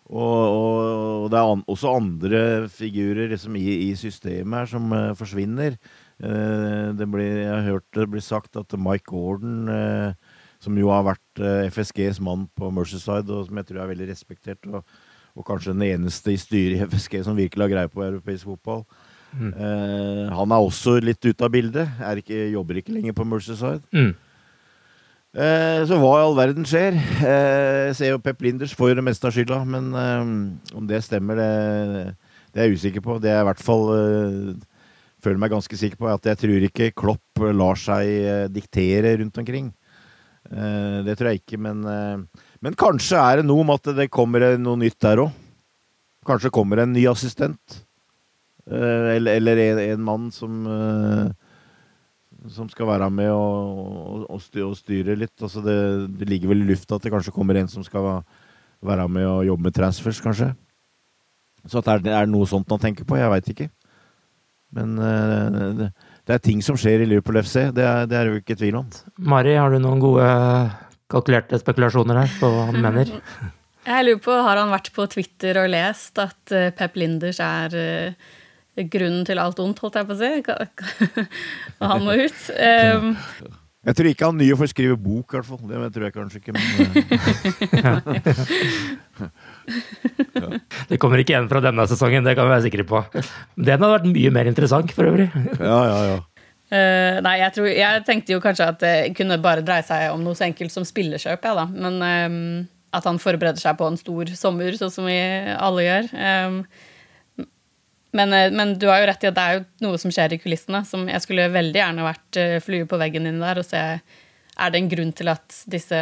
Og, 0.06 0.18
og, 0.18 0.82
og 1.22 1.30
det 1.30 1.38
er 1.38 1.52
an, 1.52 1.62
også 1.70 1.94
andre 1.94 2.42
figurer 2.70 3.30
liksom, 3.30 3.54
i, 3.58 3.68
i 3.86 3.94
systemet 3.98 4.64
her 4.64 4.74
som 4.74 4.98
forsvinner. 5.18 5.78
Eh, 6.16 6.92
det 6.96 7.06
blir, 7.12 7.42
jeg 7.42 7.50
har 7.52 7.66
hørt 7.66 7.84
det 7.92 8.06
blir 8.08 8.24
sagt 8.24 8.56
at 8.56 8.72
Mike 8.80 9.04
Gordon, 9.10 9.66
eh, 9.68 10.14
som 10.62 10.76
jo 10.80 10.88
har 10.88 11.04
vært 11.04 11.42
eh, 11.44 11.66
FSGs 11.68 12.22
mann 12.24 12.46
på 12.56 12.70
Mercyside, 12.72 13.28
og 13.28 13.48
som 13.50 13.60
jeg 13.60 13.68
tror 13.68 13.82
er 13.84 13.90
veldig 13.92 14.08
respektert, 14.08 14.64
og, 14.72 14.86
og 15.36 15.44
kanskje 15.44 15.74
den 15.74 15.84
eneste 15.90 16.32
i 16.32 16.38
styret 16.40 16.78
i 16.80 16.86
FSG 16.88 17.20
som 17.26 17.36
virkelig 17.36 17.66
har 17.66 17.74
greie 17.74 17.92
på 17.92 18.06
europeisk 18.06 18.48
fotball, 18.52 18.86
Mm. 19.36 19.50
han 20.32 20.52
er 20.54 20.62
også 20.64 20.94
litt 21.02 21.20
ute 21.26 21.44
av 21.44 21.50
bildet. 21.52 21.90
Ikke, 22.22 22.36
jobber 22.54 22.78
ikke 22.78 22.94
lenger 22.94 23.12
på 23.12 23.24
Mercyside. 23.28 23.82
Mm. 23.92 24.14
Så 25.90 25.98
hva 26.00 26.12
i 26.14 26.22
all 26.22 26.36
verden 26.38 26.64
skjer? 26.64 26.96
Jeg 26.96 27.96
ser 27.98 28.14
jo 28.14 28.20
Pep 28.22 28.40
Linders 28.46 28.72
får 28.78 28.94
jo 28.94 28.96
det 29.02 29.04
meste 29.04 29.28
av 29.28 29.34
skylda, 29.36 29.58
men 29.68 29.90
om 30.72 30.86
det 30.88 31.02
stemmer, 31.04 31.36
det, 31.36 32.14
det 32.54 32.62
er 32.62 32.70
jeg 32.70 32.78
usikker 32.78 33.04
på. 33.04 33.18
Det 33.20 33.34
er 33.34 33.42
i 33.42 33.48
hvert 33.50 33.60
fall 33.66 33.84
føler 35.26 35.42
meg 35.42 35.54
ganske 35.54 35.78
sikker 35.78 35.98
på 36.00 36.10
at 36.12 36.28
jeg 36.30 36.40
tror 36.42 36.66
ikke 36.68 36.92
Klopp 36.96 37.42
lar 37.56 37.80
seg 37.80 38.06
eh, 38.06 38.44
diktere 38.52 39.16
rundt 39.20 39.40
omkring. 39.42 39.72
Eh, 40.50 41.00
det 41.06 41.16
tror 41.18 41.32
jeg 41.32 41.42
ikke, 41.42 41.58
men, 41.62 41.82
eh, 41.90 42.44
men 42.62 42.78
kanskje 42.78 43.18
er 43.18 43.40
det 43.40 43.48
noe 43.48 43.64
om 43.64 43.74
at 43.74 43.90
det 43.96 44.10
kommer 44.14 44.54
noe 44.60 44.80
nytt 44.80 45.00
der 45.02 45.24
òg. 45.26 45.42
Kanskje 46.26 46.54
kommer 46.54 46.82
en 46.82 46.94
ny 46.94 47.04
assistent. 47.10 47.82
Eller, 48.66 49.36
eller 49.38 49.60
en, 49.62 49.78
en 49.78 50.00
mann 50.02 50.30
som 50.34 50.64
som 52.50 52.66
skal 52.70 52.88
være 52.88 53.06
med 53.14 53.30
og, 53.30 54.24
og, 54.26 54.42
og, 54.42 54.74
styre, 54.78 55.14
litt. 55.18 55.34
Altså 55.38 55.62
det, 55.62 55.76
det, 56.18 56.28
ligger 56.30 56.50
vel 56.50 56.64
i 56.64 56.68
lufta 56.72 56.98
at 56.98 57.06
det 57.06 57.12
kanskje 57.14 57.34
kommer 57.34 57.58
en 57.58 57.70
som 57.70 57.84
skal 57.86 58.20
være 58.86 59.06
med 59.10 59.26
og 59.26 59.46
jobbe 59.46 59.68
med 59.68 59.76
transfers, 59.76 60.20
kanskje. 60.22 60.50
Så 61.66 61.82
det 61.82 62.12
er 62.14 62.28
noe 62.30 62.46
sånt 62.46 62.70
han 62.70 62.82
tenker 62.82 63.06
på, 63.06 63.18
jeg 63.18 63.30
veit 63.32 63.50
ikke. 63.54 63.68
Men 64.74 64.96
uh, 64.98 65.74
det, 65.78 65.90
det, 66.26 66.34
er 66.34 66.42
ting 66.42 66.62
som 66.64 66.78
skjer 66.80 67.04
i 67.04 67.10
Liverpool 67.10 67.38
FC, 67.42 67.68
det 67.76 67.84
er 67.86 68.08
det 68.10 68.18
er 68.18 68.30
jo 68.30 68.40
ikke 68.40 68.58
tvil 68.58 68.80
om. 68.82 68.88
Mari, 69.18 69.54
har 69.58 69.70
du 69.72 69.78
noen 69.82 70.02
gode 70.02 70.26
kalkulerte 71.12 71.60
spekulasjoner 71.62 72.24
her 72.24 72.34
på 72.40 72.50
hva 72.50 72.66
han 72.72 72.82
mener? 72.82 73.12
Jeg 73.86 74.02
lurer 74.02 74.18
på, 74.18 74.34
Har 74.42 74.58
han 74.58 74.72
vært 74.74 74.88
på 74.96 75.04
Twitter 75.06 75.60
og 75.62 75.68
lest 75.70 76.18
at 76.18 76.54
uh, 76.54 76.72
Pep 76.74 76.96
Linders 76.98 77.38
er 77.38 77.76
uh, 77.78 78.32
grunnen 78.90 79.22
til 79.28 79.38
alt 79.38 79.60
ondt, 79.62 79.78
holdt 79.78 80.00
jeg 80.00 80.08
på 80.08 80.16
å 80.16 80.18
si. 80.18 80.32
Og 81.78 81.86
han 81.92 82.02
må 82.04 82.16
ut. 82.18 82.40
Um, 82.58 83.14
jeg 83.86 83.94
tror 83.94 84.08
ikke 84.10 84.26
han 84.32 84.40
nye 84.40 84.56
får 84.58 84.72
skrive 84.72 84.96
bok, 84.98 85.30
i 85.30 85.38
hvert 85.38 85.46
fall. 85.46 85.62
Det 85.70 85.92
tror 85.94 86.08
jeg 86.08 86.16
kanskje 86.16 86.40
ikke, 86.42 86.52
men 86.56 86.62
ja. 89.66 90.60
Det 90.90 90.98
kommer 91.02 91.20
ikke 91.20 91.34
igjen 91.34 91.48
fra 91.50 91.62
denne 91.64 91.86
sesongen, 91.90 92.24
det 92.26 92.36
kan 92.38 92.48
vi 92.48 92.54
være 92.54 92.66
sikre 92.68 92.86
på. 92.88 93.02
Den 93.56 93.76
hadde 93.76 93.92
vært 93.92 94.08
mye 94.10 94.32
mer 94.34 94.50
interessant, 94.50 94.92
for 94.94 95.08
øvrig. 95.08 95.28
Ja, 95.58 95.78
ja, 95.90 96.00
ja. 96.12 96.16
Uh, 96.66 97.20
nei, 97.22 97.36
jeg, 97.38 97.54
tror, 97.54 97.68
jeg, 97.70 98.02
tenkte 98.08 98.34
jo 98.34 98.42
kanskje 98.42 98.66
at 98.72 98.80
det 98.82 98.94
kunne 99.14 99.38
bare 99.38 99.62
dreie 99.62 99.84
seg 99.86 100.08
om 100.10 100.24
noe 100.24 100.34
så 100.34 100.48
enkelt 100.48 100.74
som 100.74 100.86
spillekjøp, 100.86 101.46
ja, 101.46 101.54
da. 101.60 101.66
Men 101.70 102.00
um, 102.02 102.66
at 102.96 103.06
han 103.06 103.20
forbereder 103.22 103.62
seg 103.62 103.78
på 103.78 103.86
en 103.86 103.98
stor 104.00 104.32
sommer, 104.38 104.74
sånn 104.78 104.92
som 104.92 105.06
vi 105.06 105.18
alle 105.54 105.86
gjør. 105.86 106.10
Um, 106.16 106.60
men, 108.16 108.32
men, 108.56 108.74
du 108.80 108.88
har 108.90 109.02
jo 109.02 109.08
rett 109.10 109.26
i 109.26 109.30
at 109.30 109.36
det 109.36 109.44
er 109.44 109.58
jo 109.58 109.64
noe 109.84 110.00
som 110.00 110.10
skjer 110.14 110.34
i 110.34 110.40
kulissene. 110.40 110.80
som 110.88 111.04
Jeg 111.10 111.22
skulle 111.22 111.50
veldig 111.52 111.82
gjerne 111.82 112.06
vært 112.06 112.38
flue 112.64 112.88
på 112.88 112.98
veggen 112.98 113.28
din 113.28 113.42
der 113.42 113.60
og 113.60 113.66
se 113.68 113.82
Er 113.82 114.72
det 114.72 114.80
en 114.80 114.88
grunn 114.88 115.12
til 115.12 115.28
at 115.28 115.58
disse 115.68 115.98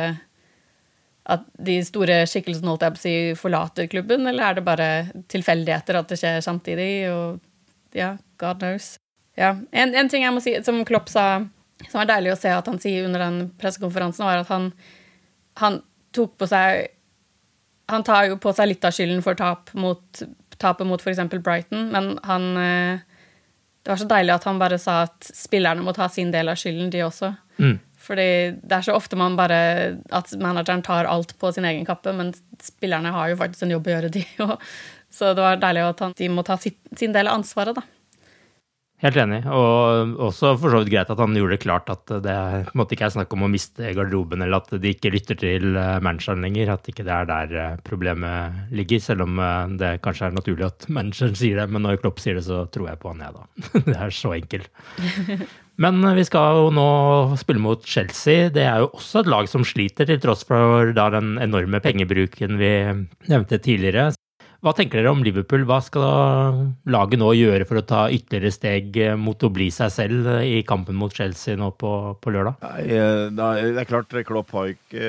at 1.25 1.47
de 1.67 1.79
store 1.87 2.21
skikkelsene 2.29 2.69
holdt 2.69 2.85
jeg 2.85 2.95
på 2.95 3.01
å 3.01 3.05
si, 3.05 3.17
forlater 3.41 3.89
klubben, 3.89 4.27
eller 4.29 4.45
er 4.45 4.59
det 4.59 4.67
bare 4.67 4.89
tilfeldigheter 5.33 5.97
at 6.01 6.11
det 6.13 6.19
skjer 6.21 6.43
samtidig? 6.45 6.91
Og 7.13 7.97
ja, 7.97 8.15
God 8.41 8.61
knows. 8.61 8.95
Ja. 9.41 9.55
En, 9.73 9.95
en, 9.97 10.11
ting 10.13 10.27
jeg 10.27 10.35
må 10.35 10.43
si, 10.45 10.55
som 10.67 10.83
Klopp 10.87 11.09
sa, 11.13 11.45
som 11.89 12.03
er 12.03 12.11
deilig 12.11 12.35
å 12.35 12.41
se 12.41 12.53
at 12.53 12.69
han 12.71 12.81
sier 12.83 13.09
under 13.09 13.25
den 13.25 13.49
pressekonferansen, 13.61 14.27
var 14.27 14.43
at 14.45 14.53
han, 14.53 14.71
han 15.63 15.81
tok 16.15 16.37
på 16.39 16.51
seg 16.51 16.91
Han 17.91 18.01
tar 18.01 18.31
jo 18.31 18.39
på 18.41 18.49
seg 18.57 18.71
litt 18.71 18.85
av 18.89 18.95
skylden 18.97 19.19
for 19.21 19.37
tap 19.37 19.69
mot 19.77 20.23
tapet 20.57 20.87
mot 20.89 21.03
f.eks. 21.03 21.21
Brighton, 21.35 21.91
men 21.93 22.15
han 22.25 22.57
eh, 22.57 23.01
Det 23.83 23.93
var 23.93 24.01
så 24.01 24.07
deilig 24.09 24.33
at 24.33 24.47
han 24.49 24.61
bare 24.61 24.79
sa 24.81 25.03
at 25.05 25.27
spillerne 25.29 25.85
må 25.85 25.93
ta 25.93 26.09
sin 26.09 26.31
del 26.33 26.49
av 26.49 26.57
skylden, 26.57 26.89
de 26.89 27.03
også. 27.05 27.35
Mm. 27.59 27.75
Fordi 28.05 28.29
det 28.61 28.77
er 28.77 28.85
så 28.85 28.97
ofte 28.97 29.17
man 29.17 29.39
bare 29.39 29.59
At 30.13 30.33
manageren 30.37 30.85
tar 30.85 31.09
alt 31.09 31.33
på 31.41 31.53
sin 31.55 31.65
egen 31.65 31.87
kappe, 31.89 32.13
men 32.13 32.35
spillerne 32.63 33.15
har 33.15 33.33
jo 33.33 33.41
faktisk 33.41 33.65
en 33.65 33.75
jobb 33.77 33.89
å 33.89 33.95
gjøre, 33.97 34.13
de 34.13 34.25
òg. 34.45 34.57
Så 35.15 35.33
det 35.33 35.45
var 35.45 35.61
deilig 35.63 35.85
at 35.87 36.05
de 36.19 36.29
må 36.33 36.43
ta 36.47 36.59
sin 36.59 37.15
del 37.15 37.31
av 37.31 37.39
ansvaret, 37.39 37.77
da. 37.77 37.85
Helt 39.05 39.19
enig, 39.21 39.43
og 39.53 40.15
også 40.31 40.55
for 40.57 40.73
så 40.73 40.79
vidt 40.81 40.95
greit 40.95 41.11
at 41.13 41.19
han 41.21 41.35
gjorde 41.37 41.59
det 41.59 41.61
klart 41.61 41.91
at 41.93 42.13
det 42.25 42.37
måtte 42.73 42.97
ikke 42.97 43.11
er 43.11 43.13
snakk 43.13 43.35
om 43.37 43.43
å 43.45 43.51
miste 43.53 43.91
garderoben, 43.93 44.41
eller 44.41 44.63
at 44.63 44.73
de 44.81 44.93
ikke 44.95 45.13
lytter 45.13 45.37
til 45.37 45.77
eh, 45.77 45.99
manageren 46.01 46.41
lenger. 46.41 46.73
At 46.73 46.89
ikke 46.89 47.05
det 47.05 47.13
er 47.13 47.29
der 47.29 47.53
eh, 47.61 47.75
problemet 47.85 48.73
ligger, 48.73 49.03
selv 49.05 49.27
om 49.27 49.37
eh, 49.45 49.75
det 49.83 49.91
kanskje 50.07 50.31
er 50.31 50.39
naturlig 50.39 50.71
at 50.71 50.89
manageren 50.97 51.37
sier 51.37 51.61
det. 51.61 51.69
Men 51.75 51.85
når 51.85 52.01
Klopp 52.01 52.25
sier 52.25 52.41
det, 52.41 52.47
så 52.49 52.63
tror 52.73 52.89
jeg 52.95 53.03
på 53.03 53.13
han, 53.13 53.21
jeg, 53.27 53.37
da. 53.37 53.69
Det 53.91 53.99
er 54.07 54.17
så 54.23 54.33
enkelt. 54.39 54.73
Men 55.85 56.01
vi 56.17 56.25
skal 56.25 56.63
jo 56.63 56.67
nå 56.73 56.89
spille 57.37 57.61
mot 57.61 57.85
Chelsea. 57.85 58.49
Det 58.55 58.65
er 58.65 58.87
jo 58.87 58.93
også 58.95 59.21
et 59.21 59.33
lag 59.37 59.53
som 59.53 59.69
sliter, 59.69 60.09
til 60.09 60.21
tross 60.23 60.47
for 60.49 60.95
den 60.97 61.35
enorme 61.45 61.83
pengebruken 61.85 62.57
vi 62.57 62.77
nevnte 63.29 63.61
tidligere. 63.61 64.15
Hva 64.65 64.73
tenker 64.73 65.03
dere 65.03 65.11
om 65.13 65.21
Liverpool? 65.21 65.67
Hva 65.69 65.77
skal 65.85 66.05
laget 66.89 67.21
nå 67.21 67.27
gjøre 67.37 67.67
for 67.69 67.83
å 67.83 67.85
ta 67.85 68.07
ytterligere 68.09 68.55
steg 68.55 68.97
mot 69.21 69.45
å 69.45 69.51
bli 69.53 69.67
seg 69.75 69.93
selv 69.93 70.31
i 70.41 70.63
kampen 70.65 70.97
mot 70.97 71.13
Chelsea 71.13 71.59
nå 71.61 71.69
på, 71.77 71.91
på 72.17 72.33
lørdag? 72.33 72.65
Nei, 72.65 72.87
eh, 72.97 73.27
det 73.37 73.83
er 73.83 73.91
klart 73.91 74.17
Klopp 74.25 74.55
har 74.57 74.73
ikke 74.73 75.05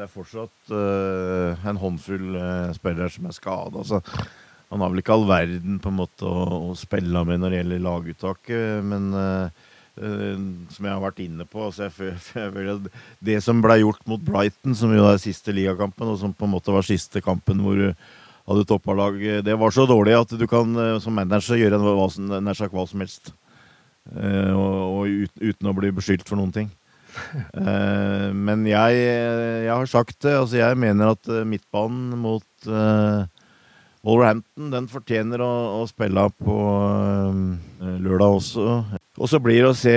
Det 0.00 0.02
er 0.02 0.10
fortsatt 0.10 0.74
en 0.74 1.80
håndfull 1.84 2.34
spillere 2.74 3.14
som 3.14 3.30
er 3.30 3.38
skada. 3.38 3.84
Altså, 3.84 4.02
han 4.72 4.82
har 4.82 4.90
vel 4.90 5.04
ikke 5.04 5.14
all 5.14 5.30
verden 5.30 5.78
på 5.78 5.94
en 5.94 6.00
måte 6.02 6.26
å, 6.26 6.62
å 6.72 6.76
spille 6.78 7.22
med 7.28 7.38
når 7.38 7.54
det 7.54 7.62
gjelder 7.62 7.86
laguttaket, 7.86 8.82
men 8.82 9.10
som 10.74 10.86
jeg 10.86 10.92
har 10.92 11.02
vært 11.02 11.22
inne 11.22 11.46
på. 11.46 11.70
Altså 11.70 11.86
jeg 11.86 12.18
føler 12.32 12.82
Det 13.22 13.38
som 13.46 13.62
ble 13.62 13.80
gjort 13.84 14.02
mot 14.10 14.22
Brighton, 14.22 14.74
som 14.78 14.90
jo 14.94 15.06
er 15.06 15.22
siste 15.22 15.54
ligakampen, 15.54 16.10
og 16.10 16.18
som 16.18 16.34
på 16.34 16.50
en 16.50 16.58
måte 16.58 16.74
var 16.74 16.86
siste 16.86 17.22
kampen 17.24 17.62
hvor 17.62 17.92
hadde 18.48 18.64
toppa 18.68 18.96
lag. 18.96 19.18
Det 19.44 19.58
var 19.60 19.74
så 19.74 19.84
dårlig 19.88 20.16
at 20.16 20.32
du 20.40 20.46
kan 20.48 20.72
eh, 20.80 20.96
som 21.04 21.16
manager 21.16 21.60
gjøre 21.60 21.80
hva 21.84 22.08
som, 22.12 22.32
hva 22.32 22.88
som 22.88 23.04
helst. 23.04 23.32
Uh, 24.08 24.52
og, 24.56 24.76
og 24.88 25.42
uten, 25.42 25.68
å 25.68 25.76
bli 25.76 25.90
beskyldt 25.92 26.28
for 26.28 26.40
noen 26.40 26.52
ting. 26.54 26.68
Uh, 27.52 28.30
men 28.32 28.64
jeg, 28.68 29.00
jeg, 29.02 29.72
har 29.72 29.90
sagt 29.90 30.22
det. 30.24 30.36
Altså 30.38 30.62
jeg 30.62 30.78
mener 30.80 31.12
at 31.12 31.28
midtbanen 31.48 32.16
mot 32.20 32.70
uh, 32.70 33.26
Wolverhampton 34.06 34.70
den 34.72 34.86
fortjener 34.88 35.42
å, 35.44 35.50
å 35.82 35.84
spille 35.90 36.24
på 36.38 36.56
lørdag 38.00 38.38
også. 38.38 38.64
Og 39.18 39.28
så 39.28 39.40
blir 39.42 39.58
det 39.64 39.72
å 39.72 39.76
se 39.76 39.92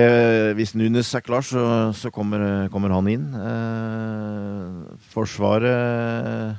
Hvis 0.57 0.73
Nunes 0.75 1.11
er 1.15 1.23
klar, 1.23 1.45
så, 1.45 1.61
så 1.95 2.09
kommer, 2.11 2.65
kommer, 2.73 2.91
han 2.97 3.07
inn. 3.13 3.27
Forsvaret 5.13 6.57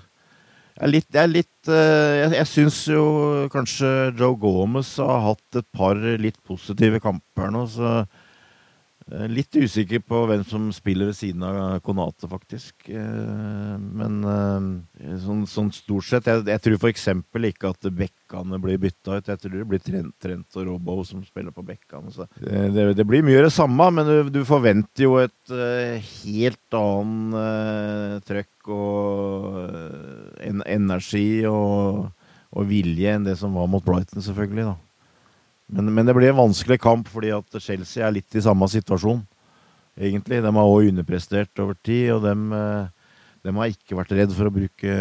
er 0.82 0.92
litt, 0.92 1.08
jeg, 1.08 1.22
er 1.22 1.30
litt, 1.30 1.70
eh, 1.70 2.16
jeg, 2.18 2.34
jeg 2.38 2.50
syns 2.50 2.80
jo 2.90 3.04
kanskje 3.52 3.92
Joe 4.18 4.36
Gomez 4.40 4.96
har 5.02 5.24
hatt 5.28 5.60
et 5.60 5.68
par 5.74 5.98
litt 5.98 6.38
positive 6.48 7.00
kamper 7.02 7.52
nå, 7.54 7.66
så 7.70 8.02
Eh, 9.10 9.26
litt 9.30 9.56
usikker 9.58 10.02
på 10.06 10.22
hvem 10.28 10.44
som 10.46 10.68
spiller 10.74 11.10
ved 11.10 11.16
siden 11.18 11.42
av 11.46 11.80
Konate, 11.84 12.28
faktisk. 12.30 12.74
Eh, 12.88 13.74
men 13.82 14.20
sånn, 15.24 15.44
sånn 15.50 15.72
stort 15.74 16.06
sett 16.06 16.28
Jeg, 16.30 16.44
jeg 16.48 16.62
tror 16.64 16.78
f.eks. 16.78 17.08
ikke 17.50 17.72
at 17.72 17.88
bekkene 17.98 18.60
blir 18.62 18.80
bytta 18.82 19.18
ut. 19.18 19.32
Jeg 19.32 19.42
tror 19.42 19.56
det 19.56 19.68
blir 19.72 19.82
Trent, 19.82 20.14
Trent 20.22 20.60
og 20.60 20.68
Robbo 20.68 21.00
som 21.08 21.24
spiller 21.26 21.54
på 21.54 21.64
bekkene. 21.66 22.28
Det, 22.38 22.86
det, 22.98 23.06
blir 23.08 23.26
mye 23.26 23.42
det 23.44 23.52
samme, 23.54 23.90
men 23.94 24.08
du, 24.08 24.32
du 24.32 24.42
forventer 24.48 25.06
jo 25.08 25.18
et 25.20 25.56
helt 26.22 26.76
annen 26.78 27.34
uh, 27.34 28.20
trøkk 28.26 28.70
og 28.72 30.21
en, 30.48 30.62
energi 30.66 31.44
og, 31.48 32.08
og 32.52 32.66
vilje 32.68 33.14
enn 33.16 33.26
det 33.26 33.38
som 33.40 33.54
var 33.56 33.70
mot 33.70 33.84
Brighton, 33.84 34.22
selvfølgelig. 34.24 34.72
da. 34.72 34.78
Men, 35.72 35.92
men, 35.94 36.06
det 36.06 36.14
blir 36.16 36.32
en 36.32 36.42
vanskelig 36.42 36.80
kamp 36.82 37.08
fordi 37.08 37.32
at 37.32 37.60
Chelsea 37.62 38.04
er 38.04 38.12
litt 38.12 38.34
i 38.36 38.42
samme 38.44 38.66
situasjon, 38.68 39.22
egentlig. 39.96 40.42
De 40.44 40.52
har 40.52 40.72
òg 40.72 40.90
underprestert 40.90 41.62
over 41.64 41.78
tid, 41.80 42.10
og 42.16 42.26
de, 42.26 42.34
eh, 42.58 43.14
de, 43.46 43.54
har 43.56 43.72
ikke 43.72 43.96
vært 43.96 44.12
redd 44.18 44.34
for 44.36 44.50
å 44.50 44.54
bruke, 44.54 44.96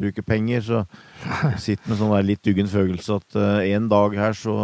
bruke 0.00 0.24
penger. 0.26 0.64
Så 0.66 0.80
jeg 0.82 1.60
sitter 1.66 1.92
med 1.92 2.00
sånn 2.00 2.16
der 2.16 2.26
litt 2.32 2.50
uggen 2.50 2.70
følelse 2.72 3.20
at 3.20 3.38
uh, 3.38 3.60
en 3.62 3.86
dag 3.92 4.18
her 4.18 4.34
så 4.38 4.56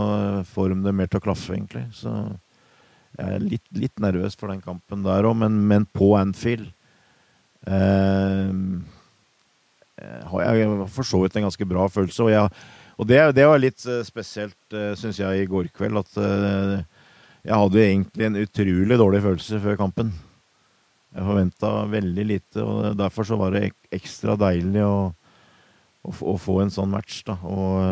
får 0.51 0.75
de 0.75 0.81
det 0.89 0.97
mer 0.99 1.13
til 1.13 1.23
å 1.23 1.27
klaffe, 1.29 1.55
egentlig. 1.55 1.87
Så 1.95 2.17
jeg 3.15 3.37
er 3.37 3.47
litt, 3.47 3.67
litt 3.79 4.03
nervøs 4.03 4.35
for 4.35 4.51
den 4.51 4.65
kampen 4.65 5.07
der 5.07 5.29
òg, 5.29 5.39
men, 5.45 5.63
men, 5.71 5.87
på 5.87 6.17
Anfield 6.19 6.67
uh, 7.71 8.51
har 10.01 10.49
jeg 10.49 10.89
for 10.91 11.07
så 11.07 11.21
vidt 11.23 11.37
en 11.39 11.47
ganske 11.47 11.67
bra 11.71 11.85
følelse. 11.93 12.25
og 12.25 12.33
jeg 12.33 12.49
og 12.95 13.09
det, 13.11 13.21
det, 13.35 13.47
var 13.49 13.63
litt 13.63 13.83
uh, 13.91 14.03
spesielt, 14.07 14.61
eh, 14.75 14.93
syns 14.99 15.19
jeg, 15.19 15.43
i 15.43 15.51
går 15.51 15.71
kveld. 15.75 15.99
At 15.99 16.15
jeg 17.45 17.59
hadde 17.61 17.83
egentlig 17.83 18.29
en 18.29 18.39
utrolig 18.41 19.01
dårlig 19.01 19.23
følelse 19.25 19.61
før 19.65 19.81
kampen. 19.81 20.13
Jeg 21.15 21.27
forventa 21.27 21.73
veldig 21.91 22.25
lite, 22.27 22.63
og 22.63 22.97
derfor 22.99 23.27
så 23.29 23.39
var 23.39 23.55
det 23.55 23.69
ekstra 23.95 24.35
deilig 24.39 24.83
å, 24.83 25.11
å, 26.03 26.15
å, 26.15 26.37
få 26.41 26.61
en 26.63 26.73
sånn 26.75 26.91
match. 26.91 27.21
da. 27.27 27.37
Og, 27.47 27.83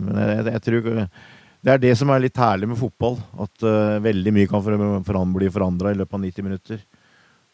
men 0.00 0.22
jeg, 0.22 0.46
jeg, 0.48 0.62
tror 0.66 0.88
det 0.96 1.74
er 1.74 1.82
det 1.82 1.92
som 1.98 2.10
er 2.14 2.24
litt 2.24 2.40
herlig 2.40 2.70
med 2.70 2.80
fotball. 2.80 3.20
At 3.44 3.66
veldig 4.06 4.34
mye 4.34 4.50
kan 4.50 4.64
for, 4.64 4.86
for 5.06 5.34
bli 5.36 5.50
forandra 5.52 5.92
i 5.92 6.00
løpet 6.00 6.18
av 6.18 6.24
90 6.24 6.48
minutter. 6.48 6.82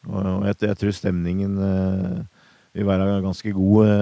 Og 0.08 0.46
jeg, 0.48 0.60
jeg, 0.68 0.78
tror 0.80 0.96
stemningen 0.96 1.58
vil 2.74 2.88
være 2.88 3.20
ganske 3.24 3.52
god 3.56 3.92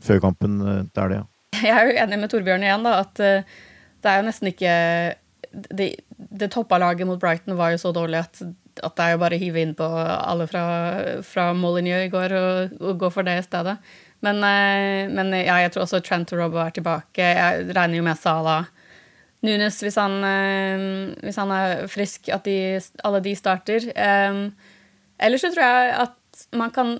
før 0.00 0.22
kampen 0.22 0.60
til 0.92 1.02
helga. 1.02 1.24
Jeg 1.64 1.74
er 1.74 1.88
jo 1.88 1.98
enig 2.04 2.20
med 2.20 2.32
Torbjørn 2.32 2.64
igjen, 2.64 2.86
da, 2.86 3.00
at 3.02 3.20
uh, 3.20 3.58
det 4.00 4.10
er 4.10 4.20
jo 4.20 4.26
nesten 4.28 4.48
ikke 4.48 4.74
Det, 5.50 5.86
det 6.16 6.48
toppa 6.54 6.78
laget 6.78 7.08
mot 7.08 7.18
Brighton 7.20 7.56
var 7.58 7.72
jo 7.74 7.80
så 7.82 7.90
dårlig 7.92 8.20
at, 8.20 8.42
at 8.84 8.92
det 8.96 9.04
er 9.04 9.16
jo 9.16 9.20
bare 9.20 9.34
å 9.34 9.40
hive 9.40 9.64
inn 9.64 9.72
på 9.74 9.84
alle 9.84 10.46
fra, 10.46 10.62
fra 11.26 11.48
Molyneux 11.58 12.04
i 12.06 12.12
går 12.12 12.34
og, 12.38 12.76
og, 12.78 12.92
gå 13.00 13.10
for 13.10 13.26
det 13.26 13.34
i 13.40 13.42
stedet. 13.42 13.74
Men, 14.22 14.38
men 15.10 15.34
ja, 15.34 15.56
jeg 15.64 15.72
tror 15.74 15.88
også 15.88 15.98
Trent 16.06 16.30
og 16.36 16.38
Robbo 16.38 16.60
er 16.62 16.76
tilbake. 16.76 17.32
Jeg 17.34 17.66
regner 17.74 17.98
jo 17.98 18.06
med 18.06 18.20
Salah 18.20 18.70
Nunes, 19.46 19.78
hvis 19.80 19.96
han, 19.96 20.18
eh, 20.24 20.82
hvis 21.24 21.38
han 21.40 21.52
er 21.54 21.86
frisk, 21.88 22.28
at 22.32 22.44
de, 22.44 22.80
alle 23.04 23.22
de 23.24 23.36
starter. 23.36 23.86
Um, 23.96 24.50
ellers 25.20 25.44
så 25.46 25.52
tror 25.54 25.64
jeg 25.64 25.94
at 26.04 26.42
man 26.56 26.72
kan 26.74 26.98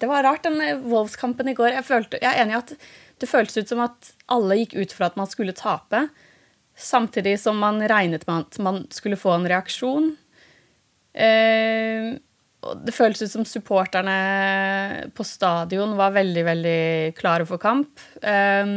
Det 0.00 0.08
var 0.08 0.24
rart, 0.26 0.46
den 0.46 0.82
Wolves-kampen 0.90 1.50
i 1.50 1.54
går. 1.58 1.74
Jeg, 1.76 1.86
følte, 1.86 2.20
jeg 2.22 2.30
er 2.30 2.42
enig 2.44 2.56
i 2.56 2.60
at 2.60 2.74
det 3.20 3.28
føltes 3.28 3.60
ut 3.60 3.70
som 3.70 3.82
at 3.84 4.12
alle 4.32 4.62
gikk 4.62 4.78
ut 4.80 4.94
fra 4.96 5.10
at 5.10 5.18
man 5.20 5.28
skulle 5.28 5.56
tape, 5.56 6.06
samtidig 6.80 7.36
som 7.42 7.58
man 7.60 7.82
regnet 7.90 8.24
med 8.28 8.46
at 8.46 8.58
man 8.64 8.82
skulle 8.94 9.18
få 9.20 9.34
en 9.36 9.48
reaksjon. 9.50 10.14
Eh, 11.12 12.16
det 12.84 12.94
føltes 12.96 13.28
ut 13.28 13.34
som 13.34 13.46
supporterne 13.48 14.16
på 15.16 15.24
stadion 15.24 15.94
var 16.00 16.16
veldig, 16.16 16.44
veldig 16.48 16.80
klare 17.18 17.46
for 17.48 17.60
kamp. 17.60 18.00
Eh, 18.22 18.74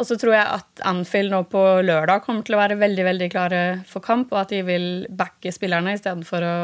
og 0.00 0.06
så 0.06 0.16
tror 0.16 0.36
jeg 0.36 0.46
at 0.46 0.82
Anfield 0.86 1.32
nå 1.34 1.42
på 1.50 1.60
lørdag 1.84 2.22
kommer 2.24 2.46
til 2.46 2.56
å 2.56 2.62
være 2.62 2.78
veldig 2.80 3.04
veldig 3.04 3.28
klare 3.32 3.62
for 3.88 4.04
kamp, 4.04 4.30
og 4.32 4.44
at 4.44 4.54
de 4.54 4.62
vil 4.64 4.88
backe 5.10 5.52
spillerne 5.52 5.96
istedenfor 5.96 6.46
å 6.46 6.56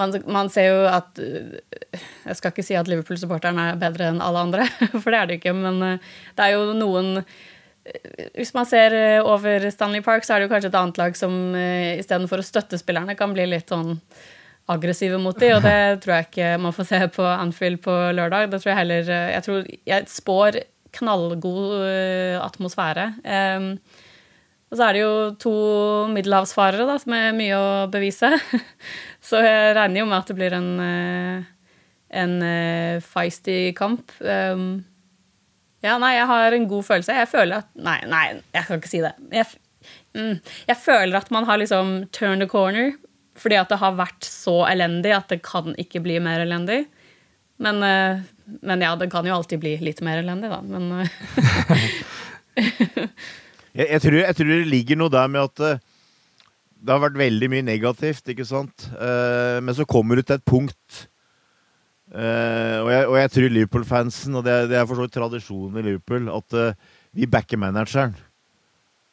man, 0.00 0.14
man, 0.26 0.50
ser 0.50 0.68
jo 0.70 0.84
at 0.90 1.18
Jeg 1.20 2.36
skal 2.38 2.52
ikke 2.52 2.66
si 2.66 2.76
at 2.78 2.88
Liverpool-supporteren 2.90 3.60
er 3.62 3.80
bedre 3.80 4.10
enn 4.10 4.22
alle 4.24 4.44
andre, 4.48 4.68
for 5.02 5.10
det 5.10 5.20
er 5.20 5.30
det 5.30 5.40
ikke, 5.40 5.56
men 5.56 5.82
eh, 5.86 6.12
det 6.36 6.46
er 6.46 6.56
jo 6.56 6.76
noen 6.78 7.18
Hvis 8.34 8.54
man 8.56 8.68
ser 8.68 8.96
over 9.22 9.68
Stanley 9.70 10.04
Park, 10.04 10.24
så 10.24 10.34
er 10.34 10.42
det 10.42 10.48
jo 10.48 10.54
kanskje 10.54 10.72
et 10.72 10.78
annet 10.80 11.00
lag 11.02 11.18
som 11.18 11.34
eh, 11.58 11.98
istedenfor 12.00 12.42
å 12.42 12.46
støtte 12.46 12.80
spillerne, 12.80 13.16
kan 13.18 13.34
bli 13.36 13.46
litt 13.50 13.72
sånn 13.72 13.98
aggressive 14.72 15.18
mot 15.20 15.36
dem, 15.36 15.58
og 15.58 15.66
det 15.66 15.78
tror 16.02 16.16
jeg 16.16 16.30
ikke 16.30 16.54
man 16.64 16.72
får 16.76 16.88
se 16.88 17.02
på 17.12 17.26
Anfield 17.28 17.82
på 17.84 17.96
lørdag. 18.16 18.48
Det 18.50 18.62
tror 18.62 18.72
jeg 18.72 18.80
heller 18.80 19.10
Jeg 19.12 19.44
tror 19.44 19.66
jeg 19.90 20.08
spår 20.10 20.64
knallgod 20.94 21.84
eh, 21.84 22.40
atmosfære. 22.40 23.06
Um, 23.24 23.70
og 24.70 24.78
så 24.78 24.88
er 24.88 24.96
det 24.96 25.02
jo 25.04 25.16
to 25.38 25.54
middelhavsfarere 26.10 26.86
da, 26.88 26.96
som 26.98 27.14
er 27.14 27.36
mye 27.36 27.58
å 27.58 27.66
bevise. 27.92 28.32
så 29.24 29.40
jeg 29.42 29.76
regner 29.78 30.02
jo 30.02 30.08
med 30.10 30.18
at 30.18 30.30
det 30.30 30.36
blir 30.38 30.56
en, 30.56 30.70
eh, 30.84 31.46
en 32.20 32.34
eh, 32.44 33.04
feisty 33.04 33.58
kamp. 33.76 34.12
Um, 34.20 34.84
ja, 35.84 35.96
nei, 36.00 36.14
jeg 36.18 36.28
har 36.28 36.56
en 36.56 36.68
god 36.68 36.84
følelse. 36.90 37.16
Jeg 37.22 37.30
føler 37.32 37.62
at 37.62 37.70
Nei, 37.76 37.98
nei, 38.08 38.26
jeg 38.54 38.68
kan 38.68 38.80
ikke 38.80 38.92
si 38.92 39.00
det. 39.04 39.14
Jeg, 39.32 39.48
mm, 40.16 40.36
jeg 40.68 40.78
føler 40.80 41.18
at 41.18 41.32
man 41.34 41.48
har 41.48 41.60
liksom 41.60 41.96
turned 42.12 42.44
the 42.44 42.50
corner. 42.50 42.94
Fordi 43.40 43.56
at 43.58 43.72
det 43.72 43.80
har 43.80 43.96
vært 43.98 44.28
så 44.28 44.60
elendig 44.68 45.10
at 45.16 45.32
det 45.32 45.40
kan 45.42 45.74
ikke 45.80 46.04
bli 46.04 46.20
mer 46.22 46.44
elendig. 46.44 46.84
Men 47.58 47.82
men 48.44 48.80
ja, 48.80 48.96
det 48.96 49.10
kan 49.10 49.26
jo 49.26 49.34
alltid 49.34 49.62
bli 49.62 49.76
litt 49.84 50.02
mer 50.04 50.20
elendig, 50.20 50.50
da. 50.52 50.60
Men 50.62 51.00
eh, 51.00 51.08
jeg, 53.78 53.88
jeg, 53.88 54.00
tror, 54.04 54.18
jeg, 54.20 54.36
tror, 54.38 54.52
det 54.52 54.70
ligger 54.70 55.00
noe 55.00 55.12
der 55.12 55.32
med 55.32 55.48
at 55.48 55.84
det 56.84 56.92
har 56.92 57.02
vært 57.02 57.18
veldig 57.18 57.48
mye 57.52 57.64
negativt, 57.64 58.28
ikke 58.28 58.46
sant. 58.48 58.86
Uh, 58.98 59.58
men 59.64 59.76
så 59.76 59.86
kommer 59.88 60.20
du 60.20 60.24
til 60.24 60.36
et 60.36 60.46
punkt 60.46 61.00
uh, 62.12 62.78
og, 62.84 62.90
jeg, 62.92 63.06
og, 63.08 63.16
jeg, 63.22 63.32
tror 63.36 63.56
Liverpool-fansen, 63.56 64.38
og 64.38 64.44
det, 64.46 64.58
det 64.72 64.78
er 64.78 64.88
for 64.88 65.00
så 65.00 65.06
vidt 65.06 65.16
tradisjonen 65.16 65.80
i 65.80 65.86
Liverpool, 65.88 66.28
at 66.34 66.58
vi 67.14 67.30
backer 67.30 67.60
manageren. 67.60 68.16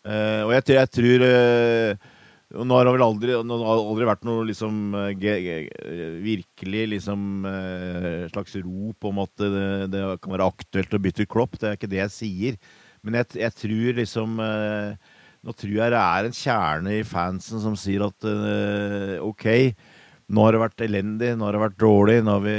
og 0.04 0.52
jeg, 0.56 0.64
jeg 0.74 0.90
tror 0.98 1.26
nå 2.52 2.76
har 2.76 2.88
det 2.88 2.94
vel 2.98 3.06
aldri, 3.06 3.36
aldri 3.38 4.08
vært 4.08 4.26
noe 4.28 4.44
liksom 4.50 4.96
eh, 4.98 5.28
virkelig 6.24 6.84
liksom 6.96 7.46
eh, 7.48 8.26
slags 8.34 8.58
rop 8.60 9.08
om 9.08 9.22
at 9.24 9.32
det, 9.40 9.92
det, 9.94 10.02
kan 10.24 10.36
være 10.36 10.50
aktuelt 10.52 10.98
å 10.98 11.02
bytte 11.02 11.28
klopp. 11.32 11.56
Det 11.60 11.70
er 11.70 11.80
ikke 11.80 11.92
det 11.92 12.02
jeg 12.02 12.16
sier. 12.18 12.60
Men 13.06 13.22
jeg, 13.22 13.40
jeg 13.46 13.58
tror 13.62 14.02
liksom 14.02 14.42
eh, 14.44 15.11
Nå 15.42 15.56
tror 15.58 15.74
jeg 15.74 15.90
det 15.90 15.98
er 15.98 16.28
en 16.28 16.36
kjerne 16.38 16.94
i 17.00 17.06
fansen 17.08 17.62
som 17.64 17.74
sier 17.80 18.04
at 18.06 18.26
OK, 19.26 19.46
nå 20.32 20.44
har 20.46 20.54
det 20.54 20.60
vært 20.62 20.84
elendig, 20.86 21.32
nå 21.34 21.48
har 21.48 21.56
det 21.56 21.64
vært 21.64 21.80
dårlig, 21.82 22.18
nå 22.24 22.36
har 22.38 22.44
vi 22.46 22.58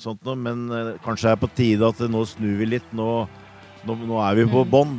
sånt 0.00 0.24
noe, 0.24 0.38
men 0.40 0.64
kanskje 1.04 1.28
det 1.28 1.34
er 1.34 1.42
på 1.42 1.50
tide 1.54 1.90
at 1.92 2.00
nå 2.10 2.22
snur 2.26 2.56
vi 2.58 2.70
litt. 2.72 2.88
Nå, 2.96 3.08
nå, 3.84 3.96
nå 4.08 4.22
er 4.24 4.40
vi 4.40 4.46
på 4.48 4.64
mm. 4.64 4.72
bånn. 4.72 4.94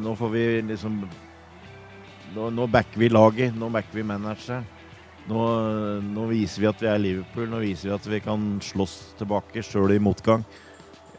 Nå 0.00 0.14
får 0.18 0.32
vi 0.32 0.46
liksom 0.72 0.96
nå, 2.32 2.48
nå, 2.56 2.66
backer 2.72 3.04
vi 3.04 3.12
laget, 3.12 3.52
nå 3.60 3.68
backer 3.76 4.00
vi 4.00 4.06
manageren. 4.08 4.64
Nå, 5.28 5.44
nå, 6.02 6.24
viser 6.32 6.64
vi 6.64 6.70
at 6.72 6.80
vi 6.82 6.90
er 6.90 7.04
Liverpool, 7.04 7.46
nå 7.52 7.60
viser 7.62 7.90
vi 7.90 7.94
at 7.94 8.08
vi 8.16 8.22
kan 8.24 8.48
slåss 8.64 8.96
tilbake 9.20 9.62
sjøl 9.62 9.94
i 9.94 10.00
motgang. 10.02 10.42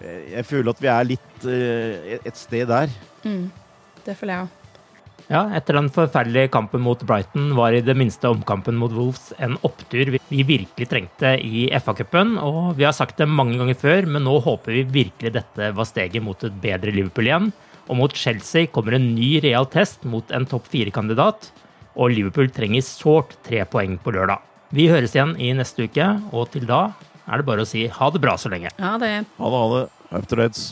Jeg 0.01 0.43
føler 0.49 0.73
at 0.73 0.83
vi 0.83 0.91
er 0.91 1.07
litt 1.13 1.47
et 1.47 2.41
sted 2.41 2.67
der. 2.73 2.91
Mm, 3.23 3.47
det 4.03 4.17
føler 4.19 4.35
jeg 4.35 4.49
òg. 4.49 4.59
Ja, 5.31 5.45
etter 5.55 5.77
den 5.77 5.89
forferdelige 5.93 6.51
kampen 6.51 6.83
mot 6.83 7.01
Brighton 7.07 7.53
var 7.55 7.73
i 7.75 7.83
det 7.85 7.95
minste 7.97 8.27
omkampen 8.31 8.75
mot 8.79 8.91
Wolves 8.91 9.31
en 9.43 9.55
opptur 9.63 10.11
vi 10.11 10.43
virkelig 10.43 10.89
trengte 10.91 11.35
i 11.39 11.69
FA-cupen. 11.79 12.35
Og 12.43 12.75
vi 12.79 12.87
har 12.87 12.95
sagt 12.95 13.21
det 13.21 13.29
mange 13.31 13.57
ganger 13.59 13.79
før, 13.79 14.09
men 14.09 14.25
nå 14.27 14.35
håper 14.43 14.75
vi 14.75 14.83
virkelig 14.99 15.33
dette 15.37 15.71
var 15.77 15.87
steget 15.87 16.25
mot 16.25 16.43
et 16.43 16.59
bedre 16.63 16.91
Liverpool 16.91 17.29
igjen. 17.29 17.51
Og 17.87 17.99
mot 17.99 18.15
Chelsea 18.15 18.67
kommer 18.71 18.97
en 18.97 19.13
ny 19.15 19.37
real 19.43 19.67
test 19.71 20.03
mot 20.07 20.27
en 20.35 20.47
topp 20.49 20.67
fire-kandidat. 20.71 21.51
Og 21.95 22.13
Liverpool 22.15 22.51
trenger 22.51 22.83
sårt 22.85 23.37
tre 23.45 23.63
poeng 23.69 23.99
på 24.01 24.15
lørdag. 24.15 24.43
Vi 24.73 24.87
høres 24.89 25.13
igjen 25.15 25.35
i 25.37 25.51
neste 25.55 25.85
uke, 25.85 26.07
og 26.33 26.49
til 26.55 26.65
da 26.67 26.87
er 27.29 27.39
det 27.39 27.47
bare 27.47 27.63
å 27.63 27.69
si 27.69 27.85
ha 27.87 28.11
det 28.11 28.23
bra 28.23 28.35
så 28.39 28.51
lenge. 28.51 28.73
Ha 28.81 28.95
det. 28.99 29.15
Ha 29.39 29.51
det, 29.53 29.59
ha 29.59 29.67
det. 29.77 29.83
Up 30.13 30.25
to 30.29 30.39
Reds. 30.39 30.71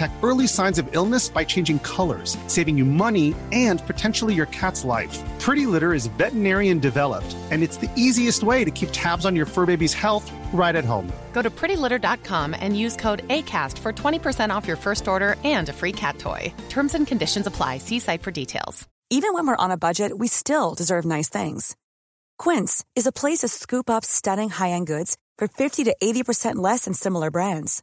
detect 0.00 0.24
early 0.24 0.46
signs 0.46 0.78
of 0.78 0.88
illness 0.92 1.28
by 1.28 1.44
changing 1.44 1.78
colors, 1.80 2.38
saving 2.46 2.78
you 2.78 2.84
money 2.84 3.34
and 3.52 3.86
potentially 3.86 4.34
your 4.34 4.46
cat's 4.46 4.84
life. 4.84 5.18
Pretty 5.40 5.66
Litter 5.66 5.92
is 5.92 6.06
veterinarian 6.18 6.78
developed, 6.78 7.36
and 7.50 7.62
it's 7.62 7.76
the 7.78 7.90
easiest 7.96 8.42
way 8.42 8.64
to 8.64 8.70
keep 8.70 8.88
tabs 8.92 9.26
on 9.26 9.36
your 9.36 9.46
fur 9.46 9.66
baby's 9.66 9.94
health 9.94 10.30
right 10.52 10.76
at 10.76 10.84
home. 10.84 11.12
Go 11.32 11.42
to 11.42 11.50
prettylitter.com 11.50 12.54
and 12.58 12.78
use 12.78 12.96
code 12.96 13.26
ACAST 13.28 13.78
for 13.78 13.92
20% 13.92 14.54
off 14.54 14.66
your 14.66 14.76
first 14.76 15.08
order 15.08 15.36
and 15.44 15.68
a 15.68 15.72
free 15.72 15.92
cat 15.92 16.18
toy. 16.18 16.52
Terms 16.68 16.94
and 16.94 17.06
conditions 17.06 17.46
apply. 17.46 17.78
See 17.78 18.00
site 18.00 18.22
for 18.22 18.30
details. 18.30 18.86
Even 19.10 19.34
when 19.34 19.46
we're 19.46 19.64
on 19.64 19.72
a 19.72 19.76
budget, 19.76 20.12
we 20.16 20.28
still 20.28 20.74
deserve 20.74 21.04
nice 21.04 21.28
things. 21.28 21.76
Quince 22.38 22.84
is 22.94 23.06
a 23.06 23.12
place 23.20 23.40
to 23.40 23.48
scoop 23.48 23.90
up 23.90 24.04
stunning 24.04 24.50
high 24.50 24.70
end 24.70 24.86
goods 24.86 25.16
for 25.36 25.48
50 25.48 25.84
to 25.84 25.96
80% 26.02 26.56
less 26.56 26.84
than 26.84 26.94
similar 26.94 27.30
brands. 27.30 27.82